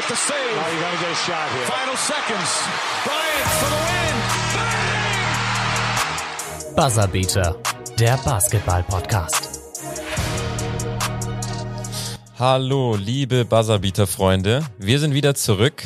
[0.00, 0.36] with the save.
[0.36, 1.66] Oh, you got to get a shot here.
[1.66, 2.66] Final seconds.
[3.04, 4.16] Bryant for the win.
[6.64, 6.74] Bang!
[6.76, 7.56] Buzzerbeater,
[7.98, 9.60] der Basketball-Podcast.
[12.38, 14.64] Hallo, liebe Buzzerbeater-Freunde.
[14.78, 15.82] Wir sind wieder zurück.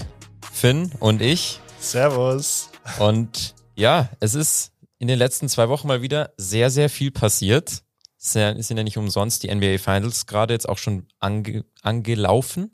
[0.53, 1.59] Finn und ich.
[1.81, 2.71] Servus.
[3.01, 7.83] Und ja, es ist in den letzten zwei Wochen mal wieder sehr, sehr viel passiert.
[8.17, 12.71] Es sind ja nicht umsonst die NBA Finals gerade jetzt auch schon ange angelaufen.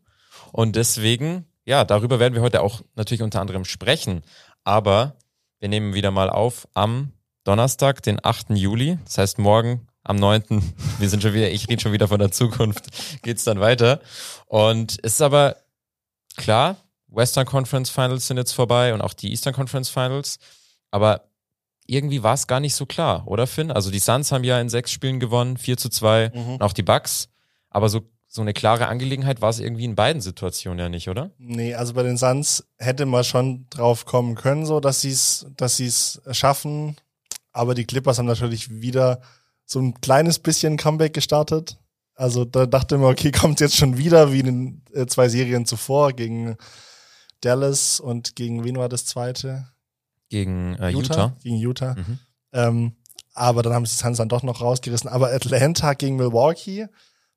[0.53, 4.22] Und deswegen, ja, darüber werden wir heute auch natürlich unter anderem sprechen.
[4.64, 5.17] Aber
[5.59, 7.13] wir nehmen wieder mal auf am
[7.45, 8.50] Donnerstag, den 8.
[8.50, 8.99] Juli.
[9.04, 10.45] Das heißt, morgen am 9.
[10.99, 12.86] Wir sind schon wieder, ich rede schon wieder von der Zukunft,
[13.23, 14.00] geht's dann weiter.
[14.46, 15.57] Und es ist aber
[16.36, 16.76] klar,
[17.09, 20.39] Western Conference Finals sind jetzt vorbei und auch die Eastern Conference Finals.
[20.90, 21.29] Aber
[21.87, 23.71] irgendwie war es gar nicht so klar, oder Finn?
[23.71, 26.54] Also die Suns haben ja in sechs Spielen gewonnen, 4 zu 2, mhm.
[26.54, 27.29] und auch die Bucks.
[27.68, 31.32] Aber so, so eine klare Angelegenheit war es irgendwie in beiden Situationen ja nicht, oder?
[31.39, 35.47] Nee, also bei den Suns hätte man schon drauf kommen können, so dass sie es,
[35.56, 36.97] dass sie es schaffen.
[37.50, 39.20] Aber die Clippers haben natürlich wieder
[39.67, 41.77] so ein kleines bisschen Comeback gestartet.
[42.14, 45.67] Also da dachte man, okay, kommt jetzt schon wieder wie in den äh, zwei Serien
[45.67, 46.56] zuvor gegen
[47.41, 49.67] Dallas und gegen wen war das zweite?
[50.28, 51.15] Gegen äh, Utah.
[51.15, 51.37] Utah.
[51.42, 51.94] Gegen Utah.
[51.94, 52.19] Mhm.
[52.53, 52.92] Ähm,
[53.34, 55.11] aber dann haben sie die Suns dann doch noch rausgerissen.
[55.11, 56.87] Aber Atlanta gegen Milwaukee,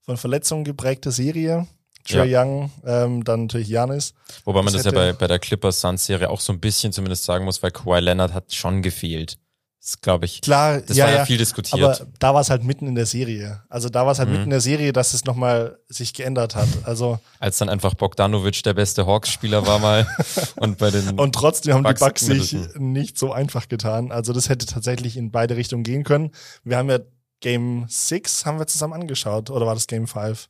[0.06, 1.68] von Verletzungen geprägte Serie.
[2.06, 2.44] Trey ja.
[2.44, 4.14] Young, ähm, dann natürlich Janis.
[4.44, 6.92] Wobei man das, das ja bei, bei der Clippers Suns Serie auch so ein bisschen
[6.92, 9.38] zumindest sagen muss, weil Kawhi Leonard hat schon gefehlt.
[9.84, 10.40] Das glaube ich.
[10.40, 11.84] Klar, das ja, war ja, viel diskutiert.
[11.84, 13.64] Aber da war es halt mitten in der Serie.
[13.68, 14.36] Also da war es halt mhm.
[14.36, 16.70] mitten in der Serie, dass es nochmal sich geändert hat.
[16.84, 20.08] Also als dann einfach Bogdanovic der beste Hawks-Spieler war mal
[20.56, 24.14] und bei den und trotzdem haben Bucks die Bucks sich nicht so einfach getan.
[24.14, 26.32] Also das hätte tatsächlich in beide Richtungen gehen können.
[26.64, 27.00] Wir haben ja
[27.44, 30.50] Game 6 haben wir zusammen angeschaut oder war das Game 5?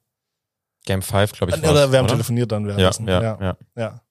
[0.85, 1.57] Game 5, glaube ich.
[1.57, 2.13] Oder wir haben oder?
[2.13, 3.07] telefoniert dann währenddessen.
[3.07, 3.57] Ja, ja, ja.
[3.75, 4.01] ja.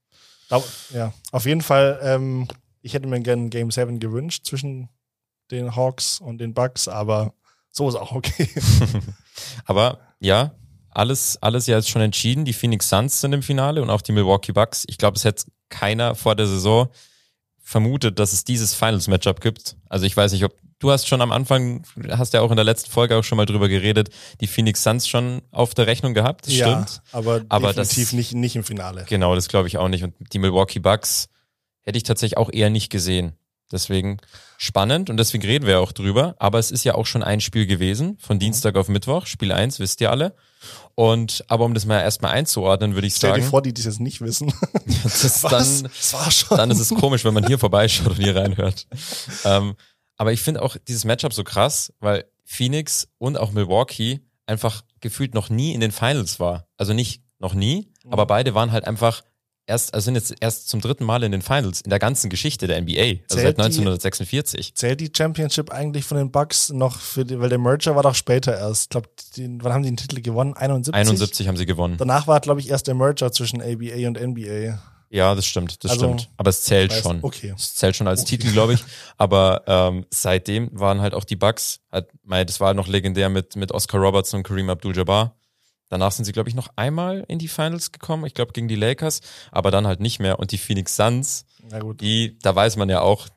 [0.50, 0.62] ja.
[0.92, 1.12] ja.
[1.30, 2.48] Auf jeden Fall, ähm,
[2.80, 4.88] ich hätte mir gerne Game 7 gewünscht zwischen
[5.52, 7.34] den Hawks und den Bucks, aber
[7.70, 8.48] so ist auch okay.
[9.66, 10.52] aber ja,
[10.90, 12.44] alles, alles ja jetzt schon entschieden.
[12.44, 14.84] Die Phoenix Suns sind im Finale und auch die Milwaukee Bucks.
[14.88, 16.88] Ich glaube, es hätte keiner vor der Saison
[17.62, 19.76] vermutet, dass es dieses Finals-Matchup gibt.
[19.88, 22.64] Also ich weiß nicht, ob du hast schon am Anfang, hast ja auch in der
[22.64, 26.46] letzten Folge auch schon mal drüber geredet, die Phoenix Suns schon auf der Rechnung gehabt.
[26.46, 27.02] Das ja, stimmt.
[27.12, 29.06] Aber, aber definitiv das, nicht, nicht im Finale.
[29.08, 30.02] Genau, das glaube ich auch nicht.
[30.02, 31.28] Und die Milwaukee Bucks
[31.82, 33.34] hätte ich tatsächlich auch eher nicht gesehen.
[33.72, 34.18] Deswegen
[34.58, 36.34] spannend und deswegen reden wir auch drüber.
[36.38, 39.26] Aber es ist ja auch schon ein Spiel gewesen, von Dienstag auf Mittwoch.
[39.26, 40.34] Spiel eins wisst ihr alle.
[40.94, 43.40] Und aber um das mal erstmal einzuordnen, würde ich Stell sagen.
[43.40, 44.52] Stell dir vor, die das jetzt nicht wissen.
[45.02, 46.56] das, dann, das war schon.
[46.56, 48.86] dann ist es komisch, wenn man hier vorbeischaut und hier reinhört.
[49.44, 49.74] ähm,
[50.16, 55.34] aber ich finde auch dieses Matchup so krass, weil Phoenix und auch Milwaukee einfach gefühlt
[55.34, 56.68] noch nie in den Finals war.
[56.76, 58.12] Also nicht noch nie, mhm.
[58.12, 59.22] aber beide waren halt einfach
[59.66, 62.66] erst, also sind jetzt erst zum dritten Mal in den Finals in der ganzen Geschichte
[62.66, 64.66] der NBA, also zählt seit 1946.
[64.66, 68.02] Die, zählt die Championship eigentlich von den Bucks noch für die, weil der Merger war
[68.02, 68.84] doch später erst.
[68.84, 69.08] Ich glaube,
[69.62, 70.54] wann haben die den Titel gewonnen?
[70.54, 70.94] 71?
[70.94, 71.96] 71 haben sie gewonnen.
[71.98, 74.78] Danach war, glaube ich, erst der Merger zwischen ABA und NBA.
[75.10, 76.30] Ja, das stimmt, das also, stimmt.
[76.38, 77.18] Aber es zählt weiß, schon.
[77.20, 77.52] Okay.
[77.54, 78.38] Es zählt schon als okay.
[78.38, 78.84] Titel, glaube ich.
[79.18, 83.54] Aber ähm, seitdem waren halt auch die Bucks, halt, das war halt noch legendär mit,
[83.54, 85.36] mit Oscar Robertson und Kareem Abdul-Jabbar.
[85.92, 88.24] Danach sind sie, glaube ich, noch einmal in die Finals gekommen.
[88.24, 89.20] Ich glaube, gegen die Lakers,
[89.50, 90.38] aber dann halt nicht mehr.
[90.38, 91.44] Und die Phoenix Suns,
[92.00, 93.28] die, da weiß man ja auch,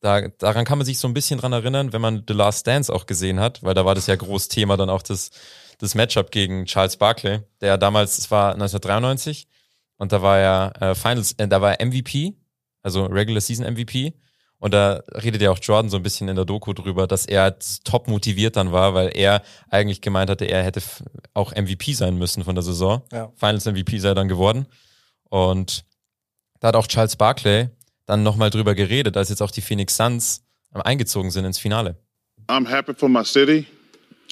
[0.00, 2.90] da, daran kann man sich so ein bisschen dran erinnern, wenn man The Last Dance
[2.90, 5.28] auch gesehen hat, weil da war das ja groß Thema dann auch das,
[5.76, 9.46] das Matchup gegen Charles Barkley, der damals, es war 1993
[9.98, 12.38] und da war er äh, Finals, äh, da war er MVP,
[12.82, 14.14] also Regular Season MVP
[14.60, 17.56] und da redet ja auch Jordan so ein bisschen in der Doku drüber, dass er
[17.84, 20.82] top motiviert dann war, weil er eigentlich gemeint hatte, er hätte
[21.32, 23.02] auch MVP sein müssen von der Saison.
[23.12, 23.30] Ja.
[23.36, 24.66] Finals MVP sei dann geworden.
[25.30, 25.84] Und
[26.58, 27.68] da hat auch Charles Barkley
[28.06, 30.42] dann nochmal drüber geredet, als jetzt auch die Phoenix Suns
[30.72, 31.96] eingezogen sind ins Finale.
[32.48, 33.66] I'm happy for my city.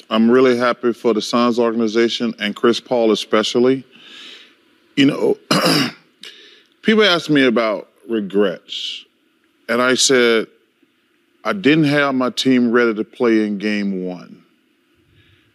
[0.09, 3.83] I'm really happy for the Suns organization and Chris Paul especially.
[4.95, 5.37] You know,
[6.81, 9.06] people ask me about regrets.
[9.69, 10.47] And I said,
[11.43, 14.43] I didn't have my team ready to play in game one.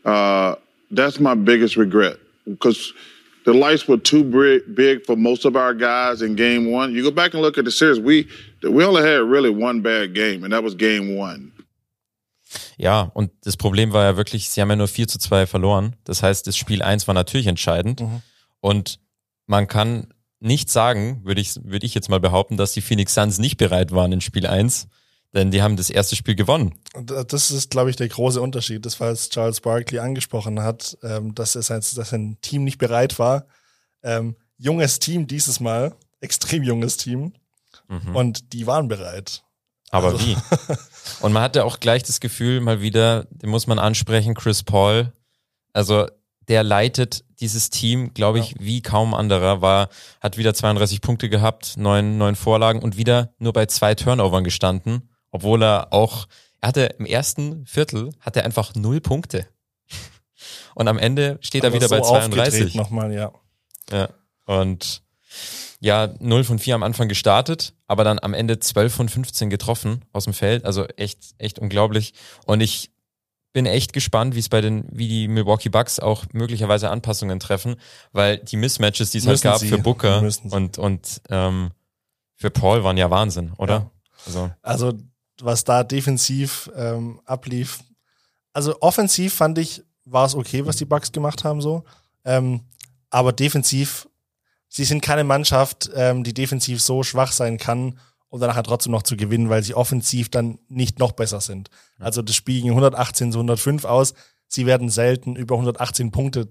[0.05, 0.57] Uh,
[0.91, 2.17] that's my biggest regret
[2.47, 2.93] because
[3.45, 4.25] the lights were too
[4.75, 6.95] big for most of our guys in game one.
[6.95, 8.29] You go back and look at the series, we,
[8.63, 11.53] we only had really one bad game, and that was game one.
[12.77, 15.97] Ja, und das Problem war ja wirklich, sie haben ja nur 4 zu 2 verloren.
[16.05, 18.01] Das heißt, das Spiel 1 war natürlich entscheidend.
[18.01, 18.23] Mhm.
[18.61, 18.99] Und
[19.47, 20.13] man kann
[20.43, 23.93] nicht sagen, würde ich, würde ich jetzt mal behaupten, dass die Phoenix Suns nicht bereit
[23.93, 24.89] waren in Spiel 1.
[25.35, 26.75] Denn die haben das erste Spiel gewonnen.
[27.07, 28.85] Das ist, glaube ich, der große Unterschied.
[28.85, 33.19] Das, was Charles Barkley angesprochen hat, ähm, dass, es ein, dass sein Team nicht bereit
[33.19, 33.47] war.
[34.03, 37.33] Ähm, junges Team dieses Mal, extrem junges Team.
[37.89, 38.15] Mhm.
[38.15, 39.43] Und die waren bereit.
[39.91, 40.37] Aber Also- wie?
[41.21, 45.13] Und man hatte auch gleich das Gefühl, mal wieder, den muss man ansprechen, Chris Paul.
[45.73, 46.09] Also
[46.49, 49.63] der leitet dieses Team, glaube ich, wie kaum anderer.
[49.63, 49.89] War,
[50.21, 55.09] hat wieder 32 Punkte gehabt, neun, neun Vorlagen und wieder nur bei zwei Turnovern gestanden,
[55.31, 56.27] obwohl er auch,
[56.61, 59.47] er hatte im ersten Viertel hat er einfach null Punkte.
[60.75, 62.75] Und am Ende steht er Aber wieder so bei aufgedreht 32.
[62.77, 63.33] Nochmal, ja.
[63.91, 64.09] Ja.
[64.47, 65.03] Und
[65.81, 70.05] ja, 0 von 4 am Anfang gestartet, aber dann am Ende 12 von 15 getroffen
[70.13, 70.65] aus dem Feld.
[70.65, 72.15] Also echt, echt unglaublich.
[72.47, 72.93] Und ich
[73.53, 77.77] bin echt gespannt, wie es bei den, wie die Milwaukee Bucks auch möglicherweise Anpassungen treffen,
[78.13, 79.69] weil die Mismatches, die es halt gab sie.
[79.69, 81.71] für Booker und, und ähm,
[82.35, 83.75] für Paul waren ja Wahnsinn, oder?
[83.75, 83.91] Ja.
[84.27, 84.93] Also, Also,
[85.41, 87.81] was da defensiv ähm, ablief.
[88.53, 91.85] Also, offensiv fand ich, war es okay, was die Bucks gemacht haben, so.
[92.25, 92.63] Ähm,
[93.11, 94.09] aber defensiv,
[94.69, 97.99] sie sind keine Mannschaft, ähm, die defensiv so schwach sein kann,
[98.33, 101.69] um danach halt trotzdem noch zu gewinnen, weil sie offensiv dann nicht noch besser sind.
[101.99, 104.15] Also, das Spiel ging 118 zu 105 aus.
[104.49, 106.49] Sie werden selten über 118 Punkte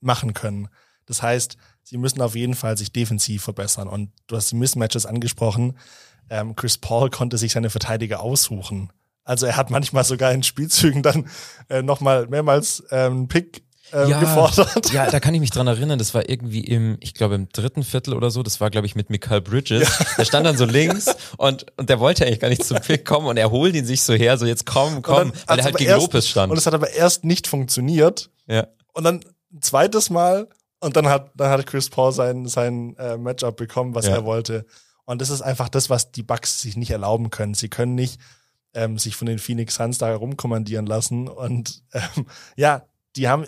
[0.00, 0.68] machen können.
[1.04, 3.88] Das heißt, sie müssen auf jeden Fall sich defensiv verbessern.
[3.88, 5.76] Und du hast die Mismatches angesprochen.
[6.30, 8.90] Ähm, Chris Paul konnte sich seine Verteidiger aussuchen.
[9.22, 11.28] Also er hat manchmal sogar in Spielzügen dann
[11.68, 13.28] äh, nochmal mehrmals ähm, einen
[13.90, 14.92] Pick ähm, gefordert.
[14.92, 17.82] Ja, da kann ich mich dran erinnern, das war irgendwie im, ich glaube im dritten
[17.84, 19.88] Viertel oder so, das war glaube ich mit Mikael Bridges.
[20.18, 21.06] Der stand dann so links
[21.36, 24.02] und, und der wollte eigentlich gar nicht zum Pick kommen und er holt ihn sich
[24.02, 26.50] so her, so jetzt komm, komm, dann weil er halt gegen erst- Lopez stand.
[26.52, 28.30] Und es hat aber erst nicht funktioniert.
[28.46, 28.66] ja.
[28.92, 29.20] Und dann
[29.52, 30.48] ein zweites Mal
[30.80, 34.14] und dann hat, dann hat Chris Paul sein, sein äh, Matchup bekommen, was Ja.
[34.14, 34.64] er wollte.
[35.04, 37.54] Und das ist einfach das, was die Bucks sich nicht erlauben können.
[37.54, 38.20] Sie können nicht
[38.74, 41.28] ähm, sich von den Phoenix Suns da herumkommandieren lassen.
[41.28, 42.82] Und ähm, ja,
[43.16, 43.46] die haben,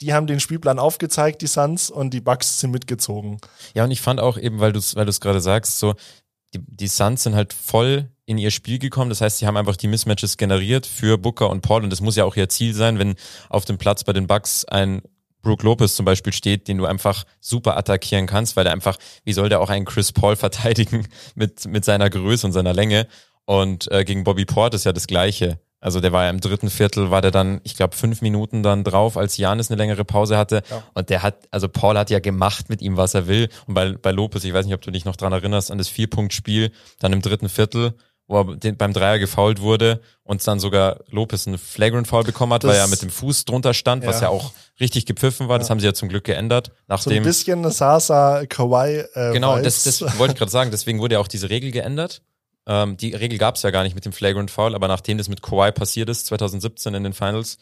[0.00, 3.38] die haben den Spielplan aufgezeigt, die Suns, und die Bucks sind mitgezogen.
[3.74, 5.94] Ja, und ich fand auch eben, weil du es weil du's gerade sagst, so,
[6.54, 9.08] die, die Suns sind halt voll in ihr Spiel gekommen.
[9.08, 11.84] Das heißt, sie haben einfach die Mismatches generiert für Booker und Paul.
[11.84, 13.14] Und das muss ja auch ihr Ziel sein, wenn
[13.48, 15.02] auf dem Platz bei den Bucks ein
[15.42, 19.32] Brook Lopez zum Beispiel steht, den du einfach super attackieren kannst, weil der einfach, wie
[19.32, 23.06] soll der auch einen Chris Paul verteidigen mit, mit seiner Größe und seiner Länge?
[23.44, 25.60] Und äh, gegen Bobby Port ist ja das Gleiche.
[25.86, 28.82] Also der war ja im dritten Viertel, war der dann, ich glaube, fünf Minuten dann
[28.82, 30.64] drauf, als Janis eine längere Pause hatte.
[30.94, 33.48] Und der hat, also Paul hat ja gemacht mit ihm, was er will.
[33.68, 35.86] Und bei, bei Lopez, ich weiß nicht, ob du dich noch dran erinnerst, an das
[35.86, 37.94] Vier-Punkt-Spiel, dann im dritten Viertel,
[38.26, 42.52] wo er den, beim Dreier gefoult wurde und dann sogar Lopez einen Flagrant Foul bekommen
[42.52, 44.22] hat, Das- weil er mit dem Fuß drunter stand, was Ja.
[44.22, 44.50] ja auch
[44.80, 45.60] richtig gepfiffen war.
[45.60, 46.66] Das haben sie ja zum Glück geändert.
[46.66, 49.04] So ein Nachdem, bisschen Sasa Kawhi.
[49.14, 50.72] Äh, genau, das, das wollte ich gerade sagen.
[50.72, 52.22] Deswegen wurde ja auch diese Regel geändert.
[52.66, 55.28] Ähm, die Regel gab es ja gar nicht mit dem Flagrant Foul, aber nachdem das
[55.28, 57.58] mit Kawhi passiert ist, 2017 in den Finals,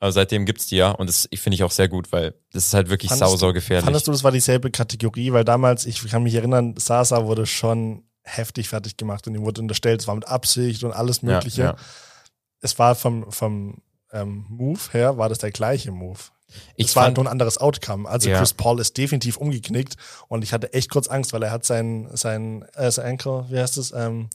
[0.00, 0.90] äh, seitdem gibt's die ja.
[0.92, 3.46] Und das finde ich auch sehr gut, weil das ist halt wirklich Fandest sau, sau
[3.48, 3.84] du- gefährlich.
[3.84, 5.32] Fandest du, das war dieselbe Kategorie?
[5.32, 9.60] Weil damals, ich kann mich erinnern, Sasa wurde schon heftig fertig gemacht und ihm wurde
[9.60, 11.62] unterstellt, es war mit Absicht und alles Ja, Mögliche.
[11.62, 11.76] ja.
[12.60, 16.18] Es war vom, vom ähm, Move her, war das der gleiche Move.
[16.76, 18.08] Ich es war fand, nur ein anderes Outcome.
[18.08, 18.38] Also Ja.
[18.38, 19.96] Chris Paul ist definitiv umgeknickt
[20.28, 23.58] und ich hatte echt kurz Angst, weil er hat sein, sein, äh, sein Ankle, wie
[23.58, 24.30] heißt es, ähm,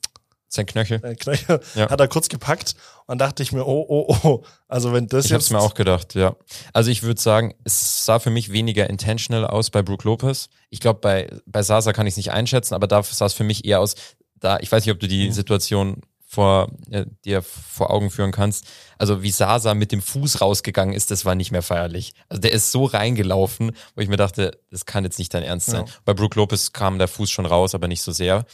[0.49, 0.99] sein Knöchel.
[0.99, 1.89] sein Knöchel, Ja.
[1.89, 2.75] hat er kurz gepackt
[3.05, 4.43] und dachte ich mir, oh, oh, oh.
[4.67, 6.35] Also wenn das Ich jetzt es mir auch gedacht, ja.
[6.73, 10.49] Also ich würde sagen, es sah für mich weniger intentional aus bei Brook Lopez.
[10.69, 13.43] Ich glaube, bei, bei Sasa kann ich es nicht einschätzen, aber da sah es für
[13.43, 13.95] mich eher aus,
[14.39, 15.09] da, ich weiß nicht, ob du Mhm.
[15.11, 18.67] die Situation vor äh, dir vor Augen führen kannst.
[18.99, 22.13] Also wie Sasa mit dem Fuß rausgegangen ist, das war nicht mehr feierlich.
[22.29, 25.71] Also der ist so reingelaufen, wo ich mir dachte, das kann jetzt nicht dein Ernst
[25.71, 25.85] sein.
[25.87, 25.93] Ja.
[26.05, 28.45] Bei Brook Lopez kam der Fuß schon raus, aber nicht so sehr.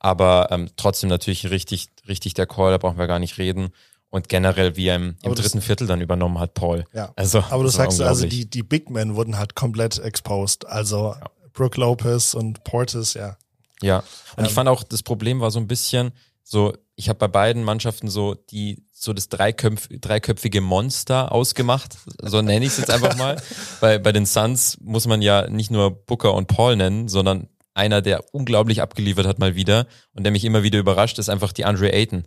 [0.00, 3.70] Aber ähm, trotzdem natürlich richtig, richtig der Call, da brauchen wir gar nicht reden.
[4.10, 6.84] Und generell, wie er im, im das- dritten Viertel dann übernommen hat, Paul.
[6.92, 7.12] Ja.
[7.14, 10.66] Also, Aber du sagst, also die, die Big Men wurden halt komplett exposed.
[10.66, 11.14] Also
[11.52, 13.36] Brooke Lopez und Portis, ja.
[13.82, 13.98] Ja.
[14.34, 14.44] Und Ähm.
[14.46, 16.10] ich fand auch, das Problem war so ein bisschen
[16.42, 22.42] so, ich habe bei beiden Mannschaften so die so das dreiköpf, dreiköpfige Monster ausgemacht, so
[22.42, 23.42] nenne ich es jetzt einfach mal.
[23.80, 28.02] bei, bei den Suns muss man ja nicht nur Booker und Paul nennen, sondern einer,
[28.02, 31.64] der unglaublich abgeliefert hat mal wieder und der mich immer wieder überrascht, ist einfach die
[31.64, 32.26] Andre Ayton.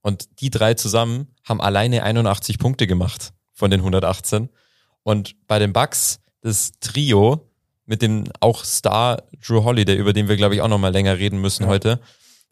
[0.00, 4.48] Und die drei zusammen haben alleine 81 Punkte gemacht von den 118.
[5.02, 7.50] Und bei den Bucks, das Trio
[7.84, 11.38] mit dem auch Star Drew Holiday, über den wir, glaube ich, auch nochmal länger reden
[11.38, 12.00] müssen heute,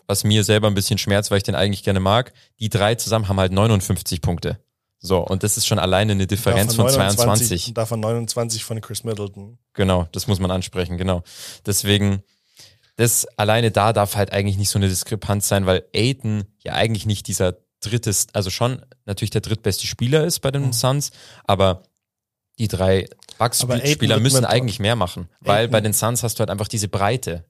[0.06, 2.32] was mir selber ein bisschen schmerzt, weil ich den eigentlich gerne mag.
[2.60, 4.58] Die drei zusammen haben halt 59 Punkte.
[4.98, 7.68] So, und das ist schon alleine eine Differenz von 22.
[7.68, 9.58] und Davon 29 von Chris Middleton.
[9.74, 11.22] Genau, das muss man ansprechen, genau.
[11.66, 12.22] Deswegen,
[12.96, 17.04] das alleine da darf halt eigentlich nicht so eine Diskrepanz sein, weil Aiton ja eigentlich
[17.04, 21.10] nicht dieser drittes, also schon natürlich der drittbeste Spieler ist bei den Suns,
[21.44, 21.82] aber
[22.58, 23.06] die drei
[23.38, 26.88] Bucks-Spieler Ayton müssen eigentlich mehr machen, weil bei den Suns hast du halt einfach diese
[26.88, 27.44] Breite.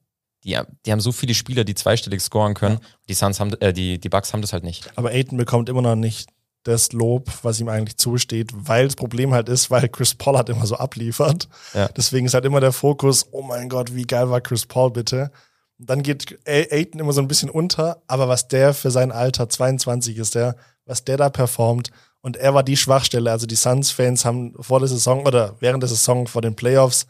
[0.45, 2.79] Die, die haben so viele Spieler, die zweistellig scoren können.
[3.09, 4.89] Die Suns haben, äh, die, die Bucks haben das halt nicht.
[4.95, 6.29] Aber Aiton bekommt immer noch nicht
[6.63, 10.49] das Lob, was ihm eigentlich zusteht, weil das Problem halt ist, weil Chris Paul halt
[10.49, 11.47] immer so abliefert.
[11.73, 11.87] Ja.
[11.89, 15.31] Deswegen ist halt immer der Fokus, oh mein Gott, wie geil war Chris Paul bitte.
[15.77, 19.11] Und dann geht A- Aiton immer so ein bisschen unter, aber was der für sein
[19.11, 21.89] Alter, 22 ist der, was der da performt,
[22.21, 23.29] und er war die Schwachstelle.
[23.29, 27.05] Also die Suns-Fans haben vor der Saison oder während der Saison vor den Playoffs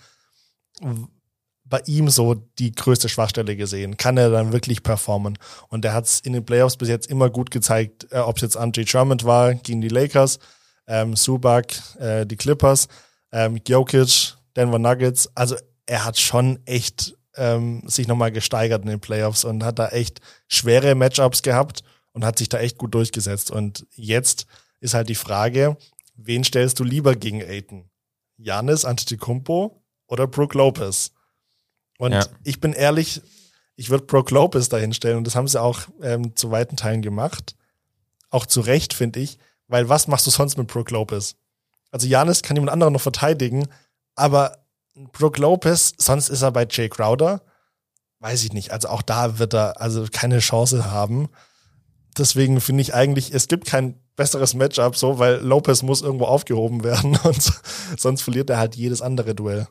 [1.68, 3.98] bei ihm so die größte Schwachstelle gesehen.
[3.98, 5.38] Kann er dann wirklich performen?
[5.70, 8.44] Und er hat es in den Playoffs bis jetzt immer gut gezeigt, äh, ob es
[8.44, 10.40] jetzt Andre Drummond war gegen die Lakers,
[10.88, 12.88] ähm, Subak, äh, die Clippers,
[13.32, 15.30] ähm, Jokic, Denver Nuggets.
[15.34, 15.56] Also
[15.88, 20.22] er hat schon echt ähm, sich nochmal gesteigert in den Playoffs und hat da echt
[20.48, 23.50] schwere Matchups gehabt und hat sich da echt gut durchgesetzt.
[23.50, 24.46] Und jetzt
[24.80, 25.78] ist halt die Frage,
[26.16, 27.90] wen stellst du lieber gegen Aiton?
[28.38, 31.12] Janis Antetokounmpo oder Brook Lopez?
[31.98, 32.26] Und Ja.
[32.44, 33.22] ich bin ehrlich,
[33.76, 37.02] ich würde Brook Lopez dahin stellen und das haben sie auch ähm, zu weiten Teilen
[37.02, 37.56] gemacht.
[38.30, 39.38] Auch zu Recht, finde ich,
[39.68, 41.36] weil was machst du sonst mit Brook Lopez?
[41.92, 43.68] Also Janis kann jemand anderen noch verteidigen,
[44.16, 44.58] aber
[45.14, 47.42] Brook Lopez, sonst ist er bei Jay Crowder,
[48.20, 48.72] weiß ich nicht.
[48.72, 51.30] Also auch da wird er also keine Chance haben.
[52.18, 56.84] Deswegen finde ich eigentlich, es gibt kein besseres Matchup so, weil Lopez muss irgendwo aufgehoben
[56.86, 57.52] werden und
[57.98, 59.68] sonst verliert er halt jedes andere Duell.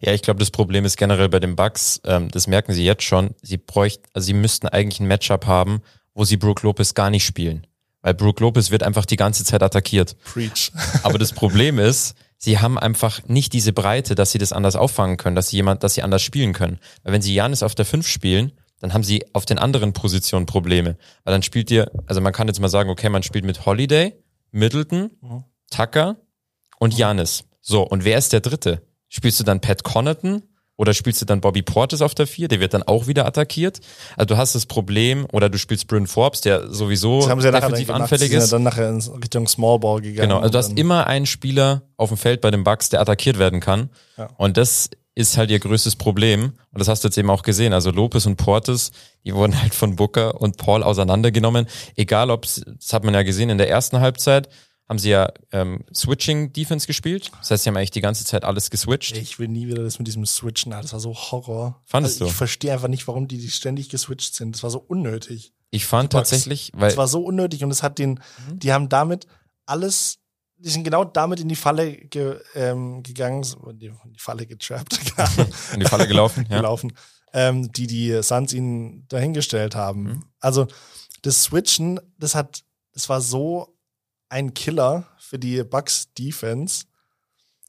[0.00, 3.02] Ja, ich glaube, das Problem ist generell bei den Bucks, ähm, das merken sie jetzt
[3.02, 5.82] schon, sie bräuchten, also sie müssten eigentlich ein Matchup haben,
[6.14, 7.66] wo sie Brook Lopez gar nicht spielen.
[8.02, 10.16] Weil Brook Lopez wird einfach die ganze Zeit attackiert.
[10.24, 10.72] Preach.
[11.02, 15.16] Aber das Problem ist, sie haben einfach nicht diese Breite, dass sie das anders auffangen
[15.16, 16.78] können, dass sie jemand, dass sie anders spielen können.
[17.02, 20.44] Weil wenn sie Janis auf der 5 spielen, dann haben sie auf den anderen Positionen
[20.44, 20.98] Probleme.
[21.24, 24.14] Weil dann spielt ihr, also man kann jetzt mal sagen, okay, man spielt mit Holiday,
[24.50, 25.10] Middleton,
[25.70, 26.16] Tucker
[26.78, 27.44] und Janis.
[27.62, 28.82] So, und wer ist der dritte?
[29.14, 30.42] Spielst du dann Pat Connaughton
[30.76, 32.48] oder spielst du dann Bobby Portis auf der 4?
[32.48, 33.78] Der wird dann auch wieder attackiert.
[34.16, 37.46] Also du hast das Problem, oder du spielst Bryn Forbes, der sowieso Das haben sie
[37.46, 38.02] ja defensiv gemacht.
[38.02, 38.50] anfällig ist.
[38.50, 40.30] ja dann nachher in Richtung Small Ball gegangen.
[40.30, 43.38] Genau, also du hast immer einen Spieler auf dem Feld bei den Bucks, der attackiert
[43.38, 43.88] werden kann.
[44.18, 44.30] Ja.
[44.36, 46.54] Und das ist halt ihr größtes Problem.
[46.72, 47.72] Und das hast du jetzt eben auch gesehen.
[47.72, 48.90] Also Lopez und Portis,
[49.24, 51.68] die wurden halt von Booker und Paul auseinandergenommen.
[51.94, 54.48] Egal ob das hat man ja gesehen in der ersten Halbzeit,
[54.88, 57.30] haben sie ja ähm, Switching Defense gespielt.
[57.40, 59.16] Das heißt, sie haben eigentlich die ganze Zeit alles geswitcht.
[59.16, 60.72] Ich will nie wieder das mit diesem Switchen.
[60.72, 61.80] Das war so Horror.
[61.86, 62.36] Fandest also Ich du?
[62.36, 64.54] verstehe einfach nicht, warum die, die ständig geswitcht sind.
[64.54, 65.54] Das war so unnötig.
[65.70, 68.58] Ich fand tatsächlich, weil Das war so unnötig und es hat den, Mhm.
[68.58, 69.26] die haben damit
[69.66, 70.18] alles,
[70.58, 74.46] die sind genau damit in die Falle ge, ähm, gegangen, in die, in die Falle
[74.46, 74.98] getrappt,
[75.72, 76.46] in die Falle gelaufen.
[76.50, 76.58] ja.
[76.58, 76.92] gelaufen,
[77.32, 80.02] ähm, die die Suns ihnen dahingestellt haben.
[80.02, 80.24] Mhm.
[80.40, 80.66] Also
[81.22, 82.62] das Switchen, das hat,
[82.92, 83.73] das war so
[84.34, 86.86] ein Killer für die Bucks Defense.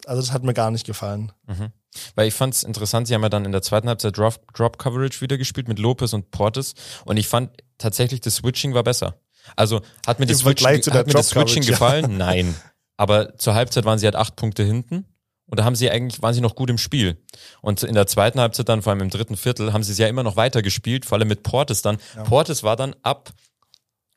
[0.08, 1.32] Also das hat mir gar nicht gefallen.
[1.46, 1.72] Mhm.
[2.16, 4.80] Weil ich fand es interessant, sie haben ja dann in der zweiten Halbzeit Drop, Drop
[4.80, 6.74] Coverage wieder gespielt mit Lopez und Portis
[7.06, 9.16] und ich fand tatsächlich das Switching war besser.
[9.56, 11.72] Also hat mir das der hat mir das Switching Coverage, ja.
[11.72, 12.18] gefallen?
[12.18, 12.56] Nein.
[12.98, 15.06] Aber zur Halbzeit waren sie halt acht Punkte hinten
[15.46, 17.24] und da haben sie eigentlich, waren sie noch gut im Spiel.
[17.62, 20.08] Und in der zweiten Halbzeit dann, vor allem im dritten Viertel, haben sie es ja
[20.08, 22.00] immer noch weiter gespielt, vor allem mit Portis dann.
[22.24, 23.32] Portis war dann ab,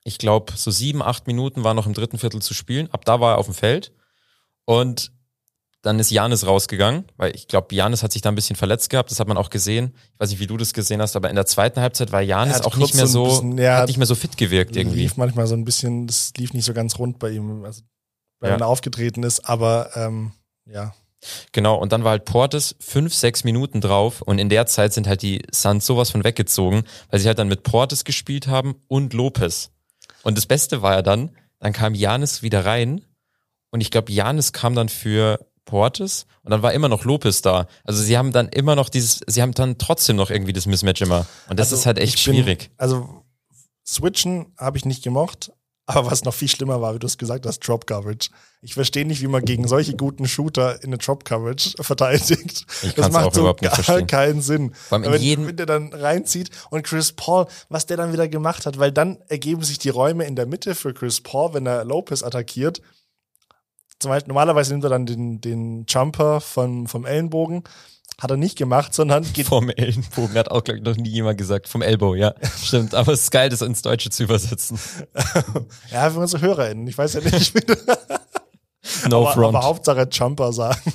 [0.05, 2.91] ich glaube, so sieben, acht Minuten war noch im dritten Viertel zu spielen.
[2.93, 3.93] Ab da war er auf dem Feld.
[4.65, 5.13] Und
[5.83, 9.11] dann ist Janis rausgegangen, weil ich glaube, Janis hat sich da ein bisschen verletzt gehabt.
[9.11, 9.95] Das hat man auch gesehen.
[10.15, 12.63] Ich weiß nicht, wie du das gesehen hast, aber in der zweiten Halbzeit war Janis
[12.63, 15.03] auch nicht mehr so, bisschen- ja, hat nicht mehr so fit gewirkt irgendwie.
[15.03, 17.83] Lief manchmal so ein bisschen, das lief nicht so ganz rund bei ihm, also
[18.41, 18.57] wenn Ja.
[18.57, 20.33] er aufgetreten ist, aber ähm,
[20.67, 20.95] ja.
[21.53, 25.07] Genau, und dann war halt Portis fünf, sechs Minuten drauf und in der Zeit sind
[25.07, 29.13] halt die Suns sowas von weggezogen, weil sie halt dann mit Portis gespielt haben und
[29.15, 29.71] Lopez.
[30.29, 33.03] Und das Beste war ja dann, dann kam Janis wieder rein
[33.71, 37.67] und ich glaube, Janis kam dann für Portis und dann war immer noch Lopez da.
[37.85, 41.01] Also sie haben dann immer noch dieses, sie haben dann trotzdem noch irgendwie das Mismatch
[41.01, 41.27] immer.
[41.49, 42.71] Und das Also ist halt echt bin- schwierig.
[42.77, 43.25] Also
[43.87, 45.51] Switchen habe ich nicht gemocht,
[45.89, 48.29] aber was noch viel schlimmer war, wie du es gesagt hast, Drop Coverage.
[48.61, 52.67] Ich verstehe nicht, wie man gegen solche guten Shooter in eine Drop Coverage verteidigt.
[52.83, 54.07] Ich das macht auch so überhaupt nicht gar verstehen.
[54.07, 54.75] keinen Sinn.
[54.75, 58.29] Vor allem wenn, jedem- wenn der dann reinzieht und Chris Paul, was der dann wieder
[58.29, 61.67] gemacht hat, weil dann ergeben sich die Räume in der Mitte für Chris Paul, wenn
[61.67, 62.83] er Lopez attackiert.
[63.99, 67.65] Zum Beispiel, normalerweise nimmt er dann den, den Jumper von, vom Ellenbogen.
[68.21, 71.39] Hat er nicht gemacht, sondern geht Vom Ellenbogen hat auch, glaube ich, noch nie jemand
[71.39, 71.69] gesagt.
[71.69, 72.35] Vom Elbow, ja.
[72.63, 72.95] Stimmt.
[72.95, 74.79] Aber es ist geil, das ins Deutsche zu übersetzen.
[75.91, 76.87] Ja, für unsere HörerInnen.
[76.87, 77.75] Ich weiß ja nicht, wie du,
[79.09, 79.57] No aber, front.
[79.57, 80.93] aber Hauptsache Jumper sagen.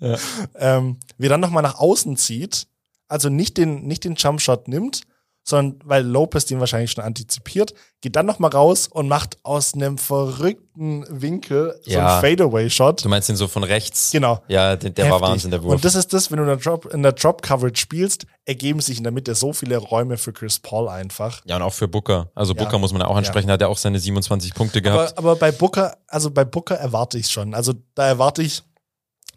[0.54, 2.66] ähm, wie dann nochmal nach außen zieht,
[3.08, 5.02] also nicht den, nicht den Jumpshot nimmt,
[5.48, 9.96] sondern weil Lopez den wahrscheinlich schon antizipiert, geht dann nochmal raus und macht aus einem
[9.98, 12.12] verrückten Winkel so Ja.
[12.14, 13.04] einen Fadeaway-Shot.
[13.04, 14.10] Du meinst den so von rechts?
[14.12, 14.42] Genau.
[14.48, 15.20] Ja, der, der war.
[15.20, 15.74] Wahnsinn, der Wurf.
[15.74, 18.80] Und das ist das, wenn du in der Drop, in der Drop Coverage spielst, ergeben
[18.80, 21.40] sich in der Mitte so viele Räume für Chris Paul einfach.
[21.46, 22.30] ja, und auch für Booker.
[22.34, 22.62] Also Ja.
[22.62, 25.16] Booker muss man auch ansprechen, hat er auch seine 27 Punkte gehabt.
[25.16, 27.54] Aber, aber bei Booker, also bei Booker erwarte ich schon.
[27.54, 28.62] Also da erwarte ich,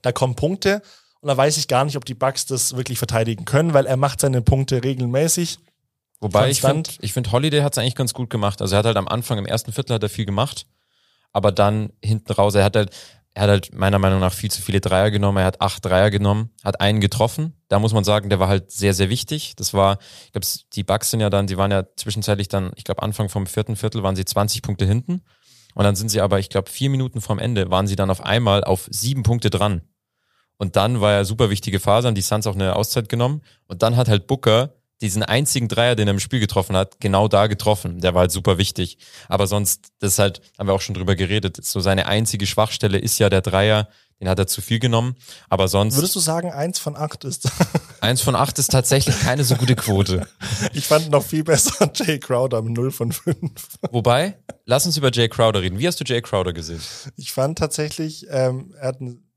[0.01, 0.81] da kommen Punkte
[1.21, 3.97] und da weiß ich gar nicht, ob die Bucks das wirklich verteidigen können, weil er
[3.97, 5.59] macht seine Punkte regelmäßig.
[6.21, 6.87] Wobei ich konstant.
[6.87, 8.61] finde, ich find, Holiday hat es eigentlich ganz gut gemacht.
[8.61, 10.67] Also er hat halt am Anfang, im ersten Viertel hat er viel gemacht,
[11.33, 12.95] aber dann hinten raus, er hat halt,
[13.33, 15.39] er hat halt meiner Meinung nach viel zu viele Dreier genommen.
[15.39, 17.53] Er hat acht Dreier genommen, hat einen getroffen.
[17.69, 19.55] Da muss man sagen, der war halt sehr, sehr wichtig.
[19.55, 22.83] Das war, ich glaube, die Bucks sind ja dann, die waren ja zwischenzeitlich dann, ich
[22.83, 25.23] glaube, Anfang vom vierten Viertel waren sie 20 Punkte hinten.
[25.73, 28.21] Und dann sind sie aber, ich glaube, vier Minuten vorm Ende waren sie dann auf
[28.21, 29.81] einmal auf sieben Punkte dran.
[30.57, 33.41] Und dann war ja super wichtige Phase, haben die Suns auch eine Auszeit genommen.
[33.67, 37.27] Und dann hat halt Booker diesen einzigen Dreier, den er im Spiel getroffen hat, genau
[37.27, 37.99] da getroffen.
[38.01, 38.97] Der war halt super wichtig.
[39.27, 42.97] Aber sonst, das ist halt, haben wir auch schon drüber geredet, so seine einzige Schwachstelle
[42.99, 43.87] ist ja der Dreier.
[44.19, 45.15] Den hat er zu viel genommen.
[45.49, 47.49] Aber sonst, Würdest du sagen, eins von acht ist?
[48.01, 50.27] eins von acht ist tatsächlich keine so gute Quote.
[50.73, 53.37] ich fand noch viel besser Jay Crowder mit 0 von 5.
[53.89, 55.79] Wobei, lass uns über Jay Crowder reden.
[55.79, 56.81] Wie hast du Jay Crowder gesehen?
[57.15, 59.27] Ich fand tatsächlich, ähm, er hat ein,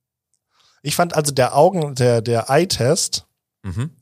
[0.82, 3.24] ich fand also der Augen, der, der Eye-Test,
[3.62, 3.96] Mhm.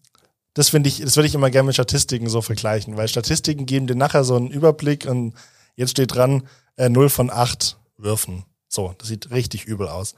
[0.55, 3.87] Das finde ich, das würde ich immer gerne mit Statistiken so vergleichen, weil Statistiken geben
[3.87, 5.35] dir nachher so einen Überblick und
[5.77, 6.43] jetzt steht dran,
[6.77, 8.45] äh, 0 von 8 Würfen.
[8.69, 10.15] So, das sieht richtig übel aus.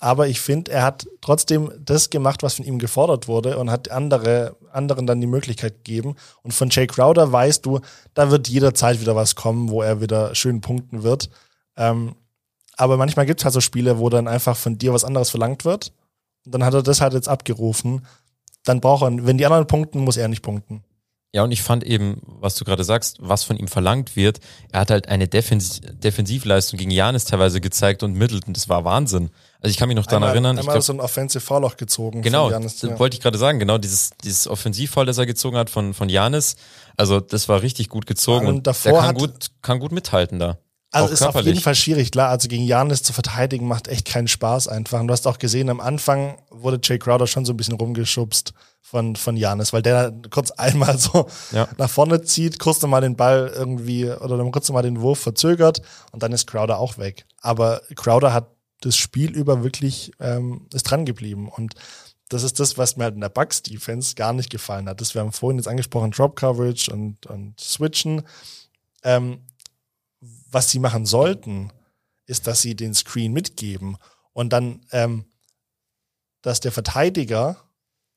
[0.00, 3.90] Aber ich finde, er hat trotzdem das gemacht, was von ihm gefordert wurde und hat
[3.90, 6.16] andere, anderen dann die Möglichkeit gegeben.
[6.42, 7.80] Und von Jay Crowder weißt du,
[8.12, 11.30] da wird jederzeit wieder was kommen, wo er wieder schön punkten wird.
[11.76, 12.16] Ähm,
[12.76, 15.64] aber manchmal gibt es halt so Spiele, wo dann einfach von dir was anderes verlangt
[15.64, 15.92] wird.
[16.44, 18.04] Und dann hat er das halt jetzt abgerufen.
[18.64, 20.82] Dann braucht er, wenn die anderen punkten, muss er nicht punkten.
[21.34, 24.38] Ja, und ich fand eben, was du gerade sagst, was von ihm verlangt wird,
[24.70, 29.30] er hat halt eine Defens Defensivleistung gegen Janis teilweise gezeigt und Middleton, das war Wahnsinn.
[29.60, 31.64] Also ich kann mich noch daran einmal, erinnern, ich Einmal glaub, so ein Offensive Foul
[31.64, 32.22] auch gezogen.
[32.22, 32.96] genau, Giannis, ja.
[33.00, 36.54] wollte ich gerade sagen, genau, dieses, dieses Offensivfall, das er gezogen hat von, von Janis,
[36.96, 39.90] also das war richtig gut gezogen Und und, davor der kann hat- gut, kann gut
[39.90, 40.58] mithalten da.
[40.94, 41.46] Also Auch ist auf körperlich.
[41.54, 42.28] jeden Fall schwierig, klar.
[42.30, 45.00] Also gegen Janis zu verteidigen macht echt keinen Spaß einfach.
[45.00, 48.52] Und du hast auch gesehen, am Anfang wurde Jay Crowder schon so ein bisschen rumgeschubst
[48.80, 51.68] von, von Janis, weil der kurz einmal so Ja.
[51.78, 55.82] nach vorne zieht, kurz nochmal den Ball irgendwie oder dann kurz nochmal den Wurf verzögert
[56.12, 57.26] und dann ist Crowder auch weg.
[57.40, 58.48] Aber Crowder hat
[58.82, 61.74] das Spiel über wirklich, ähm, ist dran geblieben und
[62.28, 65.00] das ist das, was mir halt in der Bucks-Defense gar nicht gefallen hat.
[65.00, 68.22] Das wir haben vorhin jetzt angesprochen, Drop-Coverage und, und Switchen.
[69.02, 69.40] Ähm,
[70.54, 71.72] was sie machen sollten,
[72.26, 73.98] ist, dass sie den Screen mitgeben
[74.32, 75.26] und dann, ähm,
[76.42, 77.56] dass der Verteidiger,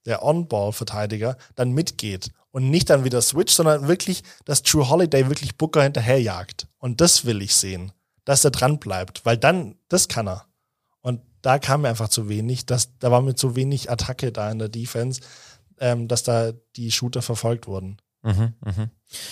[0.06, 5.58] der On-Ball-Verteidiger, dann mitgeht und nicht dann wieder switcht, sondern wirklich, dass True Holiday wirklich
[5.58, 6.68] Booker hinterherjagt.
[6.80, 7.92] Und das will ich sehen,
[8.24, 10.46] dass er dran bleibt, weil dann, das kann er.
[11.02, 14.50] Und da kam mir einfach zu wenig, dass, da war mir zu wenig Attacke da
[14.50, 15.22] in der Defense,
[15.80, 17.98] ähm, dass da die Shooter verfolgt wurden.
[18.28, 18.90] Mhm, mhm.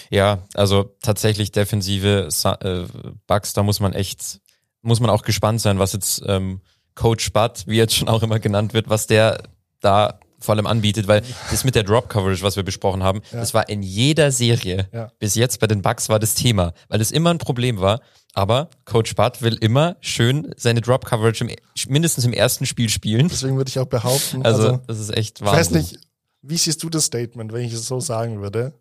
[0.09, 2.29] Ja, also tatsächlich defensive
[2.61, 2.83] äh,
[3.27, 4.39] Bugs, da muss man echt,
[4.81, 6.61] muss man auch gespannt sein, was jetzt ähm,
[6.95, 9.43] Coach Bud, wie jetzt schon auch immer genannt wird, was der
[9.81, 13.53] da vor allem anbietet, weil das mit der Drop Coverage, was wir besprochen haben, das
[13.53, 15.11] war in jeder Serie Ja.
[15.19, 17.99] bis jetzt bei den Bucks war das Thema, weil es immer ein Problem war.
[18.33, 21.55] Aber Coach Bud will immer schön seine Drop Coverage im,
[21.87, 23.29] mindestens im ersten Spiel spielen.
[23.29, 25.77] Deswegen würde ich auch behaupten, Also, also das ist echt Ich weiß Wahnsinn.
[25.81, 25.99] nicht,
[26.41, 28.73] wie siehst du das Statement, wenn ich es so sagen würde?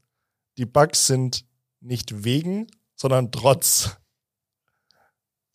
[0.59, 1.45] Die Bugs sind
[1.81, 3.97] nicht wegen, sondern trotz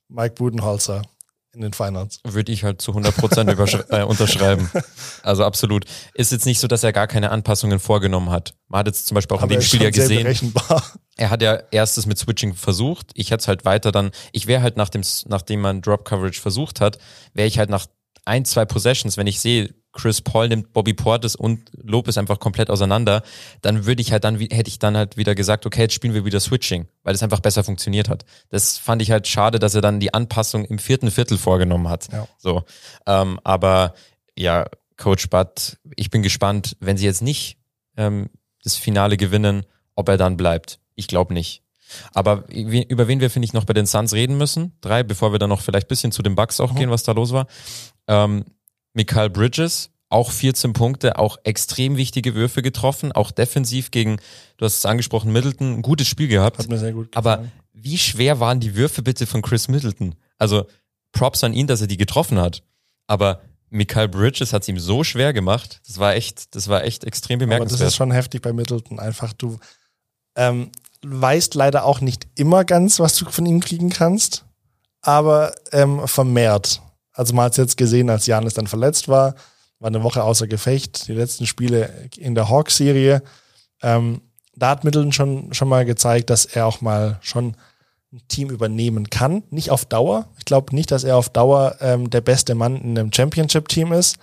[0.07, 1.03] Mike Budenholzer
[1.51, 2.19] in den Finals.
[2.23, 3.49] Würde ich halt zu 100 Prozent
[3.89, 4.69] äh, unterschreiben.
[5.23, 5.85] Also absolut.
[6.13, 8.53] Ist jetzt nicht so, dass er gar keine Anpassungen vorgenommen hat.
[8.67, 10.53] Man hat jetzt zum Beispiel auch in Aber dem er ist Spiel ja gesehen,
[11.17, 13.11] er hat ja erstes mit Switching versucht.
[13.15, 16.39] Ich hätte es halt weiter dann, ich wäre halt nach dem, nachdem man Drop Coverage
[16.39, 16.99] versucht hat,
[17.33, 17.87] wäre ich halt nach
[18.29, 22.69] ein, zwei Possessions, wenn ich sehe, Chris Paul nimmt Bobby Portis und Lopez einfach komplett
[22.69, 23.23] auseinander,
[23.61, 26.25] dann würde ich halt dann, hätte ich dann halt wieder gesagt, okay, jetzt spielen wir
[26.25, 28.23] wieder Switching, weil es einfach besser funktioniert hat.
[28.49, 32.11] Das fand ich halt schade, dass er dann die Anpassung im vierten Viertel vorgenommen hat.
[32.11, 32.27] Ja.
[32.37, 32.63] So,
[33.07, 33.95] ähm, aber
[34.37, 37.57] ja, Coach Bud, ich bin gespannt, wenn sie jetzt nicht
[37.97, 38.29] ähm,
[38.63, 39.65] das Finale gewinnen,
[39.95, 40.79] ob er dann bleibt.
[40.93, 41.63] Ich glaube nicht.
[42.13, 45.39] Aber über wen wir, finde ich, noch bei den Suns reden müssen, drei, bevor wir
[45.39, 47.47] dann noch vielleicht bisschen zu den Bucks auch gehen, was da los war.
[48.07, 48.45] Ähm,
[48.93, 54.17] Mikael Bridges, auch 14 Punkte, auch extrem wichtige Würfe getroffen, auch defensiv gegen,
[54.57, 56.57] du hast es angesprochen, Middleton, ein gutes Spiel gehabt.
[56.57, 57.51] Hat mir sehr gut Aber gefallen.
[57.73, 60.15] wie schwer waren die Würfe bitte von Chris Middleton?
[60.37, 60.65] Also
[61.11, 62.63] Props an ihn, dass er die getroffen hat.
[63.07, 65.79] Aber Mikael Bridges hat es ihm so schwer gemacht.
[65.85, 67.87] Das war echt, das war echt extrem Aber das bemerkenswert.
[67.89, 68.99] ist schon heftig bei Middleton.
[68.99, 69.59] Einfach du,
[70.35, 70.71] Ähm,
[71.05, 74.45] weißt leider auch nicht immer ganz, was du von ihm kriegen kannst,
[75.01, 76.81] aber ähm, vermehrt.
[77.13, 79.35] Also man hat es jetzt gesehen, als Janis dann verletzt war,
[79.79, 83.23] war eine Woche außer Gefecht, die letzten Spiele in der Hawks-Serie.
[83.81, 84.21] Ähm,
[84.55, 87.55] da hat Middleton schon, schon mal gezeigt, dass er auch mal schon
[88.11, 89.43] ein Team übernehmen kann.
[89.51, 90.27] Nicht auf Dauer.
[90.37, 94.17] Ich glaube nicht, dass er auf Dauer ähm, der beste Mann in einem Championship-Team ist.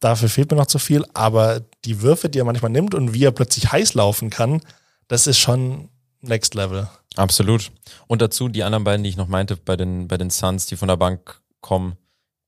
[0.00, 1.04] Dafür fehlt mir noch zu viel.
[1.14, 4.60] Aber die Würfe, die er manchmal nimmt und wie er plötzlich heiß laufen kann,
[5.08, 5.88] das ist schon
[6.20, 6.88] Next Level.
[7.16, 7.70] Absolut.
[8.06, 10.76] Und dazu die anderen beiden, die ich noch meinte, bei den, bei den Suns, die
[10.76, 11.96] von der Bank kommen,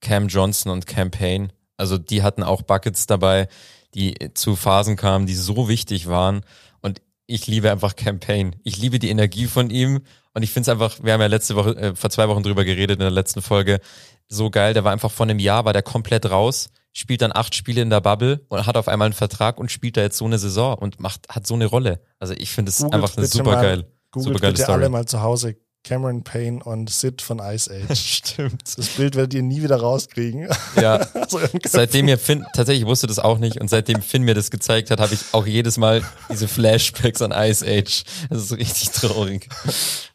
[0.00, 1.48] Cam Johnson und Cam Payne.
[1.76, 3.48] Also die hatten auch Buckets dabei,
[3.94, 6.42] die zu Phasen kamen, die so wichtig waren.
[6.80, 8.52] Und ich liebe einfach Cam Payne.
[8.64, 10.02] Ich liebe die Energie von ihm.
[10.34, 12.64] Und ich finde es einfach, wir haben ja letzte Woche, äh, vor zwei Wochen drüber
[12.64, 13.80] geredet in der letzten Folge,
[14.28, 14.74] so geil.
[14.74, 17.90] Der war einfach vor einem Jahr, war der komplett raus, spielt dann acht Spiele in
[17.90, 20.74] der Bubble und hat auf einmal einen Vertrag und spielt da jetzt so eine Saison
[20.76, 22.00] und macht, hat so eine Rolle.
[22.18, 23.86] Also ich finde es einfach eine super geil.
[24.12, 24.78] Googelt Super geile bitte Story.
[24.80, 27.96] alle mal zu Hause Cameron Payne und Sid von Ice Age.
[27.98, 28.76] Stimmt.
[28.76, 30.48] Das Bild werdet ihr nie wieder rauskriegen.
[30.80, 31.06] Ja.
[31.30, 31.38] So.
[31.64, 34.90] Seitdem mir Finn, tatsächlich ich wusste das auch nicht und seitdem Finn mir das gezeigt
[34.90, 38.02] hat, habe ich auch jedes Mal diese Flashbacks an Ice Age.
[38.28, 39.48] Das ist richtig traurig.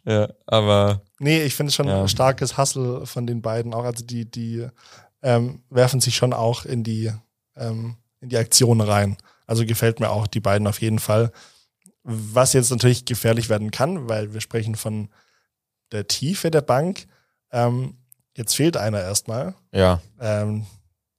[0.03, 2.01] Ja, aber Nee, ich finde es schon Ja.
[2.01, 3.85] ein starkes Hustle von den beiden auch.
[3.85, 4.67] Also die, die
[5.25, 7.11] ähm, werfen sich schon auch in die,
[7.55, 9.17] ähm, in die Aktion rein.
[9.47, 11.31] Also gefällt mir auch die beiden auf jeden Fall.
[12.03, 15.09] Was jetzt natürlich gefährlich werden kann, weil wir sprechen von
[15.91, 17.07] der Tiefe der Bank.
[17.51, 17.97] Ähm,
[18.37, 19.55] jetzt fehlt einer erstmal.
[19.71, 19.99] ja.
[20.19, 20.65] Ähm,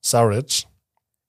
[0.02, 0.66] Saric.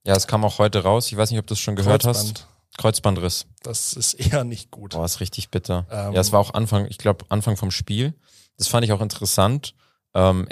[0.06, 1.08] Ja, es kam auch heute raus.
[1.08, 2.36] Ich weiß nicht, ob du es schon gehört hast.
[2.36, 2.48] Kreuzband.
[2.78, 3.48] Kreuzbandriss.
[3.64, 4.92] Das ist eher nicht gut.
[4.92, 5.88] Boah, ist richtig bitter.
[5.90, 8.14] Ähm, ja, es war auch Anfang, ich glaube, Anfang vom Spiel.
[8.58, 9.74] Das fand ich auch interessant.
[10.14, 10.48] Ähm,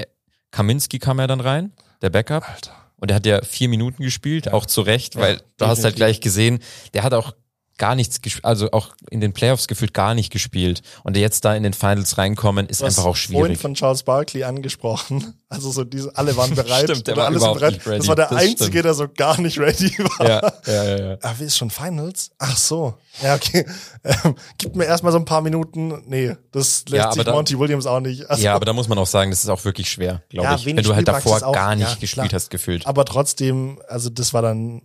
[0.49, 2.47] Kaminski kam ja dann rein, der Backup.
[2.47, 2.73] Alter.
[2.97, 6.21] Und der hat ja vier Minuten gespielt, auch zu Recht, weil du hast halt gleich
[6.21, 6.59] gesehen,
[6.93, 7.33] der hat auch
[7.77, 10.81] gar nichts gespielt, also auch in den Playoffs gefühlt gar nicht gespielt.
[11.03, 13.59] Und jetzt da in den Finals reinkommen, ist Du einfach auch vorhin schwierig.
[13.59, 15.33] von Charles Barkley angesprochen.
[15.47, 16.83] Also so diese, alle waren bereit.
[16.89, 17.99] Stimmt, der war alle sind überhaupt bereit.
[17.99, 18.85] Das war der Das Einzige, stimmt.
[18.85, 20.27] der so gar nicht ready war.
[20.27, 21.39] Ja, ja, ja, ja.
[21.39, 22.31] Wie ist schon Finals?
[22.39, 22.95] Ach so.
[23.23, 23.65] Ja, okay.
[24.03, 26.01] Ähm, gib mir erstmal so ein paar Minuten.
[26.07, 28.29] Nee, das lässt Ja, aber sich da- Monty Williams auch nicht.
[28.29, 30.55] Also, Ja, aber da muss man auch sagen, das ist auch wirklich schwer, glaube Ja,
[30.55, 30.65] ich.
[30.65, 31.53] Wenn du halt davor auch.
[31.53, 32.33] gar nicht Ja, gespielt klar.
[32.41, 32.85] hast, gefühlt.
[32.85, 34.81] aber trotzdem, also das war dann,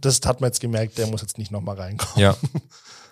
[0.00, 2.18] das hat man jetzt gemerkt, der muss jetzt nicht nochmal reinkommen.
[2.18, 2.36] Ja.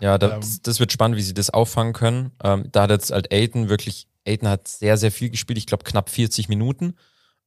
[0.01, 0.21] Ja, Ähm.
[0.21, 2.31] das, das wird spannend, wie sie das auffangen können.
[2.43, 5.83] Ähm, da hat jetzt halt Aiton wirklich, Aiton hat sehr, sehr viel gespielt, ich glaube
[5.83, 6.95] knapp 40 Minuten,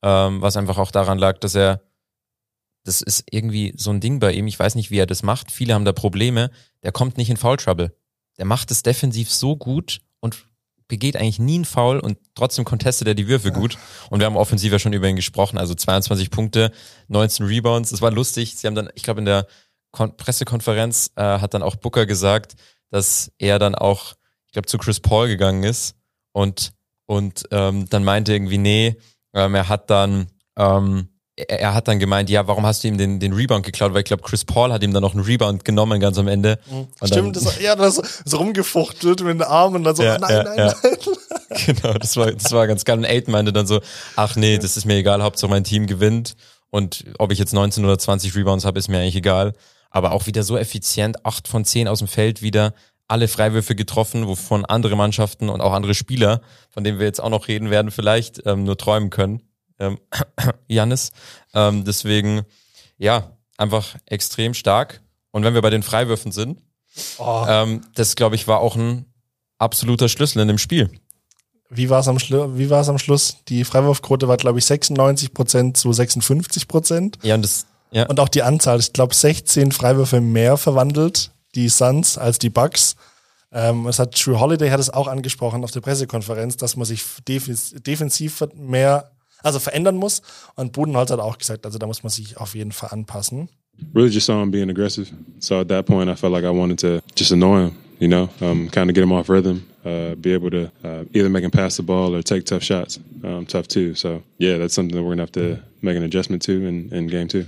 [0.01, 1.81] ähm, was einfach auch daran lag, dass er,
[2.83, 5.49] das ist irgendwie so ein Ding bei ihm, ich weiß nicht, wie er das macht,
[5.49, 6.51] viele haben da Probleme,
[6.83, 7.95] der kommt nicht in Foul Trouble.
[8.37, 10.01] Der macht es defensiv so gut
[10.91, 13.77] begeht eigentlich nie einen Foul und trotzdem contestet er die Würfe gut.
[14.09, 16.73] Und wir haben offensiv ja schon über ihn gesprochen, also 22 Punkte,
[17.07, 18.57] 19 Rebounds, das war lustig.
[18.57, 19.47] Sie haben dann, ich glaube, in der
[19.91, 22.55] Kon Pressekonferenz äh, hat dann auch Booker gesagt,
[22.89, 24.15] dass er dann auch,
[24.47, 25.95] ich glaube, zu Chris Paul gegangen ist
[26.33, 26.73] und,
[27.05, 28.97] und ähm, dann meinte irgendwie, nee,
[29.33, 30.27] ähm, er hat dann,
[30.57, 31.07] ähm,
[31.47, 33.93] er, hat dann gemeint, ja, warum hast du ihm den, den Rebound geklaut?
[33.93, 36.59] Weil ich glaube, Chris Paul hat ihm dann noch einen Rebound genommen ganz am Ende.
[36.69, 40.19] Und Stimmt, das ja, das so, rumgefuchtelt mit den Armen und dann so, Ja, ah,
[40.19, 40.75] nein, ja, nein, ja.
[40.83, 40.97] nein.
[41.65, 42.97] Genau, das war, das war ganz geil.
[42.97, 43.81] Und Aiden meinte dann so,
[44.15, 46.35] ach nee, das ist mir egal, Hauptsache mein Team gewinnt.
[46.69, 49.53] Und ob ich jetzt 19 oder 20 Rebounds habe, ist mir eigentlich egal.
[49.89, 52.73] Aber auch wieder so effizient, acht von zehn aus dem Feld wieder,
[53.09, 57.29] alle Freiwürfe getroffen, wovon andere Mannschaften und auch andere Spieler, von denen wir jetzt auch
[57.29, 59.41] noch reden werden, vielleicht ähm, nur träumen können.
[59.81, 59.97] Ähm,
[60.67, 61.11] Jannis.
[61.53, 62.43] Ähm, deswegen,
[62.97, 65.01] ja, einfach extrem stark.
[65.31, 66.61] Und wenn wir bei den Freiwürfen sind,
[67.17, 69.05] Oh, ähm, das glaube ich war auch ein
[69.57, 70.89] absoluter Schlüssel in dem Spiel.
[71.69, 73.37] wie war es am, Schlu wie am Schluss?
[73.47, 77.17] Die Freiwurfquote war, glaube ich, 96 Prozent zu 56 Prozent.
[77.21, 81.69] Ja, und das, ja, Und auch die Anzahl, ich glaube, 16 Freiwürfe mehr verwandelt, die
[81.69, 82.95] Suns, als die Bucks.
[83.53, 87.03] Ähm, es hat True Holiday hat es auch angesprochen auf der Pressekonferenz, dass man sich
[87.27, 89.11] defens defensiv mehr,
[89.43, 90.21] also verändern muss.
[90.55, 93.49] Und Budenholzer hat auch gesagt, also da muss man sich auf jeden Fall anpassen.
[93.93, 95.11] really just saw him being aggressive.
[95.39, 98.29] So at that point, I felt like I wanted to just annoy him, you know,
[98.41, 101.51] um, kind of get him off rhythm, uh, be able to uh, either make him
[101.51, 103.95] pass the ball or take tough shots, um, tough too.
[103.95, 107.07] So yeah, that's something that we're gonna have to make an adjustment to in, in
[107.07, 107.45] game two.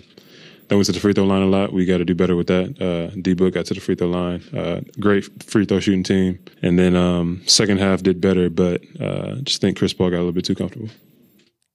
[0.70, 1.74] Then we to the free throw line a lot.
[1.74, 2.82] We got to do better with that.
[2.82, 4.42] Uh, D Book got to the free throw line.
[4.56, 6.40] Uh, great free throw shooting team.
[6.62, 10.20] And then um, second half did better, but uh, just think Chris Paul got a
[10.20, 10.90] little bit too comfortable.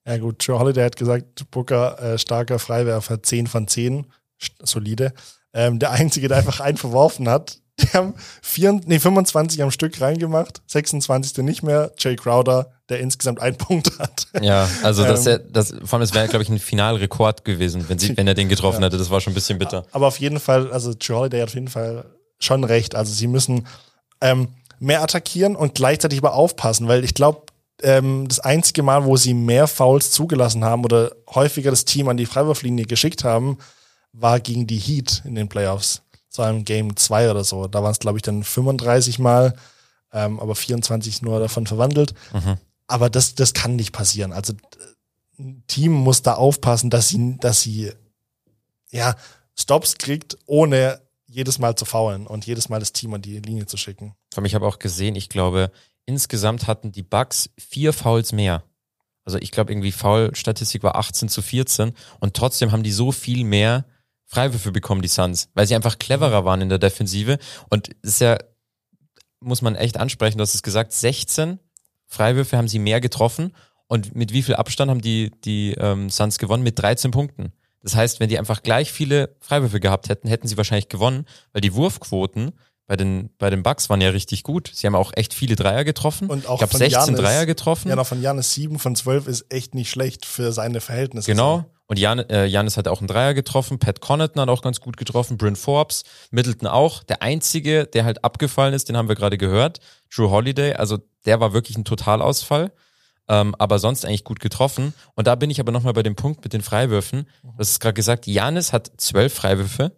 [0.09, 4.07] Ja gut, True Holiday hat gesagt, Booker, äh, starker Freiwerfer, 10 von 10,
[4.41, 5.13] st- solide.
[5.53, 10.01] Ähm, der Einzige, der einfach einen verworfen hat, die haben vier, nee, 25 am Stück
[10.01, 11.45] reingemacht, 26.
[11.45, 11.93] nicht mehr.
[11.99, 14.27] Jay Crowder, der insgesamt einen Punkt hat.
[14.41, 15.41] ja, also das, Ähm.
[15.51, 18.49] das, vor allem, es wäre, glaube ich, ein Finalrekord gewesen, wenn, sie, wenn er den
[18.49, 18.99] getroffen hätte.
[18.99, 19.85] Das war schon ein bisschen bitter.
[19.93, 22.05] Aber auf jeden Fall, also True Holiday hat auf jeden Fall
[22.41, 22.95] schon recht.
[22.95, 23.67] Also sie müssen
[24.21, 24.49] ähm,
[24.81, 27.43] mehr attackieren und gleichzeitig aber aufpassen, weil ich glaube,
[27.83, 32.17] ähm, das einzige Mal, wo sie mehr Fouls zugelassen haben oder häufiger das Team an
[32.17, 33.59] die Freiwurflinie geschickt haben,
[34.13, 36.03] war gegen die Heat in den Playoffs.
[36.29, 37.67] So im Game 2 oder so.
[37.69, 39.55] Da waren es, glaube ich, dann 35 Mal,
[40.13, 42.15] ähm, aber 24 nur davon verwandelt.
[42.87, 44.33] Aber das, das kann nicht passieren.
[44.33, 44.55] Also
[45.39, 47.93] ein Team muss da aufpassen, dass sie, dass sie
[48.91, 49.15] ja
[49.59, 53.67] Stops kriegt, ohne jedes Mal zu faulen und jedes Mal das Team an die Linie
[53.67, 54.15] zu schicken.
[54.45, 55.71] Ich habe auch gesehen, ich glaube,
[56.09, 58.65] insgesamt hatten die Bucks vier Fouls mehr.
[59.27, 63.45] Also ich glaube, irgendwie Foul-Statistik war 18 zu 14 und trotzdem haben die so viel
[63.45, 63.85] mehr
[64.25, 67.39] Freiwürfe bekommen, die Suns, weil sie einfach cleverer waren in der Defensive.
[67.69, 68.39] Und es ist ja,
[69.41, 71.59] muss man echt ansprechen, du hast es gesagt, 16
[72.07, 73.55] Freiwürfe haben sie mehr getroffen
[73.87, 76.63] und mit wie viel Abstand haben die, die ähm, Suns gewonnen?
[76.63, 77.53] Mit 13 Punkten.
[77.83, 81.61] Das heißt, wenn die einfach gleich viele Freiwürfe gehabt hätten, hätten sie wahrscheinlich gewonnen, weil
[81.61, 82.53] die Wurfquoten
[82.89, 84.71] bei den, bei den Bucks waren ja richtig gut.
[84.73, 86.29] Sie haben auch echt viele Dreier getroffen.
[86.29, 87.21] Und auch ich habe von 16 Giannis.
[87.21, 87.89] Dreier getroffen.
[87.91, 91.31] Ja, noch von Janis 7 von 12 ist echt nicht schlecht für seine Verhältnisse.
[91.31, 91.67] Genau.
[91.87, 94.97] Und Jan, äh, Janis hat auch einen Dreier getroffen, Pat Connaughton hat auch ganz gut
[94.97, 97.03] getroffen, Bryn Forbes, Middleton auch.
[97.03, 99.81] Der einzige, der halt abgefallen ist, den haben wir gerade gehört,
[100.15, 102.73] Drew Holiday, also der war wirklich ein Totalausfall,
[103.29, 104.95] ähm, aber sonst eigentlich gut getroffen.
[105.15, 107.27] Und da bin ich aber nochmal bei dem Punkt mit den Freiwürfen.
[107.43, 109.93] Du hast es gerade gesagt, Janis hat zwölf Freiwürfe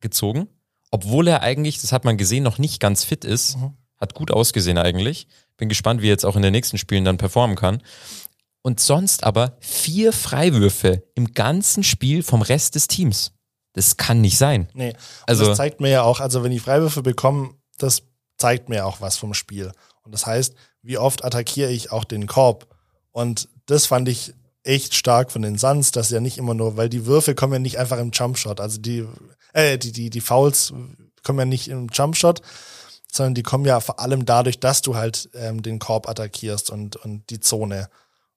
[0.00, 0.48] gezogen,
[0.96, 3.58] obwohl er eigentlich, das hat man gesehen, noch nicht ganz fit ist.
[4.00, 5.26] Hat gut ausgesehen eigentlich.
[5.58, 7.82] Bin gespannt, wie er jetzt auch in den nächsten Spielen dann performen kann.
[8.62, 13.32] Und sonst aber vier Freiwürfe im ganzen Spiel vom Rest des Teams.
[13.74, 14.68] Das kann nicht sein.
[14.72, 14.90] Nee.
[14.90, 18.02] Und Also- das zeigt mir ja auch, also wenn die Freiwürfe bekommen, das
[18.38, 19.70] zeigt mir auch was vom Spiel.
[20.02, 22.66] Und das heißt, wie oft attackiere ich auch den Korb?
[23.12, 24.32] Und das fand ich
[24.62, 27.58] echt stark von den Suns, dass ja nicht immer nur, weil die Würfe kommen ja
[27.60, 29.06] nicht einfach im Jumpshot, also die,
[29.56, 30.72] äh, die, die, die Fouls
[31.22, 32.42] kommen ja nicht im Jumpshot,
[33.10, 36.96] sondern die kommen ja vor allem dadurch, dass du halt ähm, den Korb attackierst und,
[36.96, 37.88] und die Zone.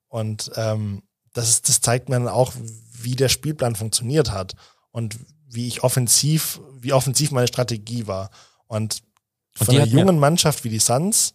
[0.08, 1.03] Und ähm,
[1.34, 2.53] das, ist, das zeigt mir dann auch,
[2.93, 4.55] wie der Spielplan funktioniert hat
[4.91, 8.29] und wie ich offensiv, wie offensiv meine Strategie war.
[8.67, 9.01] Und
[9.60, 11.34] Und von die einer jungen Mannschaft wie die Suns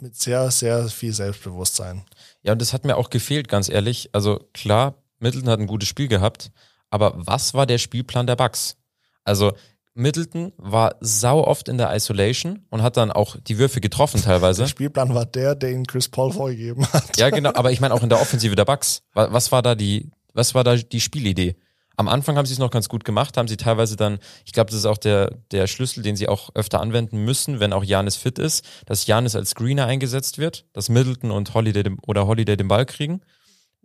[0.00, 2.04] mit sehr, sehr viel Selbstbewusstsein.
[2.42, 4.10] Ja, und das hat mir auch gefehlt, ganz ehrlich.
[4.12, 6.52] Also klar, Middleton hat ein gutes Spiel gehabt,
[6.90, 8.76] aber was war der Spielplan der Bucks?
[9.24, 9.52] Also
[9.94, 14.62] Middleton war sau oft in der Isolation und hat dann auch die Würfe getroffen teilweise.
[14.62, 17.16] Der Spielplan war der, den Chris Paul vorgegeben hat.
[17.18, 19.02] Ja, genau, aber ich meine auch in der Offensive der Bucks.
[19.12, 21.56] Wa- Was war da die, was war da die Spielidee?
[21.96, 24.70] Am Anfang haben sie es noch ganz gut gemacht, haben sie teilweise dann, ich glaube,
[24.70, 28.14] das ist auch der, der Schlüssel, den sie auch öfter anwenden müssen, wenn auch Janis
[28.14, 32.56] fit ist, dass Janis als Screener eingesetzt wird, dass Middleton und Holiday dem, oder Holiday
[32.56, 33.20] den Ball kriegen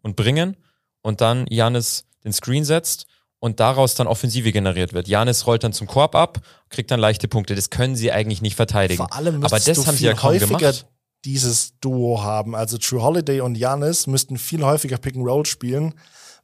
[0.04, 0.58] und bringen
[1.02, 3.06] und dann Janis den Screen setzt
[3.40, 5.08] und daraus dann Offensive generiert wird.
[5.08, 7.56] Janis rollt dann zum Korb ab, kriegt dann leichte Punkte.
[7.56, 8.98] Das können sie eigentlich nicht verteidigen.
[9.06, 10.86] Vor allem Aber das du haben sie ja kaum häufiger gemacht.
[11.26, 12.56] dieses Duo haben.
[12.56, 15.94] Also True Holiday und Janis müssten viel häufiger Pick and Roll spielen,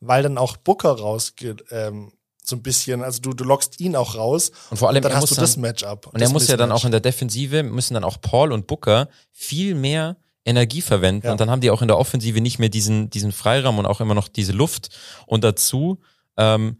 [0.02, 2.12] weil dann auch Booker rausgeht, ähm,
[2.44, 5.18] so ein bisschen, also du, du lockst ihn auch raus Und vor allem, dann er
[5.18, 6.08] hast du dann- das Matchup.
[6.08, 8.66] Und er das muss ja dann auch in der Defensive, müssen dann auch Paul und
[8.68, 10.18] Booker viel mehr
[10.50, 11.28] Energie verwenden.
[11.28, 11.32] Ja.
[11.32, 14.02] Und dann haben die auch in der Offensive nicht mehr diesen, diesen Freiraum und auch
[14.02, 14.90] immer noch diese Luft.
[15.26, 16.00] Und dazu,
[16.38, 16.78] ähm,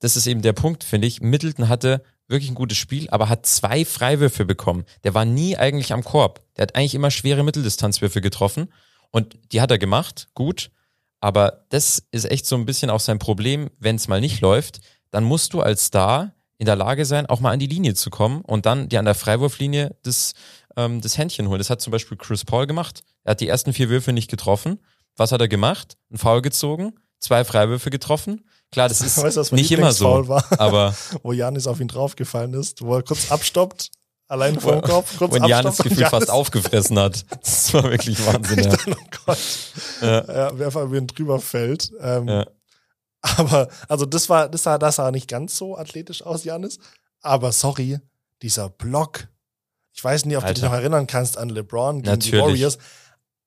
[0.00, 3.46] das ist eben der Punkt, finde ich, Middleton hatte wirklich ein gutes Spiel, aber hat
[3.46, 4.84] zwei Freiwürfe bekommen.
[5.04, 6.40] Der war nie eigentlich am Korb.
[6.56, 8.72] Der hat eigentlich immer schwere Mitteldistanzwürfe getroffen.
[9.10, 10.70] Und die hat er gemacht, gut.
[11.20, 14.80] Aber das ist echt so ein bisschen auch sein Problem, wenn es mal nicht läuft,
[15.10, 18.08] dann musst du als Star in der Lage sein, auch mal an die Linie zu
[18.10, 20.32] kommen und dann dir an der Freiwurflinie das,
[20.76, 21.58] ähm, das Händchen holen.
[21.58, 23.02] Das hat zum Beispiel Chris Paul gemacht.
[23.24, 24.78] Er hat die ersten vier Würfe nicht getroffen.
[25.16, 25.96] Was hat er gemacht?
[26.10, 28.44] Ein Foul gezogen, zwei Freiwürfe getroffen.
[28.70, 30.44] Klar, das ist Weißt was nicht immer so, war?
[30.58, 33.90] aber wo Janis auf ihn draufgefallen ist, wo er kurz abstoppt,
[34.28, 37.24] allein vor dem Kopf, kurz und Janis Gefühl fast Giannis aufgefressen hat.
[37.42, 38.64] Das war wirklich Wahnsinn.
[38.64, 38.76] Ja.
[38.88, 38.94] oh
[39.26, 39.38] Gott,
[40.00, 40.52] ja.
[40.54, 41.92] wer einfach über ihn drüber fällt.
[42.00, 42.46] Ähm, Ja.
[43.22, 46.78] Aber, also das war, das sah, das sah nicht ganz so athletisch aus, Janis.
[47.20, 48.00] Aber sorry,
[48.42, 49.28] dieser Block.
[49.92, 50.74] Ich weiß nicht, ob du dich Alter.
[50.74, 52.42] noch erinnern kannst an LeBron gegen die Natürlich.
[52.44, 52.78] Warriors.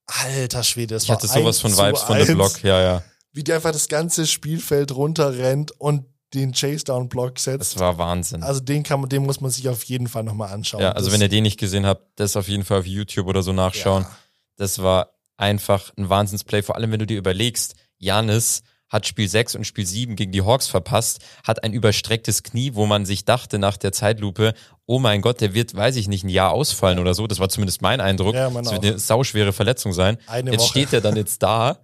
[0.08, 2.82] Alter Schwede, das Ich war hatte sowas von 1 zu Vibes von 1, Block, ja,
[2.82, 3.04] ja.
[3.34, 7.74] Wie die einfach das ganze Spielfeld runterrennt und den Chase-Down-Block setzt.
[7.76, 8.44] Das war Wahnsinn.
[8.44, 10.82] Also den kann man, den muss man sich auf jeden Fall nochmal anschauen.
[10.82, 13.28] Ja, also Das- wenn ihr den nicht gesehen habt, das auf jeden Fall auf YouTube
[13.28, 14.04] oder so nachschauen.
[14.04, 14.12] Ja.
[14.58, 18.62] Das war einfach ein Wahnsinnsplay, vor allem wenn du dir überlegst, Janis
[18.96, 22.86] hat Spiel 6 und Spiel 7 gegen die Hawks verpasst, hat ein überstrecktes Knie, wo
[22.86, 24.54] man sich dachte nach der Zeitlupe,
[24.86, 27.28] oh mein Gott, der wird, weiß ich nicht, ein Jahr ausfallen oder so.
[27.28, 28.34] Das war zumindest mein Eindruck.
[28.34, 28.84] Ja, das wird auch.
[28.84, 30.18] eine sauschwere Verletzung sein.
[30.28, 30.70] Eine jetzt Woche.
[30.70, 31.80] steht er dann jetzt da.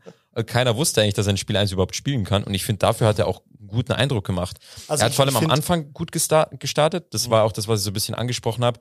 [0.46, 2.44] Keiner wusste eigentlich, dass er in Spiel 1 überhaupt spielen kann.
[2.46, 4.58] Und ich finde, dafür hat er auch einen guten Eindruck gemacht.
[4.88, 7.14] Also er hat vor allem am Anfang gut gesta- gestartet.
[7.14, 8.80] Das war auch das, was ich so ein bisschen angesprochen habe.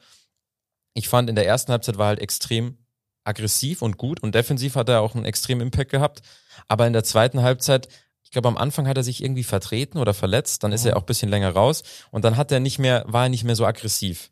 [0.94, 2.78] Ich fand, in der ersten Halbzeit war er halt extrem
[3.24, 6.20] aggressiv und gut und defensiv hat er auch einen extremen Impact gehabt.
[6.68, 7.88] Aber in der zweiten Halbzeit,
[8.30, 11.02] ich glaube, am Anfang hat er sich irgendwie vertreten oder verletzt, dann ist er auch
[11.02, 13.66] ein bisschen länger raus und dann hat er nicht mehr, war er nicht mehr so
[13.66, 14.30] aggressiv.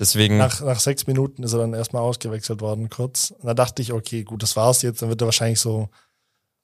[0.00, 0.36] Deswegen.
[0.36, 3.30] Nach, nach sechs Minuten ist er dann erstmal ausgewechselt worden, kurz.
[3.30, 5.00] Und da dachte ich, okay, gut, das war's jetzt.
[5.00, 5.90] Dann wird er wahrscheinlich so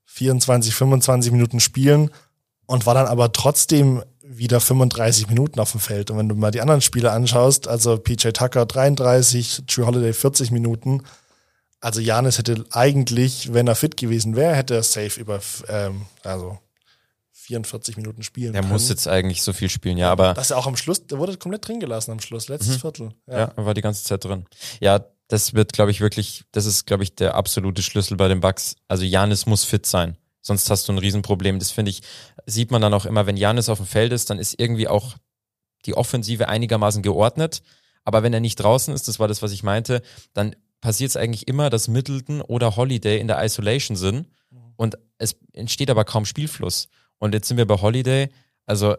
[0.07, 2.11] 24, 25 Minuten spielen
[2.67, 6.11] und war dann aber trotzdem wieder 35 Minuten auf dem Feld.
[6.11, 10.51] Und wenn du mal die anderen Spiele anschaust, also PJ Tucker 33, Drew Holiday 40
[10.51, 11.05] Minuten,
[11.87, 16.59] also Janis hätte eigentlich, wenn er fit gewesen wäre, hätte er safe über ähm, also
[17.31, 18.73] 44 Minuten spielen der können.
[18.73, 21.37] muss jetzt eigentlich so viel spielen, ja, aber Dass er auch am Schluss, der wurde
[21.37, 23.11] komplett drin gelassen am Schluss, letztes Viertel.
[23.29, 24.47] ja, er war die ganze Zeit drin.
[24.81, 28.41] Ja, das wird, glaube ich, wirklich, das ist, glaube ich, der absolute Schlüssel bei den
[28.41, 28.75] Bucks.
[28.89, 30.17] Also Janis muss fit sein.
[30.41, 31.61] Sonst hast du ein Riesenproblem.
[31.61, 32.03] Das finde ich,
[32.47, 35.15] sieht man dann auch immer, wenn Janis auf dem Feld ist, dann ist irgendwie auch
[35.85, 37.63] die Offensive einigermaßen geordnet.
[38.05, 41.17] Aber wenn er nicht draußen ist, das war das, was ich meinte, dann passiert es
[41.17, 44.29] eigentlich immer, dass Middleton oder Holiday in der Isolation sind
[44.77, 46.89] und es entsteht aber kaum Spielfluss.
[47.19, 48.29] Und jetzt sind wir bei Holiday,
[48.67, 48.97] also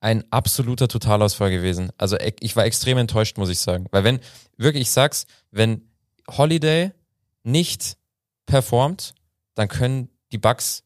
[0.00, 1.90] ein absoluter Totalausfall gewesen.
[1.96, 3.86] Also e- ich war extrem enttäuscht, muss ich sagen.
[3.90, 4.20] Weil wenn,
[4.56, 5.88] wirklich, ich sag's, wenn
[6.28, 6.92] Holiday
[7.44, 7.96] nicht
[8.46, 9.14] performt,
[9.54, 10.82] dann können die Bucks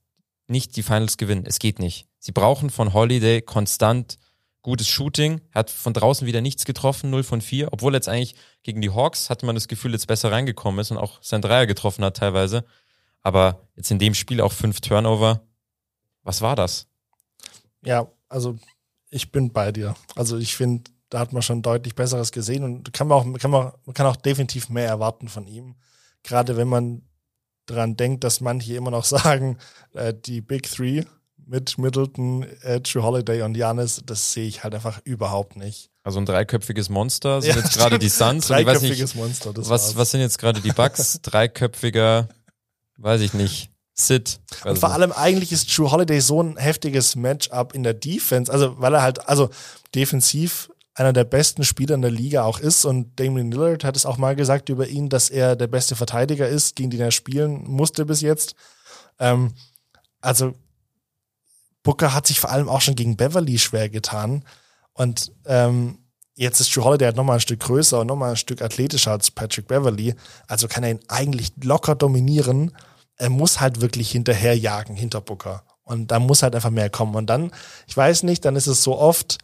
[0.46, 1.44] nicht die Finals gewinnen.
[1.46, 2.06] Es geht nicht.
[2.18, 4.18] Sie brauchen von Holiday konstant
[4.62, 8.81] gutes Shooting, hat von draußen wieder nichts getroffen, 0 von 4, obwohl jetzt eigentlich gegen
[8.81, 12.05] die Hawks hatte man das Gefühl, jetzt besser reingekommen ist und auch sein Dreier getroffen
[12.05, 12.64] hat teilweise.
[13.23, 15.42] Aber jetzt in dem Spiel auch fünf Turnover.
[16.23, 16.87] Was war das?
[17.83, 18.59] Ja, also
[19.11, 19.94] ich bin bei dir.
[20.14, 23.51] Also ich finde, da hat man schon deutlich Besseres gesehen und kann man auch, kann
[23.51, 25.77] man, man kann auch definitiv mehr erwarten von ihm.
[26.23, 27.03] Gerade wenn man
[27.66, 29.59] dran denkt, dass manche immer noch sagen,
[29.94, 31.05] äh, die Big Three
[31.50, 35.90] mit Middleton, äh, Drew Holiday und Janis, das sehe ich halt einfach überhaupt nicht.
[36.04, 38.46] Also ein dreiköpfiges Monster sind Ja, jetzt gerade die Suns.
[38.46, 39.96] Dreiköpfiges nicht, Monster, das was, war's.
[39.96, 41.20] was sind jetzt gerade die Bucks?
[41.22, 42.28] Dreiköpfiger,
[42.98, 43.70] weiß ich nicht.
[43.94, 44.40] Sid.
[44.64, 48.80] Und vor allem eigentlich ist Drew Holiday so ein heftiges Matchup in der Defense, also
[48.80, 49.50] weil er halt, also
[49.94, 54.06] defensiv einer der besten Spieler in der Liga auch ist und Damian Lillard hat es
[54.06, 57.64] auch mal gesagt über ihn, dass er der beste Verteidiger ist, gegen den er spielen
[57.66, 58.54] musste bis jetzt.
[59.18, 59.52] Ähm,
[60.20, 60.54] also
[61.82, 64.44] Booker hat sich vor allem auch schon gegen Beverly schwer getan
[64.92, 65.98] und ähm,
[66.34, 69.30] jetzt ist Drew Holiday halt nochmal ein Stück größer und nochmal ein Stück athletischer als
[69.30, 70.14] Patrick Beverly,
[70.46, 72.72] also kann er ihn eigentlich locker dominieren
[73.20, 75.62] er muss halt wirklich hinterherjagen hinter Booker.
[75.82, 77.14] Und da muss halt einfach mehr kommen.
[77.14, 77.52] Und dann,
[77.86, 79.38] ich weiß nicht, dann ist es so oft,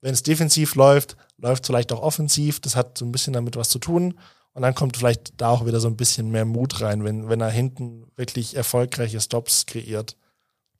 [0.00, 2.60] wenn es defensiv läuft, läuft es vielleicht auch offensiv.
[2.60, 4.18] Das hat so ein bisschen damit was zu tun.
[4.54, 7.40] Und dann kommt vielleicht da auch wieder so ein bisschen mehr Mut rein, wenn, wenn
[7.42, 10.16] er hinten wirklich erfolgreiche Stops kreiert.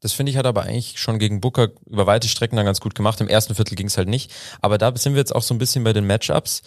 [0.01, 2.95] Das finde ich hat aber eigentlich schon gegen Booker über weite Strecken dann ganz gut
[2.95, 3.21] gemacht.
[3.21, 4.33] Im ersten Viertel ging es halt nicht.
[4.61, 6.63] Aber da sind wir jetzt auch so ein bisschen bei den Matchups.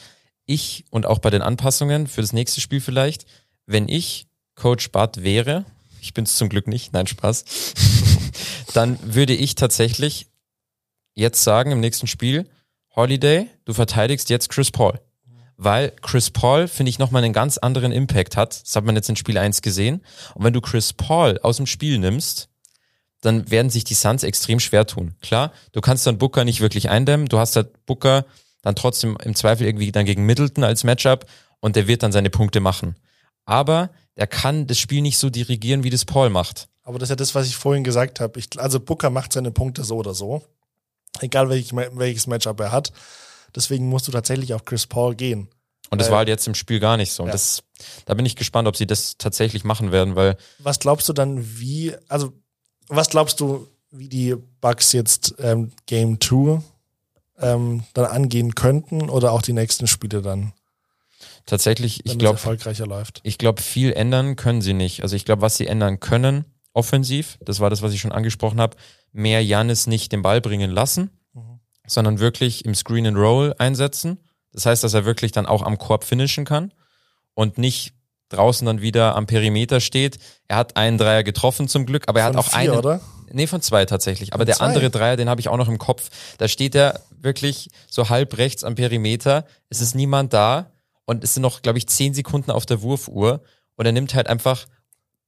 [0.46, 3.26] Ich und auch bei den Anpassungen für das nächste Spiel vielleicht,
[3.65, 5.65] wenn ich Coach Bud wäre,
[6.02, 7.46] ich bin es zum Glück nicht, nein, Spaß,
[8.74, 10.28] dann würde ich tatsächlich
[11.13, 12.50] jetzt sagen im nächsten Spiel,
[12.96, 15.00] Holiday, du verteidigst jetzt Chris Paul.
[15.56, 18.63] Weil Chris Paul, finde ich, nochmal einen ganz anderen Impact hat.
[18.63, 20.04] Das hat man jetzt in Spiel 1 gesehen.
[20.34, 22.50] Und wenn du Chris Paul aus dem Spiel nimmst,
[23.22, 25.16] dann werden sich die Suns extrem schwer tun.
[25.22, 27.28] Klar, du kannst dann Booker nicht wirklich eindämmen.
[27.28, 28.26] Du hast halt Booker
[28.62, 31.26] dann trotzdem im Zweifel irgendwie dann gegen Middleton als Matchup
[31.60, 32.96] und der wird dann seine Punkte machen.
[33.46, 36.68] Aber der kann das Spiel nicht so dirigieren, wie das Paul macht.
[36.84, 38.40] Aber das ist ja das, was ich vorhin gesagt habe.
[38.40, 40.44] Ich, also Booker macht seine Punkte so oder so.
[41.20, 42.92] Egal welch, welches Matchup er hat.
[43.56, 45.50] Deswegen musst du tatsächlich auf Chris Paul gehen.
[45.90, 47.24] Und das war halt jetzt im Spiel gar nicht so.
[47.24, 47.34] Und ja.
[47.34, 47.64] das,
[48.06, 51.60] da bin ich gespannt, ob sie das tatsächlich machen werden, weil Was glaubst du dann,
[51.60, 52.32] wie, also,
[52.95, 56.62] was glaubst du, wie die Bucks jetzt ähm, Game 2
[57.39, 60.54] ähm, dann angehen könnten oder auch die nächsten Spiele dann,
[61.45, 63.21] tatsächlich, ich glaube, erfolgreicher läuft?
[63.23, 65.04] ich glaube, viel ändern können sie nicht.
[65.04, 68.62] Also ich glaube, was sie ändern können, offensiv, das war das, was ich schon angesprochen
[68.62, 68.77] habe,
[69.12, 71.10] mehr Janis nicht den Ball bringen lassen,
[71.86, 74.19] sondern wirklich im Screen and Roll einsetzen.
[74.54, 76.73] Das heißt, dass er wirklich dann auch am Korb finishen kann
[77.34, 77.93] und nicht
[78.32, 80.17] draußen dann wieder am Perimeter steht.
[80.48, 82.77] Er hat einen Dreier getroffen zum Glück, aber er Von hat auch vier, einen.
[82.77, 83.02] oder?
[83.34, 84.34] Nee, von zwei tatsächlich.
[84.34, 84.65] Aber der zwei?
[84.65, 86.10] andere Dreier, den habe ich auch noch im Kopf.
[86.38, 89.46] Da steht er wirklich so halb rechts am Perimeter.
[89.69, 90.71] Es ist niemand da
[91.06, 93.42] und es sind noch, glaube ich, zehn Sekunden auf der Wurfuhr.
[93.75, 94.65] Und er nimmt halt einfach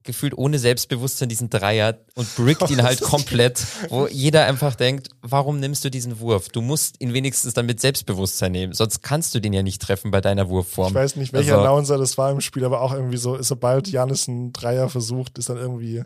[0.04, 5.60] gefühlt ohne Selbstbewusstsein diesen Dreier und brickt ihn halt komplett, wo jeder einfach denkt, warum
[5.60, 6.49] nimmst du diesen Wurf?
[6.49, 10.12] Du musst ihn wenigstens dann mit Selbstbewusstsein nehmen, sonst kannst du den ja nicht treffen
[10.12, 10.89] bei deiner Wurfform.
[10.89, 13.88] Ich weiß nicht, welcher Also- Announcer das war im Spiel, aber auch irgendwie so, sobald
[13.88, 16.04] Janis einen Dreier versucht, ist dann irgendwie,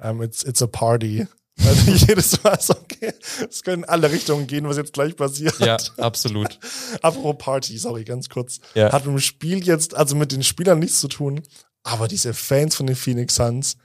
[0.00, 1.26] ähm, it's, it's a party.
[1.64, 3.12] Also jedes Mal so, okay,
[3.48, 5.56] es können in alle Richtungen gehen, was jetzt gleich passiert.
[5.60, 6.58] Ja, absolut.
[7.00, 8.58] Apropos Party, sorry, ganz kurz.
[8.74, 8.90] Ja.
[8.90, 11.42] Hat mit dem Spiel jetzt, also mit den Spielern nichts zu tun,
[11.84, 13.76] aber diese Fans von den Phoenix Suns,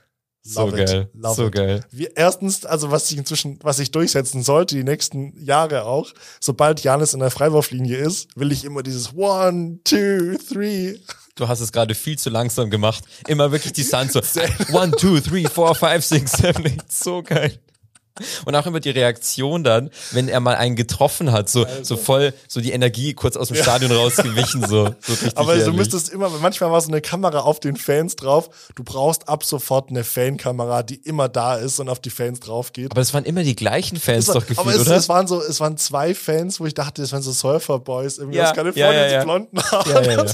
[0.42, 1.10] So love it, geil.
[1.14, 1.52] love So it.
[1.54, 1.84] geil.
[1.90, 6.82] Wir, erstens, also was sich inzwischen, was sich durchsetzen sollte, die nächsten Jahre auch, sobald
[6.82, 10.96] Janis in der Freiwurflinie ist, will ich immer dieses One, Two, Three.
[11.36, 13.04] Du hast es gerade viel zu langsam gemacht.
[13.28, 14.20] Immer wirklich die Suns so
[14.72, 16.90] one, two, three, four, five, six, seven, eight.
[16.90, 17.58] So geil.
[18.44, 22.34] Und auch immer die Reaktion dann, wenn er mal einen getroffen hat, so, so voll,
[22.48, 25.76] so die Energie kurz aus dem Stadion rausgewichen, so, so Aber du ehrlich.
[25.76, 28.50] müsstest immer, manchmal war so eine Kamera auf den Fans drauf.
[28.74, 32.72] Du brauchst ab sofort eine Fankamera, die immer da ist und auf die Fans drauf
[32.72, 32.90] geht.
[32.90, 34.96] Aber es waren immer die gleichen Fans war- doch gefühlt, aber es, oder?
[34.96, 38.38] es waren so, es waren zwei Fans, wo ich dachte, es wären so Surfer-Boys irgendwie
[38.38, 39.18] Ja, aus Kalifornien, ja, ja, ja.
[39.20, 39.90] die blonden Haare.
[39.90, 40.32] Ja, ja, ja.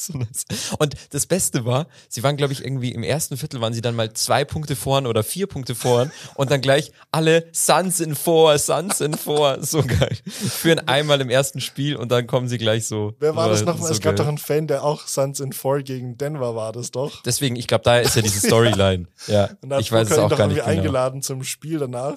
[0.10, 0.46] So nice.
[0.78, 3.94] Und das Beste war, sie waren, glaube ich, irgendwie im ersten Viertel waren sie dann
[3.94, 8.58] mal zwei Punkte vorn oder vier Punkte vorn und dann gleich alle Suns in vor,
[8.58, 9.62] Suns in vor.
[9.62, 10.16] So geil.
[10.26, 13.14] Führen einmal im ersten Spiel und dann kommen sie gleich so.
[13.18, 13.90] Wer war das so nochmal?
[13.90, 14.24] es gab geil.
[14.24, 17.22] doch einen Fan, der auch Suns in 4 gegen Denver war, das doch.
[17.22, 19.06] Deswegen, ich glaube, daher ist ja diese Storyline.
[19.26, 20.68] Ja, da hat ich weiß es auch gar nicht genau.
[20.68, 22.16] eingeladen zum Spiel danach.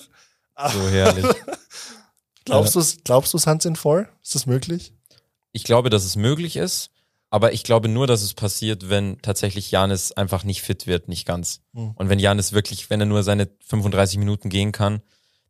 [0.71, 1.25] So herrlich.
[2.45, 4.07] Glaubst du, glaubst du Suns in 4?
[4.21, 4.93] Ist das möglich?
[5.53, 6.89] Ich glaube, dass es möglich ist,
[7.33, 11.25] aber ich glaube nur, dass es passiert, wenn tatsächlich Janis einfach nicht fit wird, nicht
[11.25, 11.61] ganz.
[11.73, 11.93] Hm.
[11.95, 15.01] Und wenn Janis wirklich, wenn er nur seine 35 Minuten gehen kann,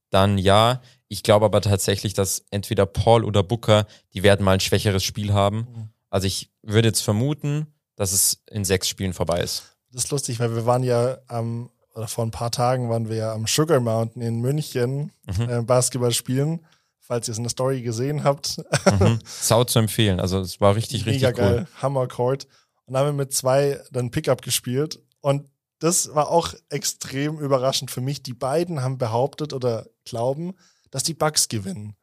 [0.09, 0.81] dann ja.
[1.09, 5.33] Ich glaube aber tatsächlich, dass entweder Paul oder Booker, die werden mal ein schwächeres Spiel
[5.33, 5.67] haben.
[5.67, 5.89] Hm.
[6.09, 7.67] Also ich würde jetzt vermuten,
[7.97, 9.75] dass es in sechs Spielen vorbei ist.
[9.91, 13.17] Das ist lustig, weil wir waren ja am, oder vor ein paar Tagen waren wir
[13.17, 15.49] ja am Sugar Mountain in München Mhm.
[15.49, 16.61] äh, Basketball spielen.
[17.05, 18.57] Falls ihr es in der Story gesehen habt.
[18.99, 19.19] Mhm.
[19.25, 20.19] Sau zu empfehlen.
[20.21, 21.55] Also es war richtig, Mega richtig cool.
[21.55, 21.67] geil.
[21.81, 22.45] Hammer Court.
[22.85, 25.01] Und dann haben wir mit zwei dann Pickup gespielt.
[25.21, 25.49] Und
[25.79, 28.23] das war auch extrem überraschend für mich.
[28.23, 30.53] Die beiden haben behauptet oder glauben,
[30.91, 31.95] dass die Bucks gewinnen.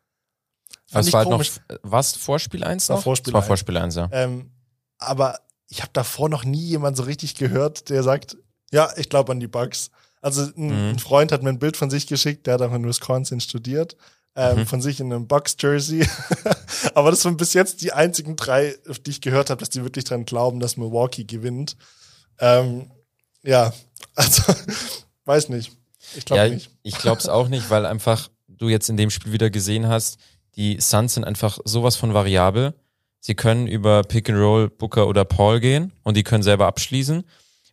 [0.87, 1.53] Fand Was ich war halt noch, komisch.
[1.83, 3.03] was Vorspiel 1 War noch?
[3.03, 3.47] Vorspiel Das war.
[3.47, 4.09] Vorspiel 1, ja.
[4.13, 4.51] Ähm,
[4.99, 5.39] aber
[5.69, 8.37] ich habe davor noch nie jemand so richtig gehört, der sagt,
[8.71, 9.91] ja, ich glaube an die Bugs.
[10.21, 10.73] Also ein, Mhm.
[10.91, 13.97] ein Freund hat mir ein Bild von sich geschickt, der hat auch in Wisconsin studiert,
[14.37, 14.67] ähm, Mhm.
[14.67, 16.07] von sich in einem Bucks-Jersey.
[16.95, 20.05] aber das waren bis jetzt die einzigen drei, die ich gehört habe, dass die wirklich
[20.05, 21.77] dran glauben, dass Milwaukee gewinnt.
[22.39, 22.91] Ähm,
[23.43, 23.73] ja,
[24.15, 24.55] also
[25.25, 25.73] weiß nicht.
[26.17, 26.71] Ich glaube ja, nicht.
[26.83, 30.19] ich glaube es auch nicht, weil einfach du jetzt in dem Spiel wieder gesehen hast,
[30.57, 32.75] die Suns sind einfach sowas von variabel.
[33.21, 37.25] Sie können über Pick and Roll, Booker oder Paul gehen und die können selber abschließen.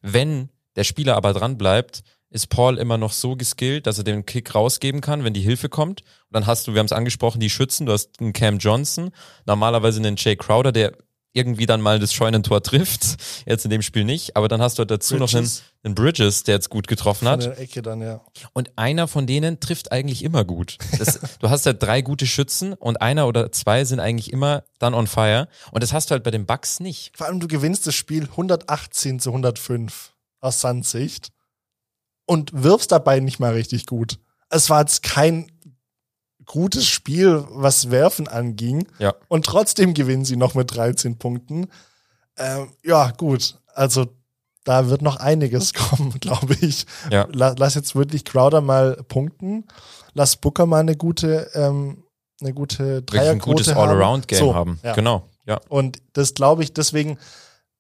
[0.01, 4.25] Wenn der Spieler aber dran bleibt, ist Paul immer noch so geskillt, dass er den
[4.25, 6.01] Kick rausgeben kann, wenn die Hilfe kommt.
[6.01, 7.85] Und dann hast du, wir haben es angesprochen, die Schützen.
[7.85, 9.11] Du hast einen Cam Johnson,
[9.45, 10.93] normalerweise einen Jay Crowder, der
[11.33, 13.17] irgendwie dann mal das Scheunentor trifft.
[13.45, 14.35] Jetzt in dem Spiel nicht.
[14.35, 15.63] Aber dann hast du halt dazu noch einen, Bridges.
[15.83, 17.43] einen Bridges, der jetzt gut getroffen Von hat.
[17.43, 18.21] der Ecke dann, ja.
[18.53, 20.77] Und einer von denen trifft eigentlich immer gut.
[20.97, 24.93] Das, du hast halt drei gute Schützen und einer oder zwei sind eigentlich immer dann
[24.93, 25.47] on fire.
[25.71, 27.11] Und das hast du halt bei den Bucks nicht.
[27.15, 31.29] Vor allem, du gewinnst das Spiel 118 zu 105 aus Suns Sicht
[32.27, 34.19] und wirfst dabei nicht mal richtig gut.
[34.49, 35.51] Es war jetzt kein
[36.45, 38.87] gutes Spiel, was Werfen anging.
[38.99, 39.15] Ja.
[39.27, 41.67] Und trotzdem gewinnen sie noch mit 13 Punkten.
[42.37, 43.57] Ähm, ja, gut.
[43.73, 44.07] Also
[44.63, 46.85] da wird noch einiges kommen, glaube ich.
[47.11, 47.27] Ja.
[47.31, 49.65] La- Lass jetzt wirklich Crowder mal punkten.
[50.13, 52.03] Lass Booker mal eine gute, ähm,
[52.39, 53.89] eine gute Wirklich ein Dreierquote gutes haben.
[53.89, 54.79] Allround-Game So, haben.
[54.83, 54.93] Ja.
[54.93, 55.27] Genau.
[55.45, 55.59] Ja.
[55.69, 57.17] Und das glaube ich, deswegen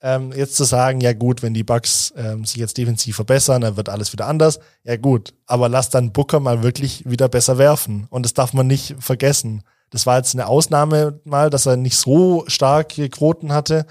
[0.01, 3.77] ähm, jetzt zu sagen, ja gut, wenn die Bucks ähm, sich jetzt defensiv verbessern, dann
[3.77, 4.59] wird alles wieder anders.
[4.83, 8.07] Ja gut, aber lass dann Booker mal wirklich wieder besser werfen.
[8.09, 9.63] Und das darf man nicht vergessen.
[9.89, 13.85] Das war jetzt eine Ausnahme mal, dass er nicht so starke Quoten hatte.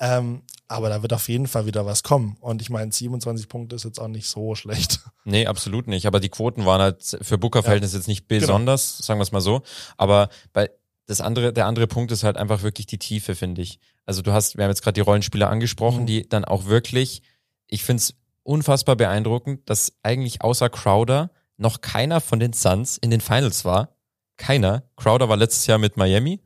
[0.00, 2.36] Ähm, aber da wird auf jeden Fall wieder was kommen.
[2.40, 5.00] Und ich meine, 27 Punkte ist jetzt auch nicht so schlecht.
[5.24, 6.06] Nee, absolut nicht.
[6.06, 8.40] Aber die Quoten waren halt für Booker-Verhältnisse jetzt nicht Genau.
[8.40, 9.62] besonders, sagen wir es mal so.
[9.96, 10.68] Aber bei
[11.06, 13.78] das andere, der andere Punkt ist halt einfach wirklich die Tiefe, finde ich.
[14.06, 16.06] Also du hast, wir haben jetzt gerade die Rollenspieler angesprochen, Mhm.
[16.06, 17.22] die dann auch wirklich,
[17.66, 23.10] ich finde es unfassbar beeindruckend, dass eigentlich außer Crowder noch keiner von den Suns in
[23.10, 23.96] den Finals war.
[24.36, 24.84] Keiner.
[24.96, 26.40] Crowder war letztes Jahr mit Miami.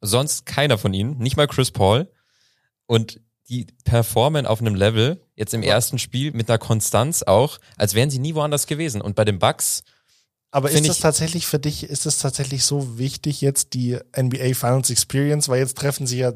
[0.00, 1.18] Sonst keiner von ihnen.
[1.18, 2.10] Nicht mal Chris Paul.
[2.86, 7.94] Und die performen auf einem Level, jetzt im ersten Spiel mit einer Konstanz auch, als
[7.94, 9.00] wären sie nie woanders gewesen.
[9.00, 9.84] Und bei den Bucks,
[10.50, 14.54] Aber ist das ich- tatsächlich für dich, ist das tatsächlich so wichtig jetzt die NBA
[14.54, 15.48] Finals Experience?
[15.48, 16.32] Weil jetzt treffen sie ja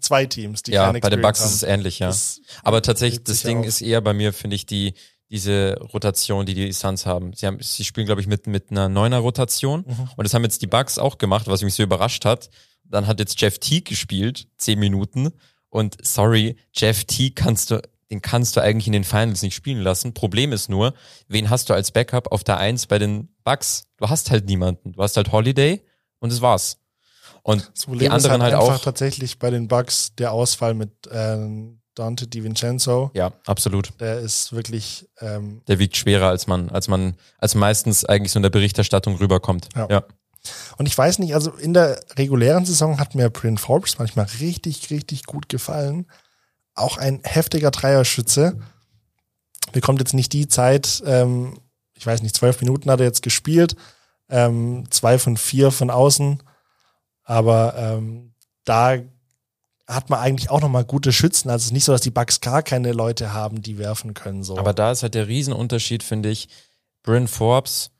[0.00, 2.08] zwei Teams, die ja, bei den Bucks Experience ist es ähnlich, ja.
[2.08, 3.66] Das- Aber tatsächlich, das Ding auf.
[3.66, 4.94] ist eher bei mir, finde ich, die,
[5.30, 7.32] diese Rotation, die die Suns haben.
[7.34, 9.84] Sie haben, sie spielen, glaube ich, mit, mit einer neuner Rotation.
[9.86, 10.10] Mhm.
[10.16, 12.50] Und das haben jetzt die Bucks auch gemacht, was mich so überrascht hat.
[12.84, 15.30] Dann hat jetzt Jeff Teague gespielt, zehn Minuten.
[15.68, 17.80] Und sorry, Jeff Teague kannst du,
[18.10, 20.14] den kannst du eigentlich in den Finals nicht spielen lassen.
[20.14, 20.94] Problem ist nur,
[21.28, 23.84] wen hast du als Backup auf der Eins bei den Bucks?
[23.96, 24.92] Du hast halt niemanden.
[24.92, 25.84] Du hast halt Holiday
[26.20, 26.78] und das war's.
[27.42, 28.84] Und Das Problem die anderen ist halt, halt einfach auch.
[28.84, 33.10] tatsächlich bei den Bucks der Ausfall mit ähm, Dante DiVincenzo.
[33.14, 33.92] Ja, absolut.
[34.00, 38.38] Der ist wirklich ähm, Der wiegt schwerer, als man, als man, als meistens eigentlich so
[38.38, 39.68] in der Berichterstattung rüberkommt.
[39.74, 39.88] Ja.
[39.90, 40.04] ja.
[40.76, 44.90] Und ich weiß nicht, also in der regulären Saison hat mir Bryn Forbes manchmal richtig,
[44.90, 46.06] richtig gut gefallen.
[46.76, 48.58] Auch ein heftiger Dreierschütze.
[49.72, 51.58] Bekommt jetzt nicht die Zeit, ähm,
[51.94, 53.74] ich weiß nicht, zwölf Minuten hat er jetzt gespielt,
[54.28, 56.42] ähm, zwei von vier von außen.
[57.24, 58.98] Aber ähm, da
[59.88, 61.48] hat man eigentlich auch nochmal gute Schützen.
[61.48, 64.42] Also es ist nicht so, dass die Bucks gar keine Leute haben, die werfen können.
[64.42, 64.58] So.
[64.58, 66.48] Aber da ist halt der Riesenunterschied, finde ich.
[67.02, 67.90] Bryn Forbes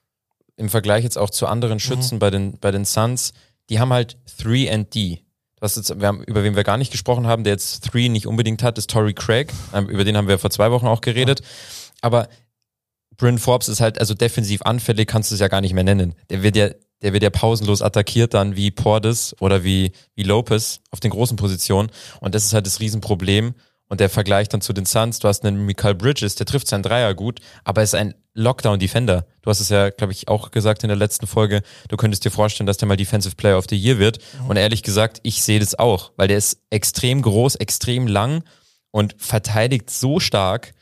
[0.56, 3.32] im Vergleich jetzt auch zu anderen Schützen bei den, bei den Suns,
[3.68, 5.25] die haben halt 3 and D.
[5.60, 8.26] Was jetzt, wir haben, über wen wir gar nicht gesprochen haben, der jetzt 3 nicht
[8.26, 9.52] unbedingt hat, ist Torrey Craig.
[9.72, 11.40] Ähm, Über den haben wir vor zwei Wochen auch geredet.
[12.02, 12.28] Aber
[13.16, 16.14] Bryn Forbes ist halt, also defensiv anfällig kannst du es ja gar nicht mehr nennen.
[16.28, 16.68] Der wird ja,
[17.02, 21.36] der wird ja pausenlos attackiert dann wie Portis oder wie, wie Lopez auf den großen
[21.36, 21.90] Positionen.
[22.20, 23.54] Und das ist halt das Riesenproblem.
[23.88, 26.82] Und der Vergleich dann zu den Suns, du hast einen Mikael Bridges, der trifft seinen
[26.82, 29.26] Dreier gut, aber er ist ein Lockdown-Defender.
[29.42, 32.30] Du hast es ja, glaube ich, auch gesagt in der letzten Folge, du könntest dir
[32.30, 34.18] vorstellen, dass der mal Defensive Player of the Year wird.
[34.48, 38.42] Und ehrlich gesagt, ich sehe das auch, weil der ist extrem groß, extrem lang
[38.90, 40.74] und verteidigt so stark.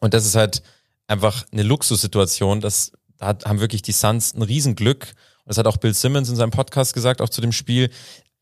[0.00, 0.62] Und das ist halt
[1.06, 2.60] einfach eine Luxussituation.
[2.60, 5.04] Das da hat, haben wirklich die Suns ein Riesenglück.
[5.44, 7.90] Und das hat auch Bill Simmons in seinem Podcast gesagt, auch zu dem Spiel.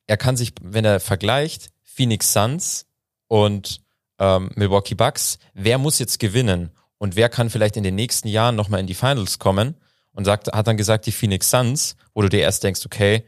[0.07, 2.87] Er kann sich, wenn er vergleicht, Phoenix Suns
[3.35, 3.81] und
[4.21, 8.55] ähm, Milwaukee Bucks, wer muss jetzt gewinnen und wer kann vielleicht in den nächsten Jahren
[8.55, 9.75] nochmal in die Finals kommen
[10.13, 13.25] und sagt, hat dann gesagt, die Phoenix Suns, wo du dir erst denkst, okay,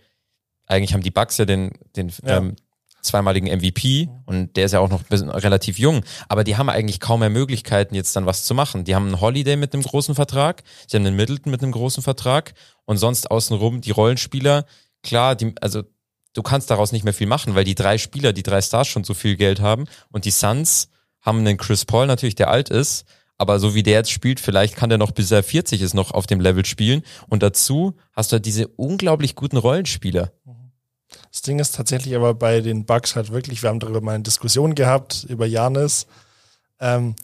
[0.64, 2.36] eigentlich haben die Bucks ja den, den Ja.
[2.36, 2.54] ähm,
[3.02, 7.18] zweimaligen MVP und der ist ja auch noch relativ jung, aber die haben eigentlich kaum
[7.18, 8.84] mehr Möglichkeiten, jetzt dann was zu machen.
[8.84, 12.04] Die haben einen Holiday mit einem großen Vertrag, sie haben einen Middleton mit einem großen
[12.04, 12.54] Vertrag
[12.84, 14.66] und sonst außenrum die Rollenspieler,
[15.02, 15.82] klar, die, also
[16.36, 19.04] du kannst daraus nicht mehr viel machen, weil die drei Spieler, die drei Stars schon
[19.04, 20.88] so viel Geld haben und die Suns
[21.22, 23.04] haben einen Chris Paul natürlich, der alt ist,
[23.38, 26.10] aber so wie der jetzt spielt, vielleicht kann der noch bis er 40 ist noch
[26.10, 30.32] auf dem Level spielen und dazu hast du halt diese unglaublich guten Rollenspieler.
[31.32, 34.24] Das Ding ist tatsächlich aber bei den Bucks halt wirklich, wir haben darüber mal eine
[34.24, 36.06] Diskussion gehabt, über Janis.
[36.80, 37.14] Ähm,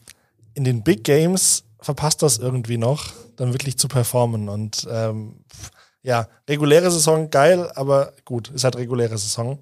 [0.54, 4.48] in den Big Games verpasst das irgendwie noch, dann wirklich zu performen.
[4.48, 5.36] Und ähm,
[6.02, 9.58] ja, reguläre Saison geil, aber gut, ist halt reguläre Saison.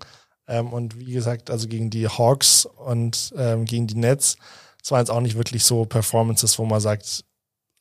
[0.49, 4.37] Ähm, und wie gesagt, also gegen die Hawks und ähm, gegen die Nets,
[4.81, 7.25] das waren jetzt auch nicht wirklich so Performances, wo man sagt,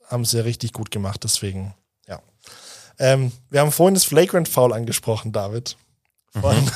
[0.08, 1.74] haben sie richtig gut gemacht, deswegen,
[2.08, 2.20] ja.
[2.98, 5.78] Ähm, wir haben vorhin das Flagrant Foul angesprochen, David.
[6.32, 6.56] Von,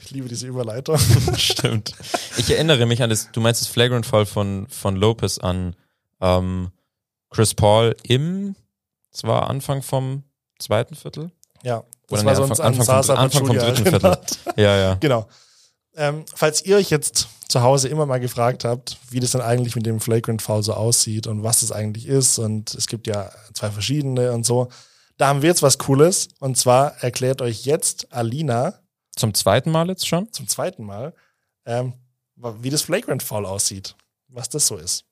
[0.00, 0.98] ich liebe diese Überleitung.
[1.36, 1.94] Stimmt.
[2.38, 5.76] Ich erinnere mich an das, du meinst das Flagrant Fall von, von Lopez an
[6.20, 6.70] ähm,
[7.30, 8.54] Chris Paul im,
[9.14, 10.24] es war Anfang vom
[10.58, 11.30] zweiten Viertel?
[11.62, 14.18] Ja, Oder das nee, war Anfang, sonst an Anfang, vom, Anfang vom dritten Viertel.
[14.56, 14.94] Ja, ja.
[15.00, 15.28] Genau.
[15.96, 19.76] Ähm, falls ihr euch jetzt zu Hause immer mal gefragt habt, wie das dann eigentlich
[19.76, 23.30] mit dem Flagrant Foul so aussieht und was das eigentlich ist, und es gibt ja
[23.52, 24.68] zwei verschiedene und so,
[25.16, 26.28] da haben wir jetzt was Cooles.
[26.40, 28.80] Und zwar erklärt euch jetzt Alina
[29.14, 30.32] Zum zweiten Mal jetzt schon?
[30.32, 31.14] zum zweiten Mal,
[31.64, 31.92] ähm,
[32.34, 33.94] wie das Flagrant Foul aussieht,
[34.28, 35.04] was das so ist.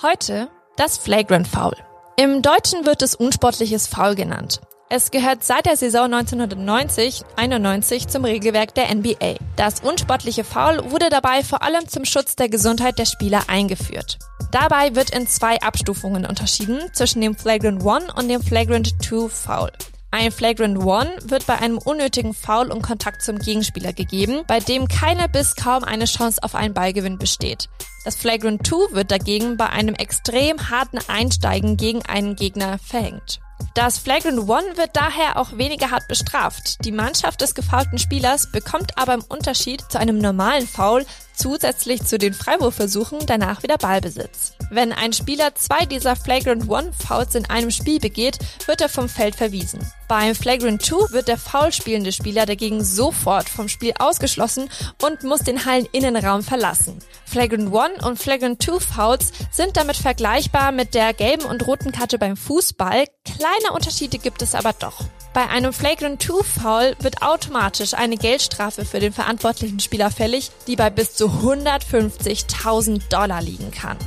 [0.00, 1.76] Heute das Flagrant Foul.
[2.18, 4.62] Im Deutschen wird es unsportliches Foul genannt.
[4.88, 9.34] Es gehört seit der Saison 1990-91 zum Regelwerk der NBA.
[9.56, 14.18] Das unsportliche Foul wurde dabei vor allem zum Schutz der Gesundheit der Spieler eingeführt.
[14.50, 19.70] Dabei wird in zwei Abstufungen unterschieden zwischen dem Flagrant One und dem Flagrant Two Foul.
[20.10, 24.88] Ein Flagrant One wird bei einem unnötigen Foul und Kontakt zum Gegenspieler gegeben, bei dem
[24.88, 27.68] keine bis kaum eine Chance auf einen Ballgewinn besteht.
[28.04, 33.40] Das Flagrant Two wird dagegen bei einem extrem harten Einsteigen gegen einen Gegner verhängt.
[33.74, 36.84] Das Flagrant One wird daher auch weniger hart bestraft.
[36.84, 41.04] Die Mannschaft des gefoulten Spielers bekommt aber im Unterschied zu einem normalen Foul
[41.36, 44.54] zusätzlich zu den Freiwurfversuchen danach wieder Ballbesitz.
[44.70, 49.08] Wenn ein Spieler zwei dieser Flagrant One Fouls in einem Spiel begeht, wird er vom
[49.08, 49.80] Feld verwiesen.
[50.08, 54.68] Beim Flagrant Two wird der foul spielende Spieler dagegen sofort vom Spiel ausgeschlossen
[55.02, 56.98] und muss den Halleninnenraum verlassen.
[57.24, 62.18] Flagrant One und Flagrant Two Fouls sind damit vergleichbar mit der gelben und roten Karte
[62.18, 63.04] beim Fußball.
[63.24, 65.04] Kleine Unterschiede gibt es aber doch.
[65.36, 70.76] Bei einem Flagrant 2 Foul wird automatisch eine Geldstrafe für den verantwortlichen Spieler fällig, die
[70.76, 73.98] bei bis zu 150.000 Dollar liegen kann.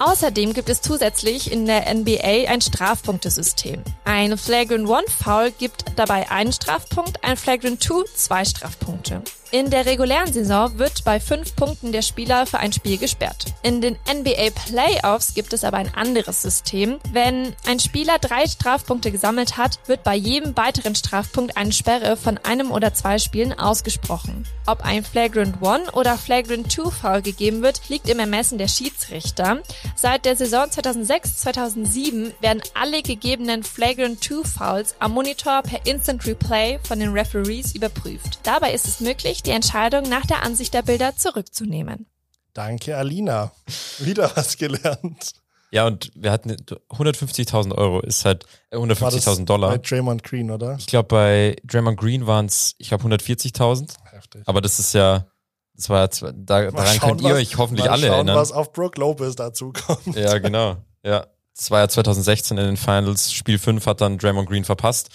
[0.00, 3.80] Außerdem gibt es zusätzlich in der NBA ein Strafpunktesystem.
[4.04, 9.22] Ein Flagrant One Foul gibt dabei einen Strafpunkt, ein Flagrant Two zwei Strafpunkte.
[9.54, 13.44] In der regulären Saison wird bei fünf Punkten der Spieler für ein Spiel gesperrt.
[13.62, 16.98] In den NBA Playoffs gibt es aber ein anderes System.
[17.12, 22.38] Wenn ein Spieler drei Strafpunkte gesammelt hat, wird bei jedem weiteren Strafpunkt eine Sperre von
[22.38, 24.46] einem oder zwei Spielen ausgesprochen.
[24.64, 29.58] Ob ein Flagrant One oder Flagrant Two Foul gegeben wird, liegt im Ermessen der Schiedsrichter.
[29.96, 36.78] Seit der Saison 2006-2007 werden alle gegebenen Flagrant Two Fouls am Monitor per Instant Replay
[36.84, 38.38] von den Referees überprüft.
[38.44, 42.06] Dabei ist es möglich, die Entscheidung nach der Ansicht der Bilder zurückzunehmen.
[42.54, 43.52] Danke, Alina.
[43.98, 45.32] Wieder was gelernt.
[45.70, 46.52] Ja, und wir hatten
[46.90, 49.70] 150.000 Euro, ist halt äh, War das 150.000 Dollar.
[49.70, 50.76] Bei Draymond Green, oder?
[50.78, 53.94] Ich glaube, bei Draymond Green waren es, ich glaube, 140.000.
[54.10, 54.42] Heftig.
[54.44, 55.26] Aber das ist ja,
[55.74, 58.36] das war, da, daran schauen, könnt ihr was- euch hoffentlich mal alle schauen, erinnern.
[58.36, 60.14] was auf Brooke Lopez dazu kommt.
[60.14, 60.76] Ja, genau.
[61.02, 61.26] Ja.
[61.56, 63.32] Das war ja 2016 in den Finals.
[63.32, 65.08] Spiel 5 hat dann Draymond Green verpasst.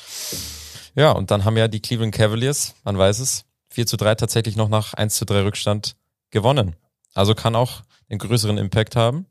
[0.95, 4.55] Ja, und dann haben ja die Cleveland Cavaliers, man weiß es, 4 zu 3 tatsächlich
[4.55, 5.95] noch nach 1 zu 3 Rückstand
[6.32, 6.76] gewonnen.
[7.13, 9.26] Also kann auch einen größeren Impact haben.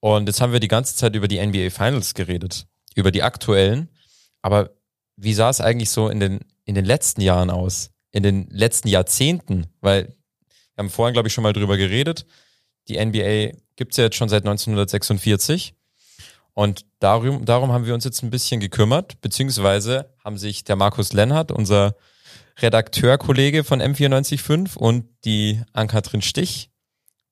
[0.00, 3.88] Und jetzt haben wir die ganze Zeit über die NBA Finals geredet, über die aktuellen.
[4.42, 4.70] Aber
[5.16, 7.90] wie sah es eigentlich so in den, in den letzten Jahren aus?
[8.10, 9.66] In den letzten Jahrzehnten?
[9.80, 10.16] Weil
[10.74, 12.26] wir haben vorhin, glaube ich, schon mal drüber geredet.
[12.88, 15.74] Die NBA gibt's ja jetzt schon seit 1946.
[16.54, 21.12] Und darum, darum haben wir uns jetzt ein bisschen gekümmert, beziehungsweise haben sich der Markus
[21.12, 21.94] Lennart, unser
[22.62, 26.70] Redakteurkollege von M945 und die Ann-Kathrin Stich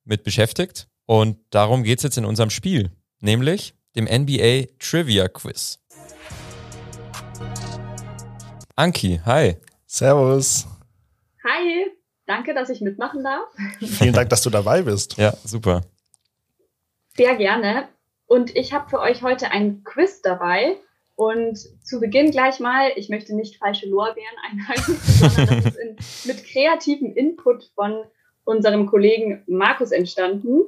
[0.05, 0.89] mit beschäftigt.
[1.07, 5.79] Und darum geht's jetzt in unserem Spiel, nämlich dem NBA Trivia Quiz.
[8.77, 9.57] Anki, hi.
[9.87, 10.67] Servus.
[11.45, 11.87] Hi,
[12.27, 13.49] danke, dass ich mitmachen darf.
[13.81, 15.17] Vielen Dank, dass du dabei bist.
[15.17, 15.83] Ja, super.
[17.17, 17.89] Sehr gerne.
[18.27, 20.77] Und ich habe für euch heute ein Quiz dabei.
[21.19, 25.97] Und zu Beginn gleich mal, ich möchte nicht falsche Lorbeeren einhalten, sondern das ist in,
[26.27, 28.05] mit kreativem Input von
[28.45, 30.61] unserem Kollegen Markus entstanden.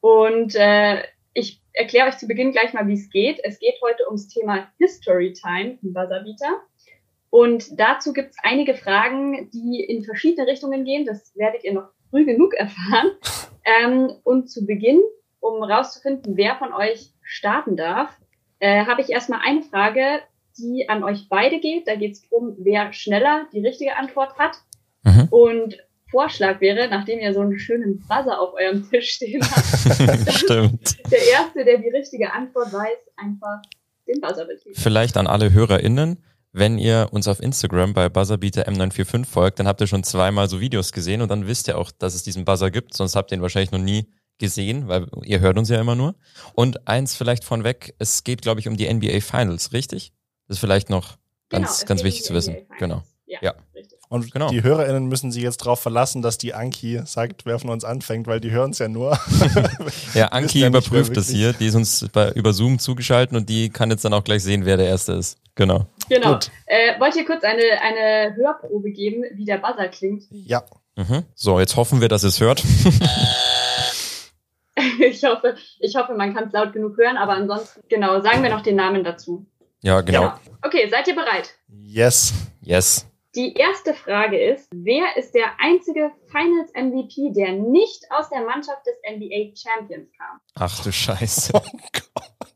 [0.00, 1.02] Und äh,
[1.34, 3.40] ich erkläre euch zu Beginn gleich mal, wie es geht.
[3.42, 6.62] Es geht heute ums Thema History Time im Buzzerbeater.
[7.30, 11.06] Und dazu gibt es einige Fragen, die in verschiedene Richtungen gehen.
[11.06, 13.10] Das werdet ihr noch früh genug erfahren.
[13.64, 15.02] Ähm, und zu Beginn,
[15.40, 18.16] um rauszufinden, wer von euch starten darf,
[18.62, 20.20] äh, habe ich erstmal eine Frage,
[20.56, 21.88] die an euch beide geht.
[21.88, 24.56] Da geht es darum, wer schneller die richtige Antwort hat.
[25.02, 25.26] Mhm.
[25.30, 30.96] Und Vorschlag wäre, nachdem ihr so einen schönen Buzzer auf eurem Tisch stehen habt, Stimmt.
[31.10, 33.62] der Erste, der die richtige Antwort weiß, einfach
[34.06, 34.78] den Buzzer betätigt.
[34.78, 39.80] Vielleicht an alle HörerInnen, wenn ihr uns auf Instagram bei Buzzerbeater M945 folgt, dann habt
[39.80, 42.70] ihr schon zweimal so Videos gesehen und dann wisst ihr auch, dass es diesen Buzzer
[42.70, 44.06] gibt, sonst habt ihr ihn wahrscheinlich noch nie
[44.38, 46.14] gesehen, weil ihr hört uns ja immer nur.
[46.54, 50.12] Und eins vielleicht von weg, es geht, glaube ich, um die NBA Finals, richtig?
[50.48, 51.16] Das ist vielleicht noch
[51.48, 52.56] Genau, ganz, es ganz wichtig zu wissen.
[52.78, 53.02] Genau.
[53.26, 53.54] Ja, Ja.
[53.74, 53.98] richtig.
[54.08, 54.50] Und Genau.
[54.50, 58.26] die HörerInnen müssen sich jetzt darauf verlassen, dass die Anki sagt, wer von uns anfängt,
[58.26, 59.18] weil die hören es ja nur.
[60.14, 63.70] Ja, Anki ja überprüft das hier, die ist uns bei, über Zoom zugeschaltet und die
[63.70, 65.38] kann jetzt dann auch gleich sehen, wer der Erste ist.
[65.54, 65.86] Genau.
[66.10, 66.32] Genau.
[66.34, 66.50] Gut.
[66.66, 70.24] Äh, wollt ihr kurz eine, eine Hörprobe geben, wie der Buzzer klingt?
[70.30, 70.62] ja.
[70.94, 71.22] Mhm.
[71.34, 72.62] So, jetzt hoffen wir, dass ihr es hört.
[75.00, 78.50] ich, hoffe, ich hoffe, man kann es laut genug hören, aber ansonsten, genau, sagen wir
[78.50, 79.46] noch den Namen dazu.
[79.82, 80.22] Ja, genau.
[80.22, 80.40] Ja.
[80.62, 81.54] Okay, seid ihr bereit?
[81.68, 82.32] Yes.
[82.60, 83.06] Yes.
[83.34, 88.82] Die erste Frage ist, wer ist der einzige Finals MVP, der nicht aus der Mannschaft
[88.86, 90.38] des NBA Champions kam?
[90.54, 91.52] Ach du Scheiße.
[91.60, 91.60] Oh
[91.92, 92.52] Gott.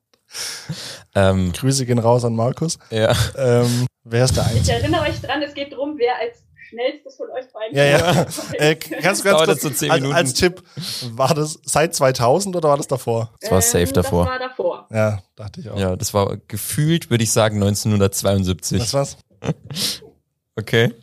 [1.15, 2.79] ähm, Grüße gehen raus an Markus.
[2.91, 3.13] ja.
[3.39, 4.77] Ähm, wer ist der Ich Einzige?
[4.79, 6.45] erinnere euch dran, es geht darum, wer als
[6.77, 8.27] schnellstes von euch beiden Ja, ja.
[8.59, 10.17] Äh, kannst du ganz kurz, so zehn als, Minuten.
[10.17, 10.63] als Tipp,
[11.13, 13.33] war das seit 2000 oder war das davor?
[13.41, 14.25] Das war safe davor.
[14.25, 14.87] Ähm, Das war davor.
[14.91, 15.79] Ja, dachte ich auch.
[15.79, 18.81] Ja, das war gefühlt, würde ich sagen, 1972.
[18.81, 19.17] Was war's?
[20.59, 20.95] Okay.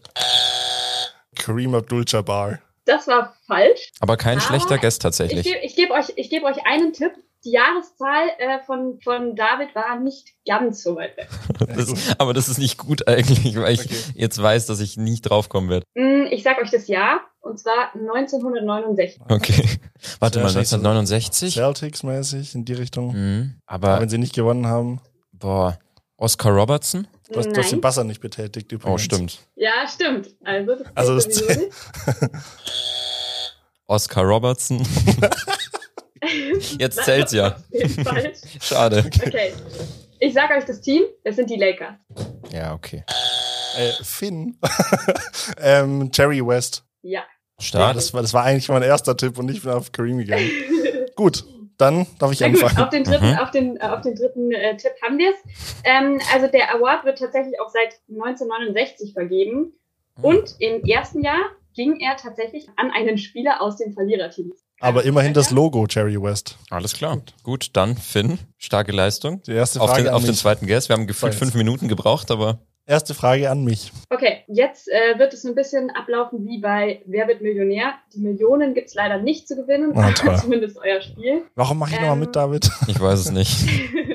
[1.35, 2.59] Kareem Abdul-Jabbar.
[2.85, 3.91] Das war falsch.
[3.99, 5.43] Aber kein Aber schlechter Guest Ich tatsächlich.
[5.45, 7.11] gebe ich geb euch, ich geb euch einen Tipp.
[7.45, 11.27] Die Jahreszahl äh, von, von David war nicht ganz so weit weg.
[11.75, 13.95] Das, aber das ist nicht gut eigentlich, weil ich Okay.
[14.15, 15.85] jetzt weiß, dass ich nicht draufkommen werde.
[15.95, 19.19] Mm, Ich sag euch das Jahr, und zwar 1969.
[19.29, 19.67] Okay.
[20.19, 20.75] Warte mal, scheiße.
[20.75, 21.55] 1969?
[21.57, 23.13] Celtics-mäßig in die Richtung.
[23.13, 23.55] Mhm.
[23.65, 25.01] Aber Aber, wenn sie nicht gewonnen haben,
[25.33, 25.77] boah,
[26.17, 27.07] Oscar Robertson?
[27.29, 27.81] du hast, du hast den.
[27.81, 28.93] Buzzer nicht betätigt übrigens.
[28.93, 29.39] Oh, stimmt.
[29.55, 30.29] Ja, stimmt.
[30.43, 31.41] Also das, Also das.
[33.87, 34.85] Oscar Robertson.
[36.79, 37.55] Jetzt zählt's ja.
[38.61, 39.03] Schade.
[39.05, 39.53] Okay.
[40.19, 41.95] Ich sag euch das Team, das sind die Lakers.
[42.51, 43.03] Ja, okay.
[43.77, 44.57] Äh, Finn.
[45.61, 46.83] ähm, Jerry West.
[47.01, 47.21] Ja.
[47.21, 47.25] Ja,
[47.59, 47.95] Stark.
[47.95, 50.49] das war, das war eigentlich mein erster Tipp und ich bin auf Kareem gegangen.
[51.15, 51.43] Gut.
[51.77, 52.83] dann darf ich Na gut, anfangen.
[52.83, 53.37] auf den dritten, Mhm.
[53.39, 55.37] auf den, äh, auf den dritten äh, Tipp haben wir es.
[55.83, 59.73] Ähm, also der Award wird tatsächlich auch seit 1969 vergeben.
[60.15, 60.23] Hm.
[60.23, 61.41] Und im ersten Jahr
[61.75, 64.53] ging er tatsächlich an einen Spieler aus dem Verliererteam.
[64.83, 66.57] Aber immerhin das Logo, Jerry West.
[66.69, 67.21] Alles klar.
[67.43, 69.41] Gut, dann Finn, starke Leistung.
[69.43, 70.89] Die erste Auf Frage den, an auf den zweiten Guest.
[70.89, 73.93] Wir haben gefühlt fünf Minuten gebraucht, aber Erste Frage an mich.
[74.09, 77.93] Okay, jetzt äh, wird es ein bisschen ablaufen wie bei Wer wird Millionär?
[78.13, 81.43] Die Millionen gibt's leider nicht zu gewinnen, aber zumindest euer Spiel.
[81.55, 82.19] Warum mache ich nochmal Ähm.
[82.19, 82.69] mit, David?
[82.87, 83.69] ich weiß es nicht.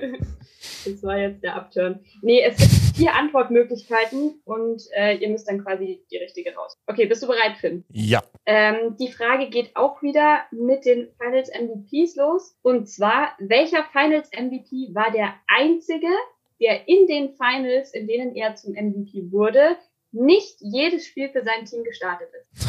[0.92, 2.00] das war jetzt der Upturn.
[2.22, 6.76] Nee, es gibt vier Antwortmöglichkeiten und äh, ihr müsst dann quasi die richtige raus.
[6.86, 7.84] Okay, bist du bereit, Finn?
[7.90, 8.22] Ja.
[8.46, 12.56] Ähm, die Frage geht auch wieder mit den Finals MVPs los.
[12.62, 16.08] Und zwar, welcher Finals MVP war der einzige,
[16.60, 19.76] der in den Finals, in denen er zum MVP wurde,
[20.10, 22.66] nicht jedes Spiel für sein Team gestartet ist?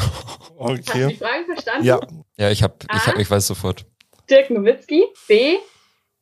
[0.60, 1.14] Hast du die Okay.
[1.16, 1.86] Frage verstanden?
[1.86, 2.00] Ja.
[2.36, 3.86] Ja, ich hab, ich, hab, ich weiß sofort.
[4.28, 5.56] Dirk Nowitzki, B.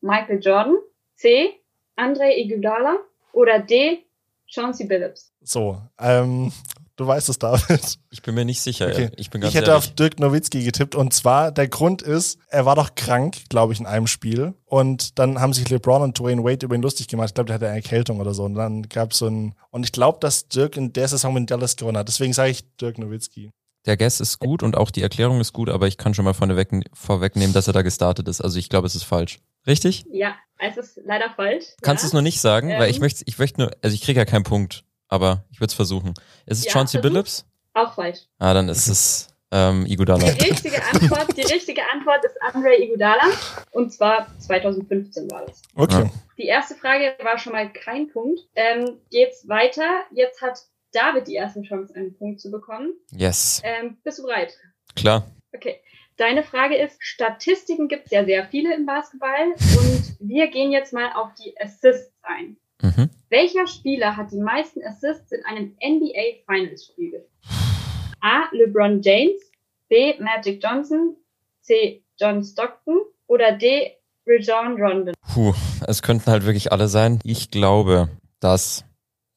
[0.00, 0.76] Michael Jordan,
[1.16, 1.57] C.
[1.98, 2.96] Andre Iguodala
[3.32, 4.04] oder D.
[4.46, 5.30] Chauncey Billups.
[5.42, 6.52] So, ähm,
[6.96, 7.98] du weißt es, David.
[8.10, 8.88] Ich bin mir nicht sicher.
[8.88, 9.10] Okay.
[9.16, 9.88] Ich bin ganz Ich hätte ehrlich.
[9.90, 13.80] auf Dirk Nowitzki getippt und zwar der Grund ist, er war doch krank, glaube ich,
[13.80, 17.28] in einem Spiel und dann haben sich LeBron und Dwayne Wade über ihn lustig gemacht.
[17.30, 19.84] Ich glaube, der hatte eine Erkältung oder so und dann gab es so ein und
[19.84, 22.08] ich glaube, dass Dirk in der Saison mit Dallas gewonnen hat.
[22.08, 23.50] Deswegen sage ich Dirk Nowitzki.
[23.86, 26.34] Der Guess ist gut und auch die Erklärung ist gut, aber ich kann schon mal
[26.34, 28.40] vorneweg, vorwegnehmen, dass er da gestartet ist.
[28.40, 29.38] Also ich glaube, es ist falsch.
[29.66, 30.04] Richtig?
[30.10, 31.64] Ja, es ist leider falsch.
[31.82, 32.08] Kannst du ja.
[32.08, 32.90] es nur nicht sagen, weil Ähm.
[32.90, 35.74] ich möchte, ich möchte nur, also ich kriege ja keinen Punkt, aber ich würde es
[35.74, 36.14] versuchen.
[36.46, 37.00] Ist es Ja, Chauncey.
[37.00, 37.44] Billups?
[37.74, 38.20] Auch falsch.
[38.38, 40.30] Ah, dann ist es ähm, Iguodala.
[40.32, 43.22] Die richtige Antwort, die richtige Antwort ist Andre Iguodala.
[43.70, 45.62] Und zwar 2015 war das.
[45.74, 46.02] Okay.
[46.02, 46.10] Ja.
[46.36, 48.40] Die erste Frage war schon mal kein Punkt.
[48.54, 50.02] Ähm, geht's weiter.
[50.12, 50.60] Jetzt hat
[50.92, 52.92] David die erste Chance, einen Punkt zu bekommen.
[53.12, 54.52] Yes, Ähm, bist du bereit?
[54.96, 55.24] klar.
[55.54, 55.80] Okay.
[56.18, 60.92] Deine Frage ist, Statistiken gibt es ja sehr viele im Basketball und wir gehen jetzt
[60.92, 62.56] mal auf die Assists ein.
[62.82, 63.08] Mhm.
[63.28, 67.24] Welcher Spieler hat die meisten Assists in einem NBA Finals Spiel?
[68.20, 68.48] A.
[68.50, 69.40] LeBron James,
[69.88, 70.18] B.
[70.18, 71.14] Magic Johnson,
[71.60, 72.02] C.
[72.16, 72.98] John Stockton
[73.28, 73.92] oder D.
[74.26, 75.12] Rajon Rondo?
[75.32, 75.54] Puh,
[75.86, 77.20] es könnten halt wirklich alle sein.
[77.22, 78.08] Ich glaube,
[78.40, 78.84] dass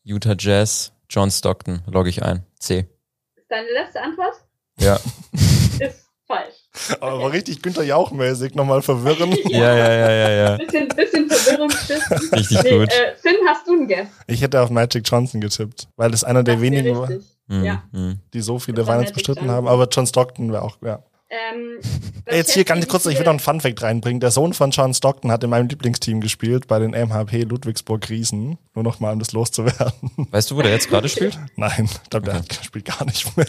[0.04, 2.44] Utah Jazz, John Stockton, logge ich ein.
[2.58, 2.88] C.
[3.36, 4.34] Ist deine letzte Antwort?
[4.80, 4.96] Ja.
[5.80, 6.98] Ist falsch.
[7.02, 9.36] Aber war richtig Günther Jauch-mäßig nochmal verwirren.
[9.50, 10.58] Ja, ja, ja, ja, ja.
[10.58, 12.30] Bisschen, bisschen Verwirrung stiften.
[12.32, 12.90] Richtig Nee, gut.
[12.90, 14.08] äh, Finn, hast du einen Guess?
[14.28, 17.10] Ich hätte auf Magic Johnson getippt, weil es einer der Das wär wenigen war.
[17.48, 17.84] Mhm, ja.
[17.92, 18.20] mhm.
[18.34, 19.68] die so viele Das Magic bestritten haben.
[19.68, 21.04] Aber John Stockton wäre auch, ja.
[21.30, 21.80] Ähm,
[22.32, 24.20] Jetzt hier ganz kurz, ich will noch einen Funfact reinbringen.
[24.20, 28.58] Der Sohn von John Stockton hat in meinem Lieblingsteam gespielt, bei den MHP Ludwigsburg Riesen.
[28.76, 30.12] Nur noch mal, um das loszuwerden.
[30.32, 31.38] Weißt du, wo der jetzt gerade spielt?
[31.56, 33.48] Nein, ich glaube, der spielt gar nicht mehr.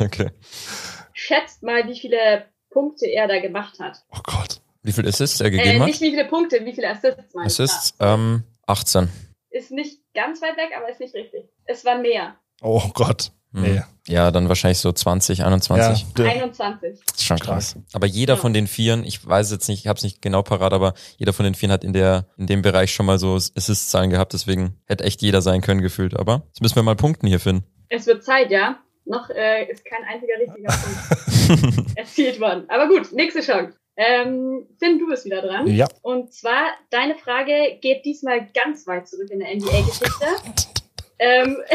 [0.00, 0.30] Okay.
[1.14, 3.98] Schätzt mal, wie viele Punkte er da gemacht hat.
[4.12, 4.60] Oh Gott.
[4.82, 6.00] Wie viel Assists er Äh, gegeben nicht hat?
[6.00, 7.62] wie viele Punkte, wie viele Assists meinst du?
[7.64, 9.08] Assists, ähm, 18.
[9.50, 11.44] Ist nicht ganz weit weg, aber ist nicht richtig.
[11.66, 12.34] Es war mehr.
[12.62, 13.32] Oh Gott.
[13.52, 13.62] Mhm.
[13.62, 13.82] Nee.
[14.08, 16.00] Ja, dann wahrscheinlich so 20, 21.
[16.02, 16.98] Ja, der, 21.
[17.06, 17.76] das ist schon krass.
[17.92, 18.40] Aber jeder Ja.
[18.40, 21.32] von den Vieren, ich weiß jetzt nicht, ich habe es nicht genau parat, aber jeder
[21.32, 24.80] von den Vieren hat in der in dem Bereich schon mal so Assist-Zahlen gehabt, deswegen
[24.86, 26.16] hätte echt jeder sein können gefühlt.
[26.18, 27.62] Aber jetzt müssen wir mal punkten hier, Finn.
[27.88, 28.78] Es wird Zeit, ja.
[29.04, 30.68] Noch äh, ist kein einziger richtiger
[31.56, 32.64] Punkt erzielt worden.
[32.68, 33.76] Aber gut, nächste Chance.
[33.96, 35.66] Ähm, Finn, du bist wieder dran.
[35.66, 35.86] Ja.
[36.02, 40.26] Und zwar, deine Frage geht diesmal ganz weit zurück in der NBA-Geschichte.
[41.18, 41.58] ähm,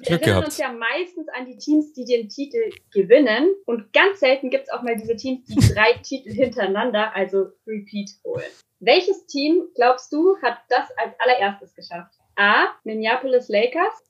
[0.00, 0.44] wir erinnern gehabt.
[0.46, 3.52] uns ja meistens an die Teams, die den Titel gewinnen.
[3.66, 8.10] Und ganz selten gibt es auch mal diese Teams, die drei Titel hintereinander, also Repeat,
[8.24, 8.44] holen.
[8.78, 12.14] Welches Team, glaubst du, hat das als allererstes geschafft?
[12.36, 12.66] A.
[12.84, 14.04] Minneapolis Lakers.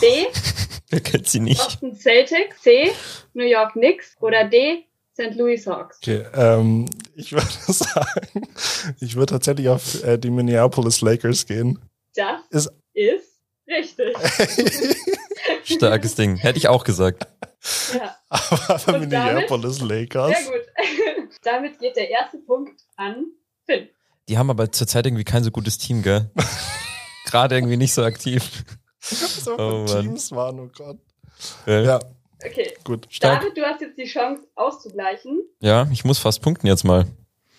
[0.00, 0.26] B.
[0.90, 1.60] Wer kennt sie nicht?
[1.62, 2.62] Boston Celtics.
[2.62, 2.92] C.
[3.34, 4.16] New York Knicks.
[4.20, 4.84] Oder D.
[5.14, 5.34] St.
[5.34, 5.98] Louis Hawks.
[6.02, 8.46] Okay, ähm, ich würde sagen,
[9.00, 11.78] ich würde tatsächlich auf äh, die Minneapolis Lakers gehen.
[12.14, 14.14] Das Ist- ist richtig.
[15.64, 16.36] Starkes Ding.
[16.36, 17.26] Hätte ich auch gesagt.
[17.94, 20.36] ja, Aber Und Minneapolis Lakers.
[20.36, 21.36] sehr gut.
[21.42, 23.24] Damit geht der erste Punkt an
[23.64, 23.88] Finn.
[24.28, 26.30] Die haben aber zurzeit irgendwie kein so gutes Team, gell?
[27.26, 28.64] Gerade irgendwie nicht so aktiv.
[29.10, 29.84] So Oh.
[29.86, 30.98] Teams waren, oh Gott.
[31.66, 31.80] Ja.
[31.82, 32.00] Ja,
[32.44, 32.74] Okay.
[32.84, 33.06] gut.
[33.10, 33.40] Stark.
[33.40, 35.42] David, du hast jetzt die Chance auszugleichen.
[35.60, 37.06] ja, ich muss fast punkten jetzt mal.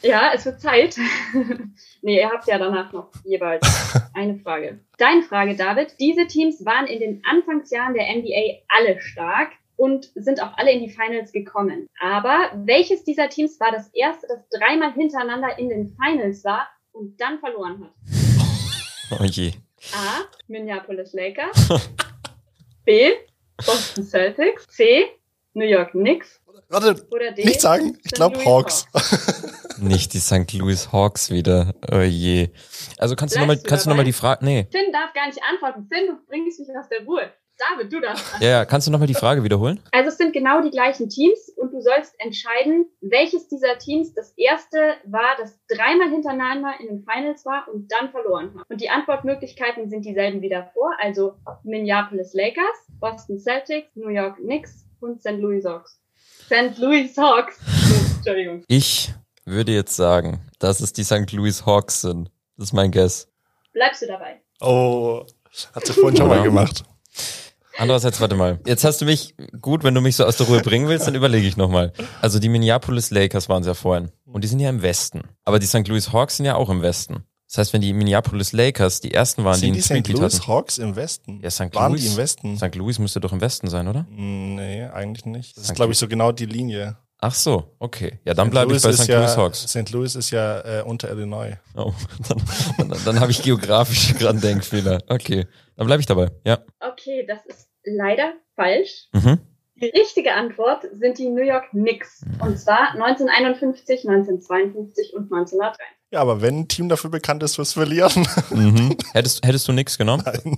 [0.04, 0.96] Ja, es wird Zeit.
[2.04, 3.66] nee, ihr habt ja danach noch jeweils
[4.14, 4.80] eine Frage.
[5.00, 5.96] Deine Frage, David.
[6.00, 10.82] Diese Teams waren in den Anfangsjahren der NBA alle stark und sind auch alle in
[10.84, 11.88] die Finals gekommen.
[12.00, 17.20] Aber welches dieser Teams war das erste, das dreimal hintereinander in den Finals war und
[17.20, 17.92] dann verloren hat?
[19.10, 19.54] Oh je.
[19.94, 20.22] A.
[20.48, 21.70] Minneapolis Lakers.
[22.86, 23.14] B.
[23.58, 24.68] Boston Celtics.
[24.68, 25.06] C.
[25.54, 27.46] New York Knicks Warte, oder D.
[27.46, 27.98] nicht sagen.
[28.04, 28.86] Ich glaube Louis Hawks.
[29.80, 30.52] Nicht die St.
[30.54, 31.74] Louis Hawks wieder.
[31.92, 32.50] Oh je.
[32.98, 34.68] Also kannst du nochmal, du kannst du noch mal die Frage, nee.
[34.72, 35.88] Finn darf gar nicht antworten.
[35.88, 37.32] Finn, du bringst mich aus der Ruhe.
[37.58, 38.40] David, du darfst.
[38.40, 39.80] Ja, ja, kannst du nochmal die Frage wiederholen?
[39.92, 44.32] Also es sind genau die gleichen Teams und du sollst entscheiden, welches dieser Teams das
[44.38, 48.70] erste war, das dreimal hintereinander in den Finals war und dann verloren hat.
[48.70, 51.34] Und die Antwortmöglichkeiten sind dieselben wie davor, also
[51.64, 55.40] Minneapolis Lakers, Boston Celtics, New York Knicks und St.
[55.40, 56.00] Louis Hawks.
[56.46, 56.78] St.
[56.78, 57.60] Louis Hawks.
[58.18, 58.64] Entschuldigung.
[58.68, 59.14] Ich
[59.46, 61.32] würde jetzt sagen, dass es die St.
[61.32, 62.30] Louis Hawks sind.
[62.56, 63.32] Das ist mein Guess.
[63.74, 64.42] Bleibst du dabei?
[64.60, 65.26] Oh,
[65.74, 66.84] hat sie vorhin schon mal gemacht.
[67.78, 68.60] Andererseits, warte mal.
[68.66, 71.16] Jetzt hast du mich, gut, wenn du mich so aus der Ruhe bringen willst, dann
[71.16, 71.94] überlege ich nochmal.
[72.22, 74.12] Also die Minneapolis Lakers waren es ja vorhin.
[74.26, 75.22] Und die sind ja im Westen.
[75.46, 75.88] Aber die St.
[75.88, 77.24] Louis Hawks sind ja auch im Westen.
[77.48, 80.12] Das heißt, wenn die Minneapolis Lakers die ersten waren, Sind die die einen St.
[80.12, 80.48] Louis hatten.
[80.48, 81.40] Hawks im Westen?
[81.42, 81.74] Ja, St.
[81.74, 82.02] Waren Louis.
[82.02, 82.58] die im Westen?
[82.58, 82.76] St.
[82.76, 84.06] Louis müsste doch im Westen sein, oder?
[84.10, 85.56] Nee, eigentlich nicht.
[85.56, 85.72] Das St.
[85.72, 86.98] ist, glaube ich, so genau die Linie.
[87.20, 88.20] Ach so, okay.
[88.26, 89.08] Ja, dann bleibe ich bei St.
[89.08, 89.64] ja, Louis Hawks.
[89.64, 89.90] St.
[89.92, 91.54] Louis ist ja äh, unter Illinois.
[91.76, 91.94] Oh,
[92.28, 92.42] dann
[92.90, 95.02] dann, dann habe ich geografische gerade Denkfehler.
[95.08, 95.48] Okay,
[95.78, 96.30] dann bleibe ich dabei.
[96.46, 96.60] Ja.
[96.80, 99.08] Okay, das ist leider falsch.
[99.14, 99.40] Mhm.
[99.80, 102.26] Die richtige Antwort sind die New York Knicks.
[102.40, 105.84] Und zwar 1951, 1952 und 1903.
[106.10, 108.28] Ja, aber wenn ein Team dafür bekannt ist fürs Verlieren.
[108.50, 108.96] Mhm.
[109.14, 110.24] Hättest, hättest du nix genommen?
[110.26, 110.58] Nein.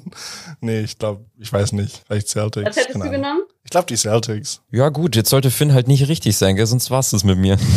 [0.61, 2.03] Nee, ich glaube, ich weiß nicht.
[2.05, 2.65] Vielleicht Celtics.
[2.67, 3.21] Was hättest keine du Ahnung.
[3.23, 3.43] genommen?
[3.63, 4.61] Ich glaube, die Celtics.
[4.71, 6.65] Ja gut, jetzt sollte Finn halt nicht richtig sein, gell?
[6.67, 7.57] sonst war's das mit mir.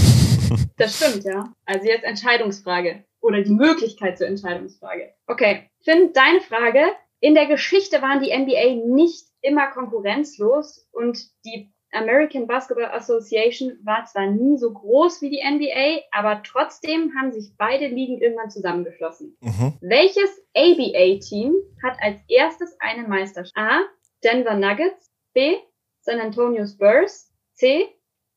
[0.77, 1.51] Das stimmt, ja.
[1.65, 3.05] Also jetzt Entscheidungsfrage.
[3.21, 5.15] Oder die Möglichkeit zur Entscheidungsfrage.
[5.27, 6.93] Okay, Finn, deine Frage.
[7.21, 14.07] In der Geschichte waren die NBA nicht immer konkurrenzlos und die American Basketball Association war
[14.07, 19.37] zwar nie so groß wie die NBA, aber trotzdem haben sich beide Ligen irgendwann zusammengeschlossen.
[19.41, 19.75] Mhm.
[19.83, 23.57] Welches ABA-Team hat als erstes eine Meisterschaft?
[23.57, 23.81] A.
[24.25, 25.57] Denver Nuggets, B.
[26.01, 27.87] San Antonio Spurs, C.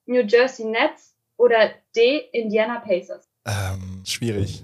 [0.06, 2.18] New Jersey Nets oder D.
[2.34, 3.28] Indiana Pacers?
[3.48, 4.64] Ähm, schwierig.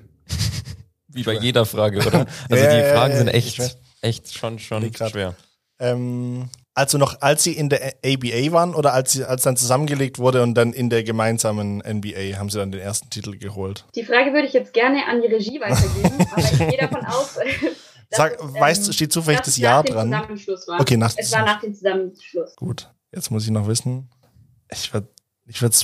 [1.07, 2.25] Wie bei jeder Frage, oder?
[2.49, 5.35] Also Ja, die ja, ja, Fragen ja, sind echt, echt schon, schon schwer.
[5.81, 10.19] Ähm, also noch, als sie in der ABA waren oder als sie, als dann zusammengelegt
[10.19, 13.85] wurde und dann in der gemeinsamen NBA haben sie dann den ersten Titel geholt.
[13.95, 17.33] Die Frage würde ich jetzt gerne an die Regie weitergeben, aber ich gehe davon aus,
[17.35, 20.11] dass Sag, es, ähm, weißt du, steht zufällig das Jahr nach dem dran?
[20.11, 20.79] Zusammenschluss war.
[20.81, 22.55] Okay, nach es war nach dem Zusammenschluss.
[22.55, 24.09] Gut, jetzt muss ich noch wissen.
[24.71, 25.07] Ich würde,
[25.47, 25.75] ich würde,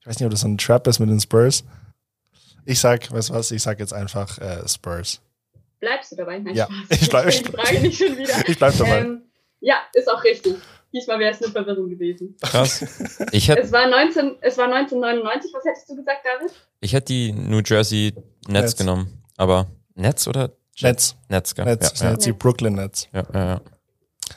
[0.00, 1.64] ich weiß nicht, ob das so ein Trap ist mit den Spurs.
[2.64, 5.20] Ich sag, weißt du was, ich sag jetzt einfach äh, Spurs.
[5.80, 6.38] Bleibst du dabei?
[6.38, 7.00] Nein, Ja, Spaß.
[7.00, 8.34] ich bleib- Frage nicht schon wieder.
[8.48, 9.00] Ich bleib dabei.
[9.00, 9.22] Ähm,
[9.64, 10.56] ja, ist auch richtig.
[10.92, 12.36] Diesmal wäre es eine Verwirrung gewesen.
[12.40, 12.84] Krass.
[13.32, 15.52] Ich hätte Es war, 19, es war 1999.
[15.52, 16.52] Was hättest du gesagt, David?
[16.80, 18.12] ich hätt die New Jersey
[18.46, 18.76] Nets, Nets.
[18.76, 19.24] genommen.
[19.36, 21.16] Aber Nets oder Nets.
[21.28, 21.56] Nets?
[21.56, 22.16] Nets, ja, sind ja.
[22.16, 23.08] die Brooklyn Nets.
[23.12, 23.60] Ja, ja, ja.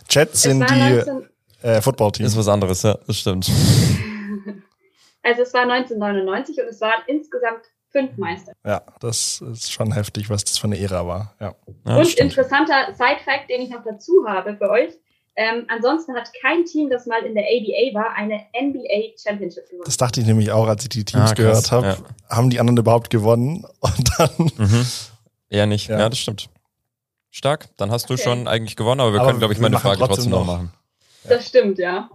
[0.09, 1.29] Jets sind die 19,
[1.61, 2.25] äh, Football-Team.
[2.25, 3.47] Ist was anderes, ja, das stimmt.
[5.23, 7.61] also es war 1999 und es waren insgesamt
[7.91, 8.53] fünf Meister.
[8.65, 11.35] Ja, das ist schon heftig, was das für eine Ära war.
[11.39, 11.55] Ja.
[11.85, 12.31] Ja, und stimmt.
[12.31, 14.93] interessanter Side-Fact, den ich noch dazu habe für euch.
[15.39, 19.83] Ähm, ansonsten hat kein Team, das mal in der ABA war, eine NBA Championship gewonnen.
[19.85, 21.87] Das dachte ich nämlich auch, als ich die Teams Ah, gehört habe.
[21.87, 21.97] ja.
[22.35, 23.63] Haben die anderen überhaupt gewonnen?
[23.79, 24.51] Und dann.
[24.57, 24.85] Mhm.
[25.49, 25.89] Eher nicht.
[25.89, 25.99] Ja.
[25.99, 26.09] Ja.
[26.09, 26.49] das stimmt.
[27.29, 27.69] Stark.
[27.77, 28.23] Dann hast du Okay.
[28.23, 30.73] schon eigentlich gewonnen, aber wir Aber können, glaube ich, meine Frage trotzdem trotzdem noch machen.
[31.25, 32.09] Das stimmt, ja.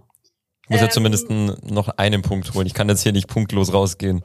[0.65, 2.67] Ich muss ja Ähm, zumindest noch einen Punkt holen.
[2.67, 4.21] Ich kann jetzt hier nicht punktlos rausgehen.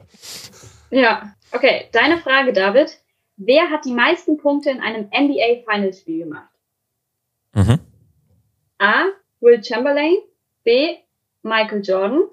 [0.89, 1.85] Ja, okay.
[1.93, 2.97] Deine Frage, David.
[3.37, 6.49] Wer hat die meisten Punkte in einem NBA Finals Spiel gemacht?
[7.53, 7.79] Mhm.
[8.79, 9.05] A.
[9.41, 10.17] Will Chamberlain.
[10.63, 10.97] B.
[11.43, 12.23] Michael Jordan.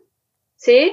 [0.57, 0.93] C.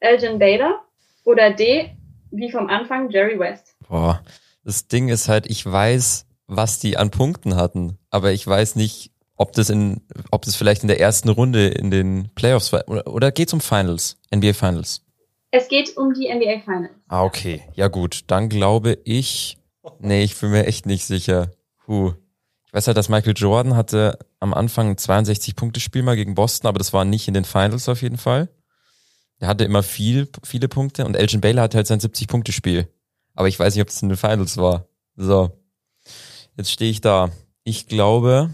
[0.00, 0.84] Elgin Baylor.
[1.24, 1.96] Oder D.
[2.30, 3.74] Wie vom Anfang Jerry West.
[3.88, 4.22] Boah.
[4.64, 9.12] Das Ding ist halt, ich weiß, was die an Punkten hatten, aber ich weiß nicht,
[9.36, 12.86] ob das in, ob das vielleicht in der ersten Runde in den Playoffs war.
[12.88, 14.18] Oder, oder geht's um Finals?
[14.34, 15.04] NBA Finals?
[15.50, 16.92] Es geht um die NBA Finals.
[17.06, 17.62] Ah, okay.
[17.74, 18.24] Ja, gut.
[18.26, 19.56] Dann glaube ich.
[20.00, 21.50] Nee, ich bin mir echt nicht sicher.
[21.86, 22.12] Puh.
[22.68, 26.78] Ich weiß halt, dass Michael Jordan hatte am Anfang ein 62-Punkte-Spiel mal gegen Boston, aber
[26.78, 28.48] das war nicht in den Finals auf jeden Fall.
[29.38, 32.86] Er hatte immer viel, viele Punkte und Elgin Baylor hatte halt sein 70-Punkte-Spiel.
[33.34, 34.86] Aber ich weiß nicht, ob es in den Finals war.
[35.16, 35.50] So.
[36.58, 37.30] Jetzt stehe ich da.
[37.64, 38.50] Ich glaube,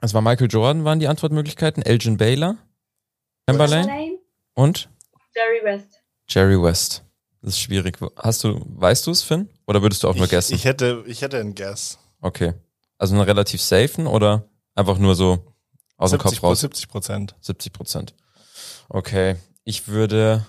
[0.00, 1.82] es war Michael Jordan, waren die Antwortmöglichkeiten.
[1.82, 2.56] Elgin Baylor,
[3.48, 3.88] Chamberlain
[4.54, 4.88] und
[5.34, 6.00] Jerry West.
[6.28, 7.02] Jerry West.
[7.42, 7.98] Das ist schwierig.
[8.16, 9.48] Hast du, weißt du es, Finn?
[9.66, 10.54] Oder würdest du auch nur Ich, guessen?
[10.54, 11.98] ich, hätte, ich hätte einen Guess.
[12.20, 12.52] okay.
[12.98, 15.54] Also einen relativ safen oder einfach nur so
[15.96, 16.60] aus dem 70, Kopf raus?
[16.60, 17.34] 70 Prozent.
[17.40, 18.14] 70 Prozent.
[18.88, 19.36] Okay.
[19.64, 20.46] Ich würde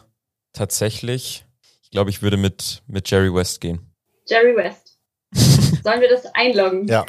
[0.54, 1.46] tatsächlich,
[1.82, 3.94] ich glaube, ich würde mit, mit Jerry West gehen.
[4.28, 4.98] Jerry West.
[5.84, 6.88] Sollen wir das einloggen?
[6.88, 7.06] Ja.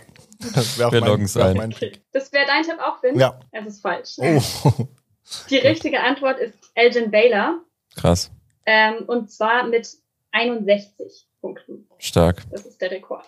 [0.54, 2.02] Das wäre auch, Wir mein, wär mein Pick.
[2.12, 3.18] Das wäre dein Tipp auch, Finn?
[3.18, 3.40] Ja.
[3.52, 4.16] Es ist falsch.
[4.18, 4.40] Oh.
[5.50, 7.60] Die richtige Antwort ist Elgin Baylor.
[7.96, 8.30] Krass.
[8.66, 9.88] Ähm, und zwar mit
[10.32, 11.88] 61 Punkten.
[11.98, 12.44] Stark.
[12.50, 13.26] Das ist der Rekord.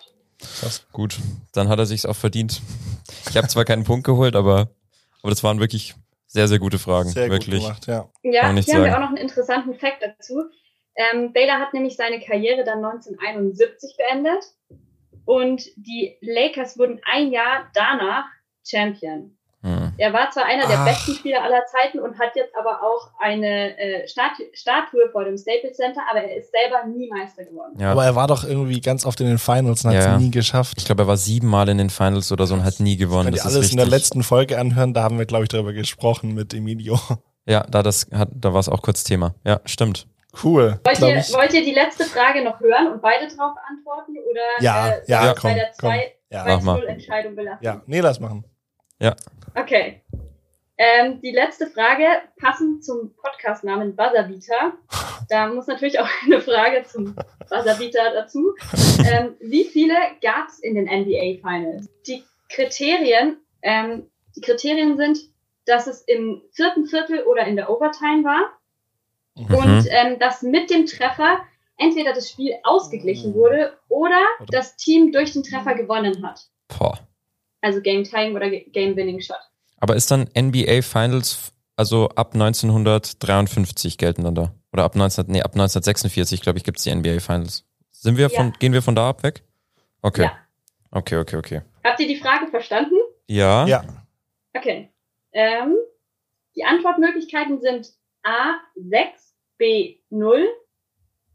[0.91, 1.17] Gut.
[1.53, 2.61] Dann hat er sich's auch verdient.
[3.29, 4.69] Ich habe zwar keinen Punkt geholt, aber,
[5.21, 5.95] aber das waren wirklich
[6.27, 7.09] sehr, sehr gute Fragen.
[7.09, 7.61] Sehr wirklich.
[7.61, 8.09] gut gemacht, ja.
[8.23, 8.95] Ja, hier nicht haben wir sagen.
[8.95, 10.43] auch noch einen interessanten Fact dazu.
[10.95, 14.43] Ähm, Baylor hat nämlich seine Karriere dann 1971 beendet
[15.25, 18.25] und die Lakers wurden ein Jahr danach
[18.65, 19.38] Champion.
[19.99, 20.85] Er war zwar einer der Ach.
[20.85, 25.37] besten Spieler aller Zeiten und hat jetzt aber auch eine äh, Statu Statue vor dem
[25.37, 27.77] Staples Center, aber er ist selber nie Meister geworden.
[27.79, 27.91] Ja.
[27.91, 30.17] Aber er war doch irgendwie ganz oft in den Finals und hat es Ja.
[30.17, 30.75] nie geschafft.
[30.77, 33.25] Ich glaube, er war siebenmal in den Finals oder so und hat nie gewonnen.
[33.25, 33.71] Könnt Das ihr alles richtig.
[33.73, 36.97] in der letzten Folge anhören, da haben wir, glaube ich, darüber gesprochen mit Emilio.
[37.45, 39.33] Ja, da das hat, da war es auch kurz Thema.
[39.43, 40.05] Ja, stimmt.
[40.43, 40.79] Cool.
[40.85, 41.33] Wollt ihr, ich.
[41.33, 44.11] wollt ihr die letzte Frage noch hören und beide drauf antworten?
[44.29, 45.89] Oder Ja, äh, ja, komm, bei der komm.
[45.89, 46.43] 2 Ja.
[46.47, 46.77] Mach mal.
[46.77, 47.59] 0 Entscheidung belassen?
[47.65, 48.45] Ja, nee, lass machen.
[49.55, 50.01] Okay.
[50.77, 52.05] Ähm, die letzte Frage,
[52.37, 54.73] passend zum Podcast-Namen Buzzerbeater.
[55.29, 57.13] Da muss natürlich auch eine Frage zum
[57.49, 58.55] Buzzerbeater dazu.
[59.05, 59.93] Ähm, wie viele
[60.23, 61.87] gab es in den NBA Finals?
[62.07, 65.19] Die Kriterien, ähm, die Kriterien sind,
[65.67, 68.59] dass es im vierten Viertel oder in der Overtime war
[69.39, 69.55] Mhm.
[69.55, 71.39] und ähm, dass mit dem Treffer
[71.77, 74.19] entweder das Spiel ausgeglichen wurde oder
[74.51, 76.47] das Team durch den Treffer gewonnen hat.
[76.67, 76.97] Boah.
[77.61, 79.37] Also Game Time oder Game Winning Shot.
[79.77, 84.53] Aber ist dann NBA Finals, also ab 1953 gelten dann da?
[84.73, 87.65] Oder ab 19, nee, ab 1946, glaube ich, gibt's die NBA Finals.
[87.91, 88.53] Sind wir von, Ja.
[88.59, 89.43] gehen wir von da ab weg?
[90.01, 90.23] Okay.
[90.23, 90.37] Ja.
[90.91, 91.61] Okay, okay, okay.
[91.83, 92.95] Habt ihr die Frage verstanden?
[93.27, 93.65] Ja.
[93.67, 93.83] Ja.
[94.55, 94.89] Okay.
[95.33, 95.75] Ähm,
[96.55, 97.91] die Antwortmöglichkeiten sind
[98.23, 99.09] A6,
[99.59, 100.45] B0,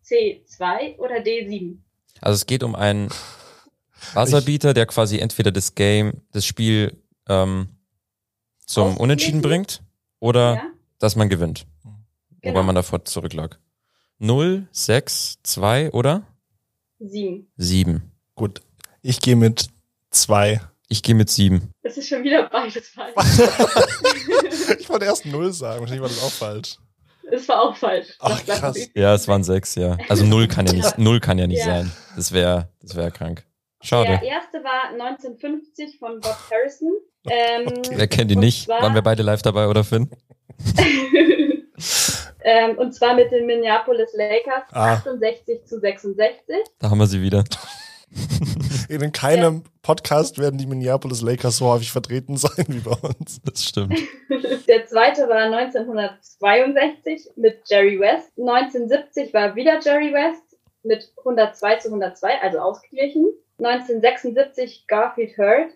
[0.05, 1.79] C2 oder D7.
[2.21, 3.09] Also es geht um einen
[4.15, 7.69] Buzzerbeater, der quasi entweder das Game, das Spiel ähm,
[8.67, 8.97] zum?
[8.97, 9.83] Unentschieden bringt
[10.21, 10.63] oder Ja?
[10.99, 11.67] dass man gewinnt.
[12.43, 12.55] Genau.
[12.57, 13.59] Wobei man davor zurücklag.
[14.19, 16.23] 0, 6, 2 oder
[17.01, 17.47] 7.
[17.57, 18.11] 7.
[18.35, 18.63] Gut.
[19.03, 19.69] Ich gehe mit
[20.11, 20.61] zwei.
[20.89, 21.71] Ich gehe mit 7.
[21.83, 23.15] Das ist schon wieder beides falsch.
[24.79, 26.79] Ich wollte erst null sagen, wahrscheinlich war das auch falsch.
[27.31, 28.09] das war auch falsch.
[28.21, 28.77] Ach, krass.
[28.95, 29.99] Ja, es waren 6, ja.
[30.09, 31.65] Also 0 kann ja nicht, 0 kann ja nicht Ja.
[31.65, 31.93] sein.
[32.17, 33.45] Das wäre das wäre krank.
[33.85, 34.19] Schade.
[34.21, 36.93] Der erste war 1950 von Bob Harrison.
[37.27, 38.67] Ähm, Wer kennt ihn nicht?
[38.67, 40.11] zwar- Waren wir beide live dabei oder Finn?
[42.45, 44.93] ähm, und zwar mit den Minneapolis Lakers Ah.
[44.93, 46.55] 68 zu 66.
[46.79, 47.43] Da haben wir sie wieder.
[48.91, 53.41] In keinem Podcast werden die Minneapolis Lakers so häufig vertreten sein wie bei uns.
[53.43, 53.99] Das stimmt.
[54.69, 58.33] Der zweite war 1962 mit Jerry West.
[58.39, 60.43] 1970 war wieder Jerry West
[60.83, 63.29] mit 102 zu 102, also ausgeglichen.
[63.59, 65.71] 1976 Garfield Hurd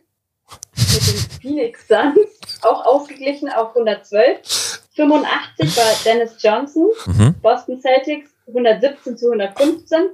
[0.76, 2.18] mit den Phoenix Suns,
[2.62, 4.80] auch ausgeglichen auf 112.
[4.94, 7.34] 85 war Dennis Johnson, Mhm.
[7.40, 10.08] Boston Celtics 117 zu 115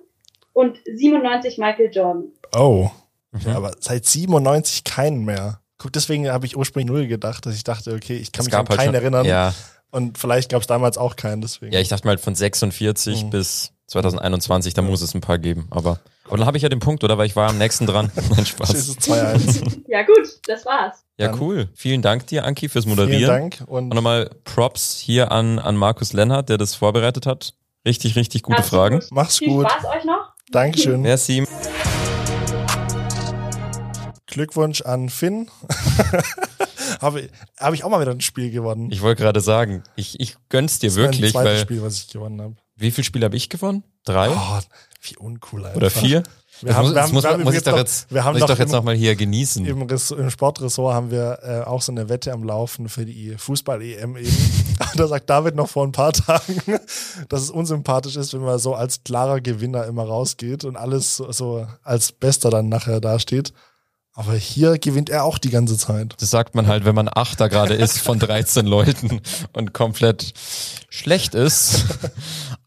[0.53, 2.25] und 97 Michael Jordan.
[2.55, 2.91] Oh.
[3.33, 3.41] Mhm.
[3.47, 5.61] Ja, aber seit 97 keinen mehr.
[5.79, 8.55] Guck, deswegen habe ich ursprünglich null gedacht, dass ich dachte, okay, ich kann Es mich
[8.55, 9.25] an halt keinen schon- erinnern.
[9.27, 9.55] Ja,
[9.91, 11.73] Und vielleicht gab es damals auch keinen, deswegen.
[11.73, 13.31] ja, ich dachte mal von 46 Mhm.
[13.31, 15.67] bis 2021, da muss es ein paar geben.
[15.71, 17.19] Aber, aber dann habe ich ja den Punkt, oder?
[17.19, 18.11] Weil ich war am nächsten dran.
[18.31, 18.71] Nein, Spaß.
[18.75, 19.83] es 2-1.
[19.89, 21.05] Ja gut, das war's.
[21.19, 21.69] Ja, Dann- cool.
[21.75, 23.27] Vielen Dank dir, Anki, fürs Vielen Moderieren.
[23.29, 23.63] Dank.
[23.67, 27.55] Und Und nochmal Props hier an, an Markus Lennart, der das vorbereitet hat.
[27.87, 28.83] Richtig, richtig gute Absolut.
[28.83, 29.03] Fragen.
[29.11, 29.71] mach's Viel gut.
[29.71, 30.33] Spaß euch noch.
[30.51, 31.03] Dankeschön.
[31.03, 31.47] Merci.
[34.27, 35.49] Glückwunsch an Finn.
[37.01, 37.29] habe,
[37.61, 38.91] habe ich auch mal wieder ein Spiel gewonnen.
[38.91, 41.83] Ich wollte gerade sagen, ich, ich gönn's dir Das ist mein wirklich, zweites weil Spiel,
[41.83, 42.57] was ich gewonnen habe.
[42.77, 43.85] Wie viel Spiele habe ich gewonnen?
[44.05, 44.31] Drei?
[44.31, 44.61] Oh,
[45.03, 45.77] wie uncool einfach.
[45.77, 46.23] Oder vier?
[46.61, 48.35] Wir Das haben, muss, wir das haben, muss, wir muss ich doch jetzt, wir haben
[48.35, 49.67] muss ich doch jetzt im- noch mal hier genießen.
[49.67, 54.17] Im, Im Sportressort haben wir äh, auch so eine Wette am Laufen für die Fußball-EM
[54.17, 54.37] eben.
[54.97, 56.63] da sagt David noch vor ein paar Tagen,
[57.29, 61.33] dass es unsympathisch ist, wenn man so als klarer Gewinner immer rausgeht und alles so,
[61.33, 63.53] so als Bester dann nachher dasteht.
[64.17, 66.15] Aber hier gewinnt er auch die ganze Zeit.
[66.21, 69.21] Das sagt man halt, wenn man Achter gerade ist von 13 Leuten
[69.53, 70.33] und komplett
[70.89, 71.85] schlecht ist.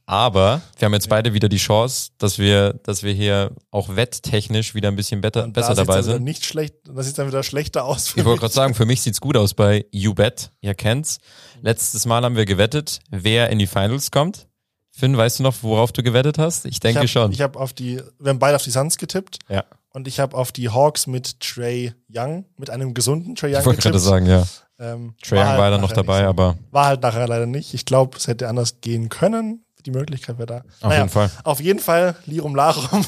[0.10, 4.74] Aber wir haben jetzt beide wieder die Chance, dass wir, dass wir hier auch wetttechnisch
[4.74, 6.24] wieder ein bisschen better, Und besser da dabei dann sind.
[6.24, 8.08] Nicht schlecht, das sieht dann wieder schlechter aus.
[8.08, 10.52] für Ich wollte gerade sagen, für mich sieht's gut aus bei YouBet.
[10.62, 11.18] Ihr kennt's.
[11.62, 14.48] Letztes Mal haben wir gewettet, wer in die Finals kommt.
[14.92, 16.66] Finn, weißt du noch, worauf du gewettet hast?
[16.66, 17.32] Ich denke ich hab, schon.
[17.34, 19.40] Ich habe auf die, wir haben beide auf die Suns getippt.
[19.50, 19.66] Ja.
[19.90, 23.66] Und ich habe auf die Hawks mit Trey Young, mit einem gesunden Trey Young ich
[23.66, 24.48] wollte gerade sagen, ja.
[24.80, 26.30] Ähm, Trae Young halt war da noch dabei, so.
[26.30, 27.74] aber War halt nachher leider nicht.
[27.74, 29.66] Ich glaube, es hätte anders gehen können.
[29.86, 30.64] Die Möglichkeit wäre da.
[30.82, 31.32] auf jeden Fall.
[31.44, 33.06] Auf jeden Fall, Lirum Larum.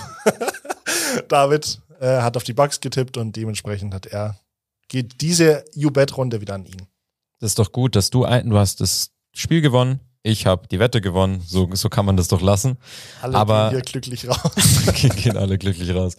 [1.27, 4.39] David äh, hat auf die Bugs getippt und dementsprechend hat er,
[4.87, 6.81] geht diese U-Bet-Runde wieder an ihn.
[7.39, 10.79] Das ist doch gut, dass du ein, du hast das Spiel gewonnen, ich habe die
[10.79, 12.77] Wette gewonnen, so, so kann man das doch lassen.
[13.21, 14.51] Alle Aber- gehen hier glücklich raus.
[14.95, 16.17] Gehen gehen alle glücklich raus.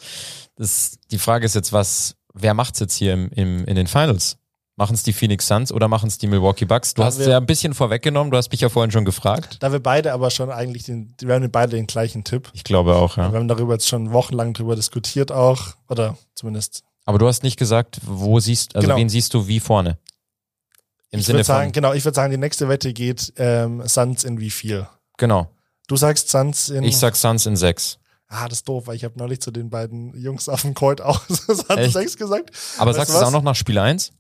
[0.57, 4.37] Das, die Frage ist jetzt, was, wer macht's jetzt hier im, im, in den Finals?
[4.81, 6.95] Machen es die Phoenix Suns oder machen es die Milwaukee Bucks?
[6.95, 9.59] Du Da hast wir- ja ein bisschen vorweggenommen, du hast mich ja vorhin schon gefragt.
[9.61, 12.49] Da wir beide aber schon eigentlich den, wir haben beide den gleichen Tipp.
[12.55, 13.31] Ich glaube auch, ja.
[13.31, 16.83] Wir haben darüber jetzt schon wochenlang drüber diskutiert auch, oder zumindest.
[17.05, 18.97] Aber du hast nicht gesagt, wo siehst, also Genau.
[18.99, 19.99] wen siehst du wie vorne?
[21.11, 23.87] Im ich Sinne würde sagen, von, genau, ich würde sagen, die nächste Wette geht ähm,
[23.87, 24.87] Suns in wie viel?
[25.19, 25.51] genau.
[25.89, 26.85] Du sagst Suns in.
[26.85, 27.99] Ich sag Suns in sechs.
[28.29, 31.03] Ah, das ist doof, weil ich habe neulich zu den beiden Jungs auf dem Court
[31.03, 31.93] auch Suns Echt?
[31.93, 32.51] 6 gesagt.
[32.79, 34.13] Aber Weißt sagst du es auch noch nach Spiel 1?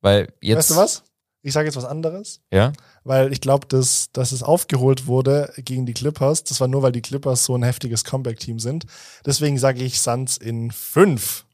[0.00, 0.58] Weil jetzt.
[0.58, 1.02] Weißt du was?
[1.42, 2.72] Ich sage jetzt was anderes, Ja?
[3.04, 6.42] weil ich glaube, dass, dass es aufgeholt wurde gegen die Clippers.
[6.44, 8.84] Das war nur, weil die Clippers so ein heftiges Comeback-Team sind.
[9.24, 11.44] Deswegen sage ich Suns in 5.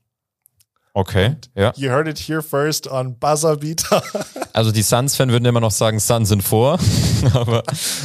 [0.95, 1.36] Okay.
[1.55, 1.72] Ja.
[1.76, 4.03] You heard it here first on Buzzer Beater.
[4.55, 6.78] Also die Suns-Fan würden immer noch sagen, Suns sind vor.
[7.34, 7.64] aber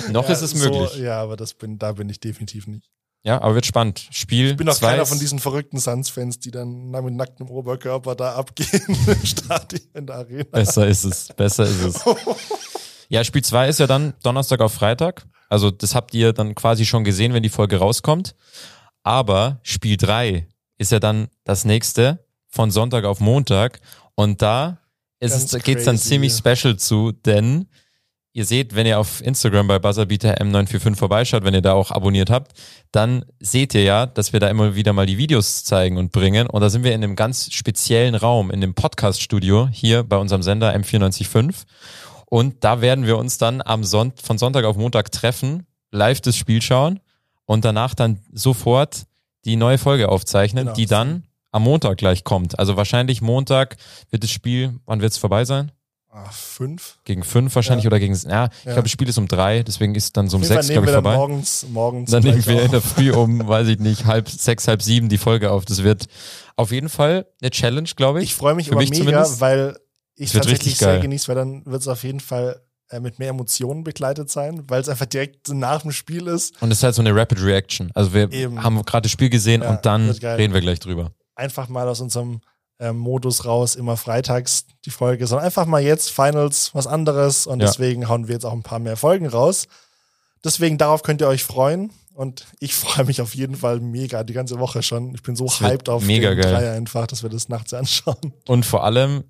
[0.09, 0.95] noch Ja, ist es so, möglich.
[0.97, 2.89] ja, aber das bin, da bin ich definitiv nicht.
[3.23, 4.07] Ja, aber wird spannend.
[4.11, 8.35] Spiel Ich bin auch keiner von diesen verrückten Suns-Fans, die dann mit nacktem Oberkörper da
[8.35, 10.43] abgehen im Stadion in der Arena.
[10.51, 11.27] Besser ist es.
[11.35, 12.05] Besser ist es.
[13.11, 15.25] Ja, Spiel 2 ist ja dann Donnerstag auf Freitag.
[15.49, 18.35] Also das habt ihr dann quasi schon gesehen, wenn die Folge rauskommt.
[19.01, 20.47] Aber Spiel 3
[20.77, 23.79] ist ja dann das nächste von Sonntag auf Montag.
[24.13, 24.77] Und da
[25.19, 27.67] Ganz es, geht's dann ziemlich special zu, denn
[28.33, 32.29] ihr seht, wenn ihr auf Instagram bei Buzzerbeater M945 vorbeischaut, wenn ihr da auch abonniert
[32.29, 32.51] habt,
[32.91, 36.47] dann seht ihr ja, dass wir da immer wieder mal die Videos zeigen und bringen.
[36.47, 40.43] Und da sind wir in einem ganz speziellen Raum, in dem Podcast-Studio hier bei unserem
[40.43, 41.63] Sender M945.
[42.27, 46.35] Und da werden wir uns dann am Son von Sonntag auf Montag treffen, live das
[46.37, 46.99] Spiel schauen
[47.45, 49.05] und danach dann sofort
[49.45, 50.75] die neue Folge aufzeichnen, Genau.
[50.75, 52.59] die dann am Montag gleich kommt.
[52.59, 53.77] Also wahrscheinlich Montag
[54.11, 55.71] wird das Spiel, wann wird es vorbei sein?
[56.11, 56.97] Ah, fünf.
[57.05, 57.89] Gegen fünf wahrscheinlich Ja.
[57.89, 58.71] oder gegen, ja, ich Ja.
[58.73, 60.87] glaube, das Spiel ist um drei, deswegen ist dann so um sechs, glaube nehmen ich,
[60.89, 61.17] wir dann vorbei.
[61.17, 62.81] morgens, morgens Dann nehmen wir in der.
[62.81, 65.65] Früh um, weiß ich nicht, halb sechs, halb sieben die Folge auf.
[65.65, 66.07] Das wird
[66.55, 68.29] auf jeden Fall eine Challenge, glaube ich.
[68.31, 69.39] Ich freue mich Für immer mich mega, zumindest.
[69.41, 69.77] weil
[70.15, 71.01] ich Es tatsächlich sehr geil.
[71.01, 74.81] genieße, weil dann wird es auf jeden Fall äh, mit mehr Emotionen begleitet sein, weil
[74.81, 76.59] es einfach direkt nach dem Spiel ist.
[76.59, 77.91] Und es ist halt so eine Rapid Reaction.
[77.93, 78.63] Also wir Eben.
[78.63, 81.11] haben gerade das Spiel gesehen Ja, und dann reden wir gleich drüber.
[81.35, 82.41] Einfach mal aus unserem
[82.79, 87.59] ähm, Modus raus, immer freitags die Folge, sondern einfach mal jetzt Finals, was anderes und
[87.59, 87.67] Ja.
[87.67, 89.67] deswegen hauen wir jetzt auch ein paar mehr Folgen raus.
[90.43, 94.33] Deswegen darauf könnt ihr euch freuen und ich freue mich auf jeden Fall mega die
[94.33, 95.13] ganze Woche schon.
[95.13, 96.53] Ich bin so hyped auf mega den geil.
[96.53, 98.33] Dreier einfach, dass wir das nachts anschauen.
[98.47, 99.25] Und vor allem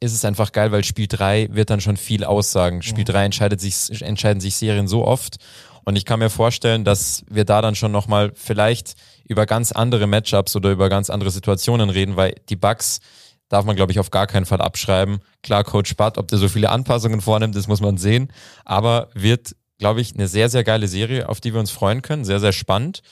[0.00, 2.82] ist es einfach geil, weil Spiel 3 wird dann schon viel aussagen.
[2.82, 5.36] Spiel 3 entscheidet sich, entscheiden sich Serien so oft.
[5.84, 8.94] Und ich kann mir vorstellen, dass wir da dann schon nochmal vielleicht
[9.28, 13.00] über ganz andere Matchups oder über ganz andere Situationen reden, weil die Bugs
[13.48, 15.20] darf man, glaube ich, auf gar keinen Fall abschreiben.
[15.42, 18.32] Klar, Coach Butt, ob der so viele Anpassungen vornimmt, das muss man sehen.
[18.64, 22.24] Aber wird, glaube ich, eine sehr, sehr geile Serie, auf die wir uns freuen können.
[22.24, 23.02] Sehr, sehr spannend.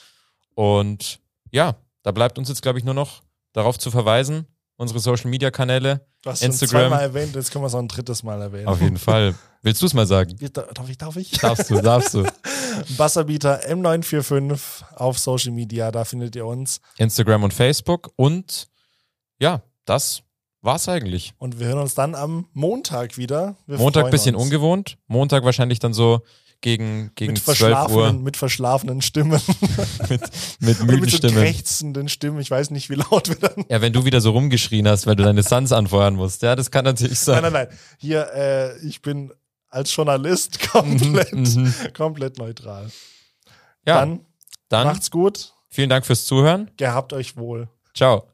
[0.53, 1.19] Und
[1.51, 3.21] ja, da bleibt uns jetzt, glaube ich, nur noch
[3.53, 4.45] darauf zu verweisen,
[4.75, 6.81] unsere Social-Media-Kanäle, Du hast schon Instagram.
[6.89, 8.67] zweimal erwähnt, jetzt können wir es noch ein drittes Mal erwähnen.
[8.67, 9.33] Auf jeden Fall.
[9.67, 10.33] Willst du es mal sagen?
[10.53, 11.31] Darf ich, darf ich?
[11.31, 12.23] Darfst du, darfst du.
[12.97, 16.79] Buzzerbeater M945 auf Social Media, da findet ihr uns.
[16.97, 18.13] Instagram und Facebook.
[18.15, 18.69] Und
[19.39, 20.21] ja, das
[20.61, 21.33] war's eigentlich.
[21.37, 23.57] Und wir hören uns dann am Montag wieder.
[23.65, 24.45] Wir Montag bisschen uns.
[24.45, 24.97] ungewohnt.
[25.07, 26.21] Montag wahrscheinlich dann so
[26.61, 29.41] gegen, gegen mit 12 verschlafenen, Uhr mit verschlafenen Stimmen.
[30.09, 30.21] mit,
[30.61, 31.35] mit müden mit so Stimmen.
[31.35, 32.39] krächzenden Stimmen.
[32.39, 33.65] Ich weiß nicht, wie laut wir dann.
[33.67, 36.41] Ja, wenn du wieder so rumgeschrien hast, weil du deine Suns anfeuern musst.
[36.41, 37.41] Ja, das kann natürlich sein.
[37.41, 37.77] Nein, nein, nein.
[37.97, 39.33] Hier, äh, ich bin
[39.69, 41.73] als Journalist komplett, Mhm.
[41.95, 42.89] komplett neutral.
[43.85, 44.25] Ja, Dann,
[44.69, 45.53] dann macht's gut.
[45.69, 46.71] vielen Dank fürs Zuhören.
[46.77, 47.69] Gehabt euch wohl.
[47.95, 48.27] Ciao.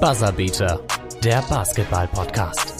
[0.00, 0.80] Buzzerbeater,
[1.22, 2.77] der Basketball-Podcast.